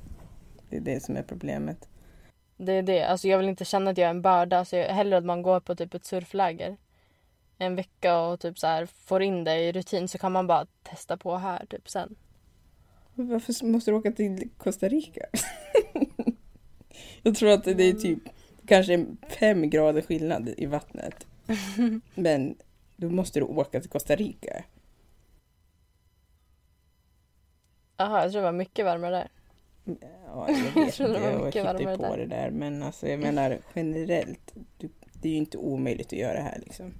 det 0.70 0.78
är 0.78 0.82
det 0.82 1.04
som 1.04 1.18
är 1.18 1.24
problemet. 1.24 1.88
Det 2.58 2.74
är 2.74 2.82
det. 2.82 3.04
Alltså 3.04 3.28
jag 3.28 3.38
vill 3.38 3.50
inte 3.50 3.66
känna 3.66 3.92
att 3.92 3.98
jag 3.98 4.06
är 4.06 4.10
en 4.10 4.22
börda. 4.22 4.66
Så 4.66 4.76
jag, 4.76 4.86
hellre 4.86 5.18
att 5.18 5.26
man 5.26 5.42
går 5.42 5.60
på 5.60 5.76
typ 5.76 5.94
ett 5.94 6.06
surfläger 6.06 6.78
en 7.60 7.76
vecka 7.76 8.20
och 8.20 8.40
typ 8.40 8.60
så 8.60 8.68
här 8.68 8.86
får 8.86 9.22
in 9.22 9.44
det 9.44 9.60
i 9.60 9.72
rutin 9.72 10.08
så 10.08 10.18
kan 10.18 10.32
man 10.32 10.48
bara 10.48 10.68
testa 10.84 11.18
på 11.18 11.38
här 11.38 11.66
typ 11.66 11.90
sen. 11.90 12.16
Varför 13.14 13.66
måste 13.66 13.92
du 13.92 13.98
åka 13.98 14.12
till 14.12 14.50
Costa 14.58 14.88
Rica? 14.88 15.26
jag 17.24 17.36
tror 17.36 17.50
att 17.50 17.64
det 17.64 17.84
är 17.84 17.94
typ 17.94 18.20
kanske 18.70 19.06
fem 19.28 19.70
grader 19.70 20.02
skillnad 20.02 20.54
i 20.58 20.66
vattnet. 20.66 21.28
Men 22.16 22.56
då 22.96 23.10
måste 23.10 23.40
du 23.40 23.46
åka 23.46 23.82
till 23.82 23.90
Costa 23.90 24.16
Rica. 24.16 24.64
Jaha, 27.98 28.24
jag 28.24 28.32
tror 28.32 28.42
det 28.42 28.46
var 28.46 28.52
mycket 28.52 28.86
varmare 28.86 29.12
där. 29.12 29.30
Ja, 30.26 30.48
jag 30.48 30.56
vet 30.56 31.00
inte, 31.00 31.08
det 31.08 31.20
var 31.20 31.32
jag 31.32 31.46
hittar 31.46 31.98
på 31.98 32.04
där. 32.04 32.18
det 32.18 32.26
där. 32.26 32.50
Men 32.50 32.84
alltså 32.84 33.08
jag 33.08 33.20
menar 33.20 33.60
generellt, 33.76 34.54
du, 34.78 34.90
det 35.14 35.28
är 35.28 35.32
ju 35.32 35.38
inte 35.38 35.58
omöjligt 35.58 36.08
att 36.08 36.20
göra 36.20 36.40
här 36.40 36.60
liksom. 36.60 36.94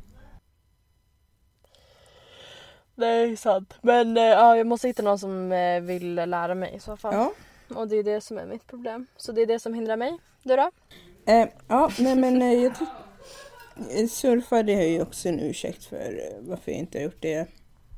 Är 2.98 3.36
sant. 3.36 3.74
Men 3.82 4.18
eh, 4.18 4.24
ja, 4.24 4.58
jag 4.58 4.68
måste 4.68 4.88
hitta 4.88 5.04
någon 5.04 5.20
som 5.20 5.52
eh, 5.52 5.82
vill 5.82 6.16
lära 6.16 6.56
mig 6.56 6.76
i 6.76 6.80
så 6.80 6.98
fall. 6.98 7.14
Ja, 7.14 7.34
Och 7.76 7.88
det 7.88 7.96
är 7.96 8.04
det 8.04 8.22
som 8.22 8.38
är 8.38 8.46
mitt 8.46 8.68
problem. 8.68 9.08
Så 9.16 9.32
det 9.32 9.42
är 9.42 9.46
det 9.46 9.60
som 9.60 9.74
hindrar 9.74 9.98
mig. 9.98 10.18
Du 10.44 10.56
då? 10.56 10.72
Eh, 11.30 11.48
ja 11.68 11.92
nej 12.00 12.16
men 12.16 12.42
eh, 12.42 12.54
jag 12.54 12.74
tycker 12.76 14.08
surfa 14.08 14.64
det 14.64 14.74
är 14.74 14.88
ju 14.88 15.02
också 15.02 15.30
en 15.30 15.40
ursäkt 15.40 15.86
för 15.86 15.96
eh, 16.32 16.38
varför 16.42 16.72
jag 16.72 16.80
inte 16.80 16.98
har 16.98 17.04
gjort 17.04 17.22
det. 17.22 17.48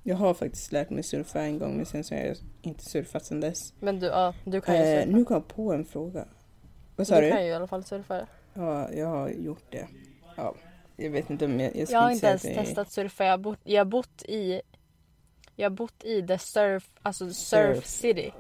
Jag 0.04 0.16
har 0.16 0.34
faktiskt 0.34 0.72
lärt 0.72 0.90
mig 0.90 1.04
surfa 1.04 1.42
en 1.42 1.60
gång 1.60 1.78
men 1.78 1.86
sen 1.86 2.04
så 2.04 2.16
har 2.16 2.22
jag 2.22 2.38
inte 2.62 2.86
surfat 2.86 3.26
sedan 3.26 3.40
dess. 3.40 3.74
Men 3.80 4.00
du, 4.00 4.06
ja, 4.08 4.34
du 4.46 4.62
kan 4.62 4.76
ju 4.76 4.82
Eh, 4.82 5.00
surfa. 5.04 5.18
nu 5.18 5.26
kom 5.26 5.34
jag 5.34 5.48
på 5.48 5.74
en 5.74 5.86
fråga. 5.86 6.26
Vad 6.96 7.08
sa 7.08 7.16
du 7.16 7.22
du? 7.22 7.32
kan 7.32 7.44
ju 7.44 7.50
i 7.50 7.54
alla 7.54 7.68
fall 7.68 7.84
surfa. 7.84 8.28
Ja, 8.54 8.92
jag 8.94 9.08
har 9.08 9.30
gjort 9.30 9.66
det. 9.72 9.88
Ja, 10.38 10.56
jag 10.98 11.10
vet 11.10 11.30
inte 11.30 11.46
om 11.46 11.60
jag... 11.60 11.76
Jag, 11.76 11.88
ska 11.88 11.98
Jag 11.98 12.02
har 12.04 12.12
inte 12.12 12.28
ens 12.28 12.46
är- 12.46 12.56
testat 12.56 12.92
surfa. 12.92 13.24
Jag 13.24 13.32
har 13.32 13.38
bott, 13.38 13.60
jag 13.64 13.80
har 13.80 13.86
bott 13.86 14.24
i 14.24 14.62
jag 15.56 15.70
har 15.70 15.76
bott 15.76 16.04
i 16.04 16.28
the 16.28 16.38
surf, 16.38 16.90
alltså 17.02 17.26
surf, 17.34 17.76
Surf. 17.76 17.86
city. 17.86 18.32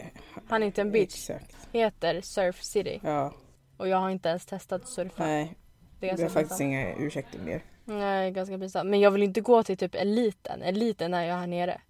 Huntington 0.49 0.91
Beach 0.91 1.03
Exakt. 1.29 1.55
heter 1.71 2.21
Surf 2.21 2.63
City. 2.63 2.99
Ja, 3.03 3.33
Och 3.81 3.87
jag 3.87 3.97
har 3.97 4.09
inte 4.09 4.29
ens 4.29 4.45
testat 4.45 4.81
att 4.81 4.89
surfa. 4.89 5.23
nej. 5.23 5.55
det 5.99 6.05
är 6.07 6.11
har 6.11 6.17
ganska 6.17 6.33
faktiskt 6.39 6.59
pinsamt. 6.59 6.61
inga 6.61 6.95
ursäkter 6.95 7.39
mer. 7.39 7.63
Nej, 7.85 8.31
ganska 8.31 8.57
pinsamt. 8.59 8.89
Men 8.89 8.99
jag 8.99 9.11
vill 9.11 9.23
inte 9.23 9.41
gå 9.41 9.63
till 9.63 9.77
typ 9.77 9.95
eliten. 9.95 10.61
Eliten 10.61 11.13
är 11.13 11.23
jag 11.23 11.35
här 11.35 11.47
nere. 11.47 11.81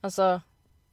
Alltså, 0.00 0.40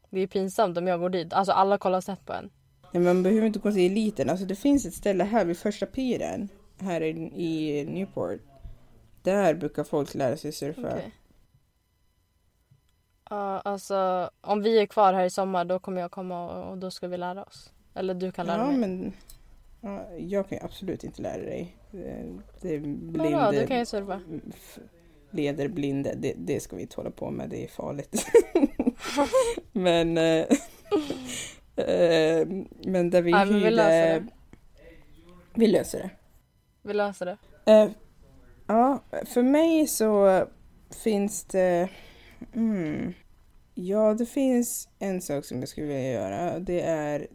det 0.09 0.19
är 0.19 0.27
pinsamt 0.27 0.77
om 0.77 0.87
jag 0.87 0.99
går 0.99 1.09
dit. 1.09 1.33
Alltså 1.33 1.51
alla 1.51 1.77
kollar 1.77 2.01
snett 2.01 2.25
på 2.25 2.33
en. 2.33 2.49
Nej, 2.91 3.03
man 3.03 3.23
behöver 3.23 3.47
inte 3.47 3.59
gå 3.59 3.71
till 3.71 3.91
eliten. 3.91 4.29
Alltså 4.29 4.45
det 4.45 4.55
finns 4.55 4.85
ett 4.85 4.93
ställe 4.93 5.23
här 5.23 5.45
vid 5.45 5.57
första 5.57 5.85
piren. 5.85 6.49
Här 6.79 7.01
i, 7.01 7.09
i 7.35 7.85
Newport. 7.85 8.39
Där 9.23 9.53
brukar 9.53 9.83
folk 9.83 10.13
lära 10.15 10.37
sig 10.37 10.51
surfa. 10.51 10.87
Okej. 10.87 11.11
Ja, 13.29 13.59
alltså 13.59 14.29
om 14.41 14.61
vi 14.61 14.79
är 14.79 14.85
kvar 14.85 15.13
här 15.13 15.25
i 15.25 15.29
sommar 15.29 15.65
då 15.65 15.79
kommer 15.79 16.01
jag 16.01 16.11
komma 16.11 16.49
och, 16.49 16.71
och 16.71 16.77
då 16.77 16.91
ska 16.91 17.07
vi 17.07 17.17
lära 17.17 17.43
oss. 17.43 17.73
Eller 17.93 18.13
du 18.13 18.31
kan 18.31 18.45
lära 18.45 18.57
Ja, 18.61 18.67
mig. 18.67 18.77
men 18.77 19.13
ja, 19.81 20.09
jag 20.17 20.49
kan 20.49 20.57
ju 20.57 20.63
absolut 20.65 21.03
inte 21.03 21.21
lära 21.21 21.41
dig. 21.41 21.77
Det, 21.91 22.35
det 22.61 22.75
är 22.75 22.81
Vadå, 23.17 23.59
du 23.59 23.67
kan 23.67 23.79
ju 23.79 23.85
surfa. 23.85 24.21
f- 24.49 24.79
leder 25.31 25.67
blinde, 25.67 26.13
det, 26.17 26.33
det 26.37 26.59
ska 26.59 26.75
vi 26.75 26.81
inte 26.81 26.95
hålla 26.95 27.11
på 27.11 27.31
med, 27.31 27.49
det 27.49 27.63
är 27.63 27.67
farligt. 27.67 28.25
men, 29.71 30.17
eh, 30.17 30.23
eh, 31.75 32.47
men 32.85 33.09
där 33.09 33.21
vi 33.21 33.31
Ja, 33.31 33.45
men 33.45 33.47
vi 33.53 33.59
hyrde... 33.59 33.69
löser 33.71 34.19
det. 34.19 34.27
Vi 35.53 35.67
löser 35.67 35.99
det. 35.99 36.09
Vi 36.83 36.93
löser 36.93 37.25
det. 37.25 37.37
Eh, 37.71 37.89
ja, 38.67 39.03
för 39.25 39.43
mig 39.43 39.87
så 39.87 40.43
finns 41.03 41.43
det... 41.43 41.89
Mm, 42.55 43.13
ja, 43.73 44.13
det 44.13 44.25
finns 44.25 44.89
en 44.99 45.21
sak 45.21 45.45
som 45.45 45.59
jag 45.59 45.69
skulle 45.69 45.87
vilja 45.87 46.11
göra. 46.11 46.59
Det 46.59 46.81
är... 46.81 47.27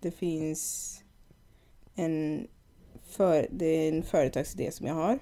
Det 0.00 0.10
finns 0.10 0.92
en, 1.96 2.48
för, 3.10 3.46
det 3.50 3.66
är 3.66 3.92
en 3.92 4.02
företagsidé 4.02 4.70
som 4.72 4.86
jag 4.86 4.94
har. 4.94 5.18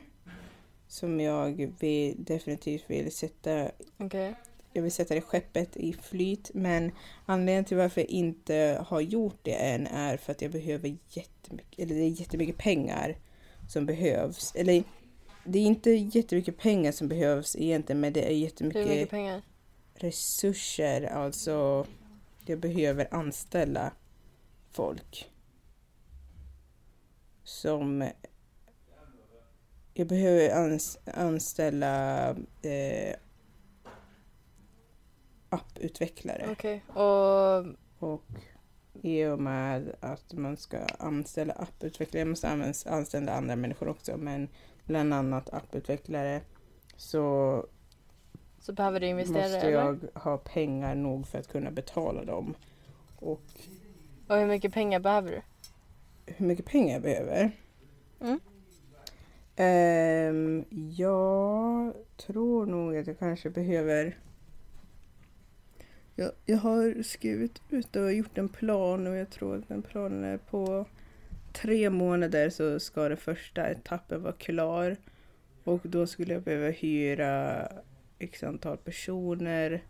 Som 0.89 1.20
jag 1.20 1.72
vill, 1.79 2.25
definitivt 2.25 2.85
vill 2.87 3.12
sätta 3.12 3.70
Okej. 3.99 4.35
jag 4.72 4.83
vill 4.83 4.93
sätta 4.93 5.14
det 5.14 5.20
skeppet 5.20 5.77
i 5.77 5.93
flyt 5.93 6.51
men 6.55 6.93
anledningen 7.27 7.64
till 7.64 7.77
varför 7.77 8.01
jag 8.01 8.11
inte 8.11 8.85
har 8.87 9.01
gjort 9.01 9.39
det 9.43 9.53
än 9.55 9.87
är 9.87 10.16
för 10.16 10.33
att 10.33 10.43
jag 10.43 10.51
behöver 10.51 10.97
jättemycket, 11.09 11.79
eller 11.79 11.95
det 11.95 12.01
är 12.01 12.20
jättemycket 12.20 12.59
pengar 12.59 13.16
som 13.68 13.87
behövs. 13.87 14.55
Eller 14.55 14.85
det 15.45 15.59
är 15.59 15.62
inte 15.62 15.91
jättemycket 15.91 16.59
pengar 16.59 16.93
som 16.93 17.09
behövs 17.09 17.57
egentligen 17.57 18.01
men 18.01 18.12
det 18.12 18.22
är 18.22 18.29
Hur 18.29 18.37
jättemycket 18.37 18.89
mycket 18.89 19.11
pengar? 19.11 19.43
resurser. 19.95 21.03
Alltså 21.03 21.87
jag 22.47 22.59
behöver 22.59 23.14
anställa 23.14 23.93
folk. 24.70 25.31
Som 27.45 28.09
jag 29.95 30.07
behöver 30.07 30.51
ans 30.55 30.99
anställa 31.14 32.28
eh, 32.62 33.16
apputvecklare. 35.49 36.49
Okej. 36.51 36.84
Och 36.88 37.66
Och 37.99 38.24
i 39.03 39.24
och 39.24 39.38
med 39.40 39.95
att 40.01 40.32
man 40.32 40.57
ska 40.57 40.78
anställa 40.99 41.53
apputvecklare, 41.55 42.20
jag 42.20 42.28
måste 42.28 42.74
anställa 42.86 43.32
andra 43.32 43.57
människor 43.57 43.88
också, 43.88 44.16
men 44.16 44.49
bland 44.84 45.14
annat 45.14 45.55
apputvecklare 45.55 46.40
så 46.97 47.66
så 48.59 48.72
behöver 48.72 49.01
du 49.01 49.07
investera 49.07 49.42
måste 49.42 49.59
eller? 49.59 49.70
jag 49.70 49.99
ha 50.14 50.38
pengar 50.38 50.95
nog 50.95 51.26
för 51.26 51.38
att 51.38 51.49
kunna 51.49 51.70
betala 51.70 52.24
dem. 52.24 52.55
Och 53.16 53.42
Och 54.28 54.36
hur 54.36 54.47
mycket 54.47 54.72
pengar 54.72 55.01
behöver 55.01 55.30
du? 55.30 55.42
Hur 56.27 56.47
mycket 56.47 56.66
pengar 56.66 56.93
jag 56.93 57.03
behöver? 57.03 57.51
Mm. 58.20 58.41
Ehm, 59.57 60.64
jag 60.97 61.93
tror 62.16 62.66
nog 62.66 62.97
att 62.97 63.07
jag 63.07 63.18
kanske 63.18 63.51
behöver... 63.51 64.18
Jag, 66.16 66.31
jag 66.47 66.59
har 66.59 67.03
skrivit 67.03 67.62
ut 67.70 67.97
och 67.97 68.12
gjort 68.12 68.39
en 68.39 68.49
plan 68.49 69.07
och 69.07 69.16
jag 69.16 69.31
tror 69.31 69.57
att 69.57 69.68
den 69.68 69.83
planen 69.83 70.25
är 70.25 70.39
på 70.39 70.87
tre 71.53 71.91
månader 71.91 72.51
så 72.51 72.81
ska 72.81 73.09
den 73.09 73.16
första 73.16 73.70
etappen 73.70 74.22
vara 74.22 74.33
klar. 74.33 74.97
Och 75.64 75.81
då 75.83 76.07
skulle 76.07 76.35
jag 76.35 76.43
behöva 76.43 76.70
hyra 76.70 77.68
x 78.18 78.43
antal 78.43 78.77
personer. 78.77 79.83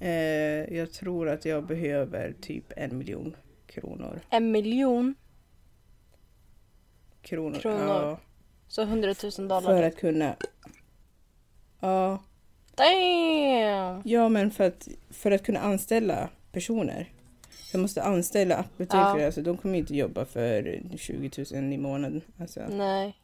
Eh, 0.00 0.74
jag 0.76 0.92
tror 0.92 1.28
att 1.28 1.44
jag 1.44 1.66
behöver 1.66 2.34
typ 2.40 2.64
en 2.76 2.98
miljon 2.98 3.36
kronor. 3.66 4.20
En 4.30 4.50
miljon? 4.50 5.14
Kronor. 7.26 7.58
Kronor. 7.58 7.86
Ja, 7.88 8.18
Så 8.68 8.84
hundratusen 8.84 9.48
dollar? 9.48 9.60
för 9.76 9.82
att 9.82 9.96
kunna... 9.96 10.34
Ja, 11.80 12.18
Damn! 12.74 14.02
ja, 14.04 14.28
men 14.28 14.50
för 14.50 14.64
att, 14.64 14.88
för 15.10 15.30
att 15.30 15.42
kunna 15.42 15.60
anställa 15.60 16.28
personer. 16.52 17.12
Jag 17.72 17.80
måste 17.80 18.02
anställa 18.02 18.56
apputvecklare, 18.56 19.20
Ja. 19.20 19.26
alltså 19.26 19.42
de 19.42 19.56
kommer 19.56 19.78
inte 19.78 19.94
jobba 19.96 20.24
för 20.24 20.80
20 20.96 21.30
000 21.60 21.72
i 21.72 21.78
månaden. 21.78 22.20
Alltså, 22.40 22.60
Nej. 22.70 23.16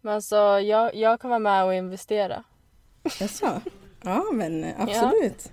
Men 0.00 0.14
alltså 0.14 0.36
jag, 0.60 0.94
jag 0.94 1.20
kan 1.20 1.30
vara 1.30 1.38
med 1.38 1.64
och 1.64 1.74
investera. 1.74 2.44
Jaså? 3.20 3.60
Ja, 4.04 4.24
men 4.32 4.66
absolut. 4.78 5.52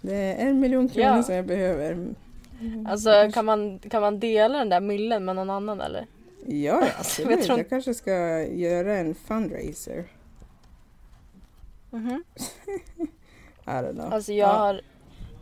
Det 0.00 0.14
är 0.14 0.36
en 0.48 0.60
miljon 0.60 0.88
kronor 0.88 1.16
Ja. 1.16 1.22
som 1.22 1.34
jag 1.34 1.46
behöver. 1.46 2.06
Alltså 2.88 3.30
kan 3.34 3.44
man, 3.44 3.78
kan 3.78 4.02
man 4.02 4.20
dela 4.20 4.58
den 4.58 4.68
där 4.68 4.80
myllen 4.80 5.24
med 5.24 5.36
någon 5.36 5.50
annan 5.50 5.80
eller? 5.80 6.06
Ja, 6.46 6.88
absolut. 6.98 7.30
Jag, 7.30 7.42
tror- 7.46 7.62
kanske 7.62 7.94
ska 7.94 8.42
göra 8.46 8.96
en 8.98 9.14
fundraiser. 9.14 10.04
Mhm. 11.90 12.24
I 13.66 13.70
don't 13.70 13.92
know. 13.92 14.12
Alltså 14.12 14.32
jag 14.32 14.48
Ja. 14.48 14.52
har, 14.52 14.80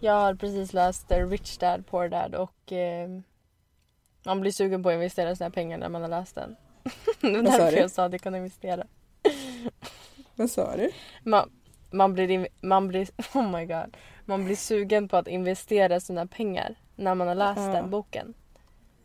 jag 0.01 0.13
har 0.13 0.35
precis 0.35 0.73
läst 0.73 1.09
The 1.09 1.23
Rich 1.23 1.59
Dad 1.59 1.87
Poor 1.87 2.09
Dad 2.09 2.35
och 2.35 2.73
eh, 2.73 3.09
man 4.25 4.41
blir 4.41 4.53
sugen 4.53 4.83
på 4.83 4.89
att 4.89 4.95
investera 4.95 5.37
sina 5.37 5.51
pengar 5.51 5.79
när 5.79 5.89
man 5.89 6.03
har 6.03 6.09
läst 6.09 6.35
den. 6.35 6.57
Det 7.21 7.37
var 7.37 7.43
därför 7.43 7.77
jag 7.77 7.91
sa 7.91 8.05
att 8.05 8.13
jag 8.13 8.21
kan 8.21 8.35
investera. 8.35 8.87
Vad 10.35 10.51
sa 10.51 10.77
du? 10.77 10.91
Man, 11.25 11.51
man, 11.91 12.13
blir, 12.15 12.49
man 12.61 12.89
blir, 12.89 13.09
oh 13.35 13.51
my 13.59 13.67
god. 13.67 13.97
Man 14.25 14.45
blir 14.45 14.57
sugen 14.57 15.09
på 15.09 15.17
att 15.17 15.29
investera 15.29 16.01
sina 16.01 16.27
pengar 16.27 16.75
när 16.97 17.15
man 17.15 17.29
har 17.29 17.35
läst 17.35 17.61
Ja. 17.61 17.67
den 17.73 17.91
boken. 17.91 18.35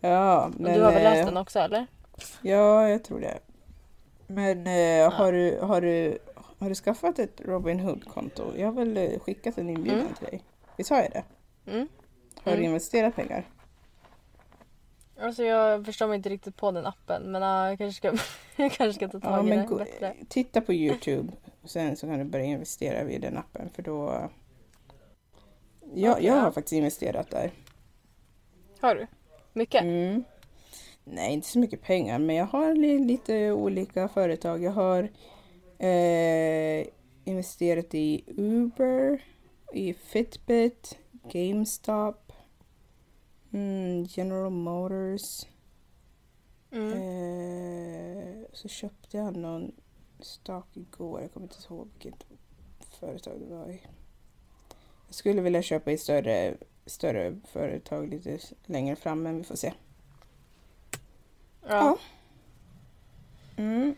Ja, 0.08 0.52
men... 0.58 0.74
du 0.74 0.82
har 0.84 0.92
väl 0.92 1.04
läst 1.04 1.20
eh, 1.20 1.26
den 1.26 1.38
också 1.38 1.60
eller? 1.60 1.88
Ja, 2.42 2.90
jag 2.90 3.04
tror 3.04 3.20
det. 3.20 3.40
Men 4.28 4.68
eh, 4.68 5.12
har, 5.14 5.32
du, 5.32 5.60
har, 5.62 5.82
du, 5.82 6.18
har 6.60 6.70
du 6.70 6.76
skaffat 6.76 7.20
ett 7.20 7.42
Robin 7.46 7.80
Hood-konto? 7.80 8.44
Jag 8.58 8.66
har 8.68 8.74
väl 8.74 8.98
eh, 8.98 9.20
skickat 9.20 9.58
en 9.58 9.70
inbjudan 9.70 10.00
Mm. 10.02 10.14
till 10.14 10.26
dig? 10.28 10.44
Visst 10.78 10.90
har 10.90 10.98
jag 11.02 11.12
det? 11.12 11.24
Mm. 11.72 11.88
Har 12.44 12.52
du 12.52 12.58
Mm. 12.58 12.66
investerat 12.66 13.16
pengar? 13.16 13.44
Alltså 15.22 15.44
jag 15.44 15.86
förstår 15.86 16.08
mig 16.08 16.16
inte 16.16 16.30
riktigt 16.30 16.58
på 16.58 16.72
den 16.72 16.86
appen 16.86 17.32
men 17.32 17.42
ja, 17.42 17.70
jag 17.70 17.78
kanske 17.78 17.98
ska, 17.98 18.18
jag 18.64 18.72
kanske 18.72 18.94
ska 18.94 19.08
ta 19.08 19.20
tag 19.20 19.34
Ja, 19.34 19.40
i 19.40 19.50
men 19.58 19.68
det 19.70 19.76
bättre. 19.76 20.16
titta 20.30 20.62
på 20.62 20.74
Youtube. 20.74 21.34
och 21.62 21.70
Sen 21.70 21.96
så 21.98 22.08
kan 22.08 22.20
du 22.20 22.26
börja 22.26 22.46
investera 22.46 23.04
via 23.04 23.20
den 23.20 23.38
appen 23.38 23.70
för 23.70 23.82
då... 23.82 24.30
Ja, 25.94 26.12
Okej, 26.12 26.26
jag 26.26 26.38
ja. 26.38 26.42
har 26.42 26.52
faktiskt 26.52 26.74
investerat 26.74 27.32
där. 27.32 27.52
Har 28.82 28.96
du? 28.96 29.08
Mycket? 29.56 29.82
Mm. 29.84 30.24
Nej, 31.04 31.34
inte 31.34 31.48
så 31.48 31.60
mycket 31.60 31.82
pengar, 31.82 32.20
men 32.20 32.36
jag 32.36 32.46
har 32.46 32.74
li- 32.74 33.00
lite 33.06 33.52
olika 33.52 34.08
företag. 34.08 34.64
Jag 34.64 34.72
har 34.72 35.04
eh, 35.80 36.88
investerat 37.24 37.96
i 37.96 38.24
Uber, 38.28 39.24
i 39.74 39.94
Fitbit, 39.94 40.98
GameStop, 41.32 42.32
mm, 43.54 44.04
General 44.10 44.50
Motors. 44.52 45.46
Mm. 46.72 46.92
Eh, 46.94 48.46
så 48.54 48.68
köpte 48.68 49.18
jag 49.18 49.36
någon 49.38 49.72
stock 50.20 50.78
igår, 50.78 51.22
jag 51.22 51.34
kommer 51.34 51.46
inte 51.48 51.58
ihåg 51.70 51.88
vilket 51.94 52.26
företag 53.00 53.40
det 53.40 53.56
var 53.56 53.70
i. 53.70 53.82
Jag 55.08 55.16
skulle 55.16 55.42
vilja 55.42 55.62
köpa 55.62 55.92
i 55.92 55.98
större, 55.98 56.54
större 56.86 57.40
företag 57.46 58.10
lite 58.10 58.40
längre 58.66 58.96
fram, 58.96 59.24
men 59.24 59.38
vi 59.38 59.44
får 59.44 59.56
se. 59.56 59.74
Ja. 61.68 61.98
Mm. 63.58 63.96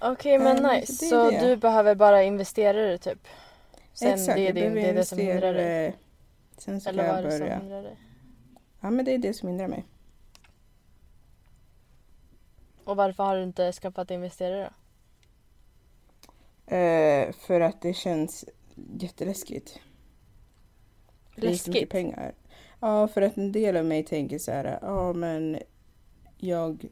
Okej 0.00 0.38
men 0.38 0.64
Ehm, 0.64 0.72
nice. 0.74 0.92
så 0.92 1.06
Så, 1.08 1.30
du 1.30 1.56
behöver 1.56 1.94
bara 1.94 2.22
investera 2.22 2.82
det 2.82 2.98
typ? 2.98 3.28
Sen 3.92 4.14
Exakt, 4.14 4.36
det 4.36 4.48
är, 4.48 4.52
din, 4.52 4.74
det, 4.74 4.80
är 4.80 4.94
det 4.94 5.04
som 5.04 5.18
hindrar 5.18 5.52
investera 5.52 5.52
dig? 5.52 5.64
det. 5.64 5.94
Sen 6.58 6.80
så 6.80 6.88
Eller 6.88 7.04
jag 7.04 7.32
som 7.32 7.46
börja. 7.46 7.58
hindrar 7.58 7.82
dig? 7.82 7.96
Ja, 8.80 8.90
men 8.90 9.04
det 9.04 9.14
är 9.14 9.18
det 9.18 9.34
som 9.34 9.48
hindrar 9.48 9.68
mig. 9.68 9.86
Och 12.84 12.96
varför 12.96 13.24
har 13.24 13.36
du 13.36 13.42
inte 13.42 13.72
skaffat 13.72 14.10
investerare 14.10 14.64
då? 14.64 14.70
Eh, 16.76 17.32
för 17.32 17.60
att 17.60 17.80
det 17.82 17.94
känns 17.94 18.44
jätteläskigt. 19.00 19.80
Mycket 21.42 21.66
Läskigt? 21.66 21.90
pengar. 21.90 22.34
Ja, 22.80 23.08
för 23.08 23.22
att 23.22 23.36
en 23.36 23.52
del 23.52 23.76
av 23.76 23.84
mig 23.84 24.04
tänker 24.04 24.38
så 24.38 24.50
här, 24.50 24.78
ja 24.82 25.12
men 25.12 25.58
jag 26.38 26.84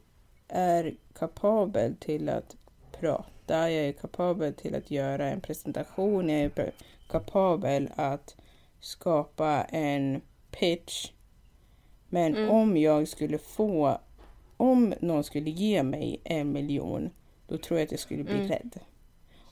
är 0.47 0.95
kapabel 1.13 1.95
till 1.95 2.29
att 2.29 2.55
prata, 2.99 3.71
jag 3.71 3.85
är 3.85 3.91
kapabel 3.91 4.53
till 4.53 4.75
att 4.75 4.91
göra 4.91 5.29
en 5.29 5.41
presentation, 5.41 6.29
jag 6.29 6.39
är 6.41 6.71
kapabel 7.09 7.89
att 7.95 8.35
skapa 8.79 9.61
en 9.69 10.21
pitch. 10.51 11.11
Men 12.09 12.35
Mm. 12.35 12.49
om 12.49 12.77
jag 12.77 13.07
skulle 13.07 13.37
få, 13.37 13.99
om 14.57 14.93
någon 15.01 15.23
skulle 15.23 15.49
ge 15.49 15.83
mig 15.83 16.21
en 16.23 16.51
miljon, 16.51 17.09
då 17.47 17.57
tror 17.57 17.79
jag 17.79 17.85
att 17.85 17.91
jag 17.91 17.99
skulle 17.99 18.23
bli 18.23 18.33
Mm. 18.35 18.47
rädd. 18.47 18.79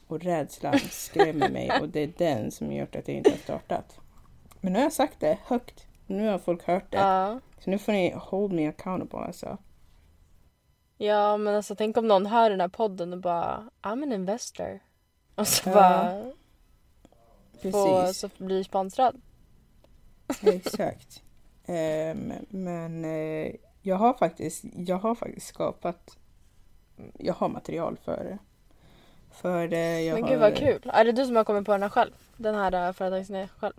Och 0.08 0.20
rädslan 0.24 0.80
skrämmer 0.92 1.50
mig 1.50 1.72
och 1.82 1.90
det 1.90 2.00
är 2.00 2.12
den 2.18 2.52
som 2.52 2.72
gjort 2.74 2.96
att 2.96 3.08
jag 3.08 3.18
inte 3.18 3.30
har 3.32 3.38
startat. 3.38 4.00
Men 4.68 4.74
nu 4.74 4.80
har 4.80 4.84
jag 4.84 4.94
sagt 4.94 5.20
det 5.20 5.38
högt. 5.46 5.86
Nu 6.08 6.28
har 6.28 6.40
folk 6.40 6.68
hört 6.68 6.92
det. 6.92 6.98
Ja. 6.98 7.40
Så 7.60 7.70
nu 7.70 7.78
får 7.78 7.92
ni 7.92 8.14
hold 8.16 8.54
me 8.54 8.68
accountable 8.68 9.20
alltså. 9.20 9.58
Ja 10.98 11.38
men 11.38 11.56
alltså 11.56 11.76
tänk 11.76 11.98
om 11.98 12.08
någon 12.08 12.26
hör 12.26 12.50
den 12.50 12.62
här 12.62 12.68
podden 12.68 13.14
och 13.14 13.20
bara 13.20 13.70
I'm 13.82 14.04
an 14.04 14.14
investor. 14.14 14.80
Och 15.36 15.48
så 15.48 15.70
Ja, 15.70 15.74
bara 15.74 16.32
få, 17.72 18.14
så 18.14 18.30
blir 18.38 18.64
sponsrad. 18.64 19.22
Exakt. 20.42 21.24
Ehm, 21.66 22.34
men 22.50 23.06
eh, 23.06 23.56
jag 23.82 23.96
har 23.96 24.14
faktiskt, 24.14 24.64
jag 24.74 24.98
har 24.98 25.16
faktiskt 25.16 25.48
skapat, 25.48 26.18
jag 27.20 27.34
har 27.34 27.50
material 27.50 27.98
för 28.04 28.24
det. 28.24 28.38
För 29.32 29.68
det, 29.68 30.02
jag 30.02 30.14
men 30.14 30.24
har, 30.24 30.30
gud 30.30 30.40
vad 30.40 30.58
kul. 30.58 30.92
Är 30.94 31.06
det 31.06 31.12
du 31.12 31.26
som 31.26 31.36
har 31.36 31.44
kommit 31.44 31.66
på 31.66 31.72
den 31.72 31.82
här 31.82 31.90
själv? 31.90 32.12
Den 32.38 32.56
här 32.56 32.88
uh, 32.88 32.94
företagsidén 32.94 33.48
själv? 33.48 33.74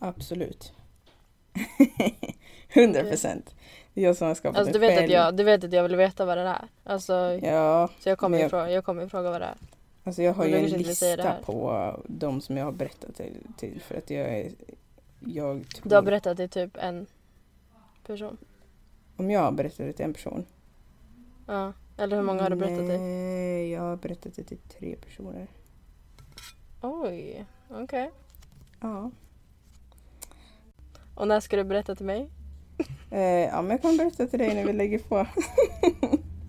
Absolut. 0.00 0.72
100 2.68 3.00
procent. 3.04 3.54
Det 3.94 4.00
är 4.00 4.04
jag 4.04 4.16
som 4.16 4.26
har 4.28 4.34
skapat 4.34 4.58
Alltså 4.58 4.72
du 4.72 4.78
vet, 4.78 4.90
att 4.92 4.98
själv. 4.98 5.12
jag, 5.12 5.36
du 5.36 5.44
vet 5.44 5.64
att 5.64 5.72
jag 5.72 5.82
vill 5.82 5.96
veta 5.96 6.24
vad 6.24 6.38
det 6.38 6.42
är. 6.42 6.68
Alltså, 6.84 7.12
Ja, 7.42 7.88
så 8.00 8.08
jag 8.08 8.18
kommer 8.18 8.38
jag- 8.38 8.50
fråga, 8.50 8.70
jag 8.70 8.84
kommer 8.84 9.02
ju 9.02 9.08
fråga 9.08 9.30
vad 9.30 9.40
det 9.40 9.44
är. 9.44 9.56
alltså 10.04 10.22
jag 10.22 10.34
har 10.34 10.44
ju 10.44 10.56
en 10.56 10.64
lista 10.64 11.34
på 11.44 12.00
de 12.06 12.40
som 12.40 12.56
jag 12.56 12.64
har 12.64 12.72
berättat 12.72 13.14
till, 13.16 13.36
till 13.56 13.80
för 13.80 13.94
att 13.94 14.10
jag 14.10 14.28
är, 14.38 14.50
jag 15.20 15.68
tror, 15.74 15.88
Du 15.88 15.94
har 15.94 16.02
berättat 16.02 16.36
till 16.36 16.48
typ 16.48 16.76
en 16.76 17.06
person. 18.06 18.36
om 19.16 19.30
jag 19.30 19.40
har 19.40 19.52
berättat 19.52 19.76
det 19.78 19.92
till 19.92 20.04
en 20.04 20.14
person. 20.14 20.44
Ja. 21.46 21.72
Eller 21.98 22.16
hur 22.16 22.22
många 22.22 22.42
har 22.42 22.50
du 22.50 22.56
berättat 22.56 22.78
till? 22.78 23.00
Nej, 23.00 23.70
jag 23.70 23.80
har 23.82 23.96
berättat 23.96 24.34
det 24.36 24.42
till 24.44 24.58
tre 24.58 24.96
personer. 24.96 25.46
Oj, 26.80 27.44
okej. 27.70 28.10
Ja. 28.80 29.10
Och 31.14 31.28
när 31.28 31.40
ska 31.40 31.56
du 31.56 31.64
berätta 31.64 31.94
till 31.94 32.06
mig? 32.06 32.30
Eh, 33.10 33.20
ja, 33.20 33.62
men 33.62 33.70
jag 33.70 33.82
kan 33.82 33.96
berätta 33.96 34.26
till 34.26 34.38
dig 34.38 34.54
när 34.54 34.66
vi 34.66 34.72
lägger 34.72 34.98
på. 34.98 35.26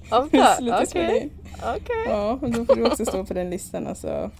Okej. 0.11 1.21
in. 1.21 1.31
Okej. 1.75 2.05
Ja, 2.07 2.39
och 2.41 2.51
då 2.51 2.65
får 2.65 2.75
du 2.75 2.85
också 2.85 3.05
stå 3.05 3.25
på 3.25 3.33
den 3.33 3.49
listan 3.49 3.87
alltså. 3.87 4.31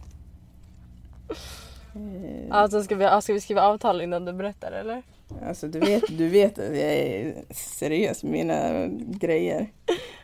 Alltså 2.49 2.83
ska 2.83 2.95
vi, 2.95 3.21
ska 3.21 3.33
vi 3.33 3.41
skriva 3.41 3.61
avtal 3.61 4.01
innan 4.01 4.25
du 4.25 4.33
berättar 4.33 4.71
eller? 4.71 5.03
Alltså 5.47 5.67
du 5.67 5.79
vet, 5.79 6.03
du 6.17 6.29
vet 6.29 6.59
att 6.59 6.65
jag 6.65 6.93
är 6.93 7.43
seriös 7.53 8.23
med 8.23 8.31
mina 8.31 8.87
grejer. 8.97 9.67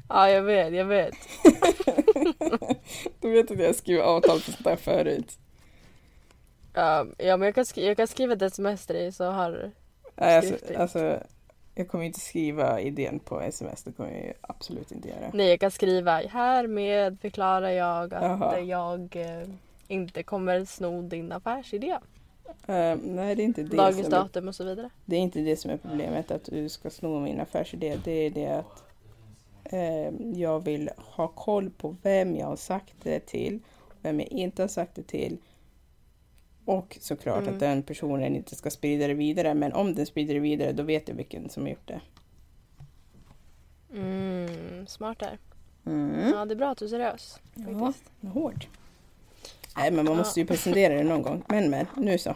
Ja 0.10 0.30
jag 0.30 0.42
vet, 0.42 0.74
jag 0.74 0.86
vet. 0.86 1.16
Du 3.20 3.32
vet 3.32 3.52
att 3.52 3.60
jag 3.60 3.76
skriver 3.76 4.04
avtal 4.04 4.40
på 4.40 4.52
sånt 4.52 4.64
där 4.64 4.76
förut. 4.76 5.40
Ja, 6.74 7.06
ja 7.18 7.38
men 7.38 7.46
jag 7.46 7.56
kan, 7.56 7.66
jag 7.76 7.98
kan 7.98 8.08
skriva 8.08 8.34
ett 8.34 8.42
sms 8.42 8.86
till 8.86 8.96
dig 8.96 9.12
så 9.12 9.26
har 9.26 9.72
alltså, 10.26 10.56
alltså, 10.78 11.20
jag 11.76 11.88
kommer 11.88 12.04
inte 12.04 12.20
skriva 12.20 12.82
idén 12.82 13.20
på 13.20 13.42
sms, 13.42 13.84
det 13.84 13.92
kommer 13.92 14.12
jag 14.12 14.34
absolut 14.42 14.92
inte 14.92 15.10
göra. 15.10 15.32
Nej 15.34 15.50
jag 15.50 15.60
kan 15.60 15.72
skriva 15.72 16.12
härmed 16.12 17.18
förklarar 17.22 17.70
jag 17.70 18.14
att 18.14 18.24
Jaha. 18.24 18.60
jag 18.60 19.16
eh, 19.16 19.48
inte 19.88 20.24
kommer 20.24 20.66
sno 20.66 21.02
din 21.02 21.32
affärsidé. 21.32 21.98
Eh, 22.68 22.98
nej, 23.04 23.36
det 23.36 23.42
är 23.42 23.46
inte 23.46 23.64
det 23.64 23.78
Dagens 23.78 24.02
som 24.02 24.10
datum 24.10 24.48
och 24.48 24.56
så 24.56 24.64
vidare. 24.64 24.90
det 25.06 25.16
är 25.16 25.20
inte 25.20 25.40
det 25.40 25.58
som 25.58 25.72
är 25.72 25.78
problemet, 25.78 26.32
att 26.32 26.44
du 26.44 26.70
ska 26.70 26.90
sno 26.90 27.20
min 27.20 27.40
affärsidé. 27.40 27.98
Det 28.04 28.12
är 28.12 28.30
det 28.30 28.48
att 28.48 28.84
eh, 29.64 30.40
jag 30.42 30.60
vill 30.60 30.90
ha 30.98 31.28
koll 31.28 31.70
på 31.70 31.96
vem 32.02 32.36
jag 32.36 32.48
har 32.48 32.56
sagt 32.56 32.94
det 33.04 33.20
till, 33.20 33.60
vem 34.02 34.20
jag 34.20 34.30
inte 34.30 34.64
har 34.64 34.68
sagt 34.68 34.96
det 34.96 35.04
till. 35.04 35.38
Och 36.72 36.98
såklart 37.02 37.42
Mm. 37.42 37.54
att 37.54 37.60
den 37.60 37.84
personen 37.84 38.36
inte 38.36 38.56
ska 38.56 38.70
sprida 38.70 39.08
det 39.08 39.14
vidare, 39.14 39.54
men 39.54 39.74
om 39.74 39.96
den 39.96 40.06
sprider 40.06 40.34
det 40.34 40.40
vidare 40.40 40.72
då 40.72 40.84
vet 40.84 41.08
jag 41.08 41.16
vilken 41.16 41.50
som 41.50 41.64
har 41.64 41.70
gjort 41.70 41.88
det. 41.88 42.02
Mm, 43.94 44.88
smart 44.88 45.20
där. 45.20 45.38
Mm. 45.86 46.30
Ja 46.34 46.46
det 46.46 46.54
är 46.54 46.56
bra 46.56 46.70
att 46.70 46.78
du 46.78 46.86
är 46.86 46.90
seriös. 46.90 47.40
Ja, 47.56 47.80
Faktiskt. 47.80 48.12
hårt. 48.34 48.68
Nej, 49.78 49.92
men 49.92 50.06
man 50.06 50.18
måste 50.18 50.40
ju 50.40 50.46
presentera 50.46 50.94
det 50.94 51.04
någon 51.04 51.22
gång. 51.22 51.44
Men 51.48 51.70
men, 51.70 51.86
nu 51.98 52.18
så. 52.18 52.36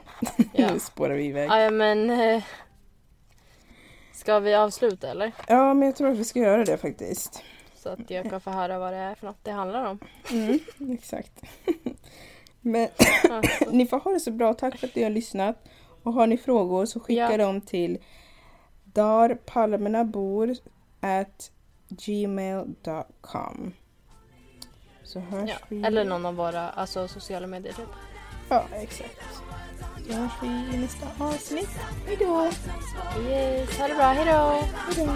Ja. 0.53 0.71
nu 0.73 0.79
spårar 0.79 1.15
vi 1.15 1.25
iväg. 1.25 1.49
Ja, 1.49 1.69
men 1.69 2.09
eh, 2.09 2.43
ska 4.13 4.39
vi 4.39 4.55
avsluta 4.55 5.09
eller? 5.11 5.31
Ja, 5.47 5.73
men 5.73 5.86
jag 5.86 5.95
tror 5.95 6.11
att 6.11 6.17
vi 6.17 6.23
ska 6.23 6.39
göra 6.39 6.65
det 6.65 6.77
faktiskt. 6.77 7.43
Så 7.75 7.89
att 7.89 8.09
jag 8.09 8.29
kan 8.29 8.41
få 8.41 8.49
höra 8.49 8.79
vad 8.79 8.93
det 8.93 8.97
är 8.99 9.15
för 9.15 9.25
något 9.25 9.43
det 9.43 9.51
handlar 9.51 9.86
om. 9.86 9.99
Mm, 10.31 10.59
exakt. 10.93 11.31
Men 12.66 12.88
Alltså, 13.30 13.70
ni 13.72 13.86
får 13.86 13.99
ha 13.99 14.11
det 14.11 14.20
så 14.20 14.32
bra. 14.32 14.53
Tack 14.53 14.78
för 14.78 14.88
att 14.88 14.95
ni 14.95 15.03
har 15.03 15.09
lyssnat. 15.09 15.55
Och 16.03 16.13
har 16.13 16.28
ni 16.28 16.38
frågor 16.38 16.86
så 16.86 16.99
skicka 16.99 17.32
Ja. 17.32 17.38
dem 17.38 17.61
till 17.61 17.97
darpalmernabor 18.84 20.55
at 20.99 21.51
gmail.com. 21.89 23.74
Så 25.03 25.20
hörs 25.20 25.49
ja. 25.49 25.55
vi. 25.70 25.84
Eller 25.84 26.05
någon 26.05 26.26
av 26.26 26.36
våra 26.36 26.70
alltså, 26.70 27.07
sociala 27.07 27.47
medier 27.47 27.74
typ. 27.74 27.89
Ja, 28.49 28.63
exakt. 28.74 29.20
Så 30.07 30.13
hörs 30.13 30.32
vi 30.41 30.47
i 30.47 30.80
nästa 30.80 31.07
avsnitt. 31.20 31.70
Hejdå! 32.07 32.45
Yes, 33.30 33.80
ha 33.80 33.88
det 33.88 33.95
bra, 33.95 34.05
hejdå! 34.05 34.63
Hejdå! 34.95 35.11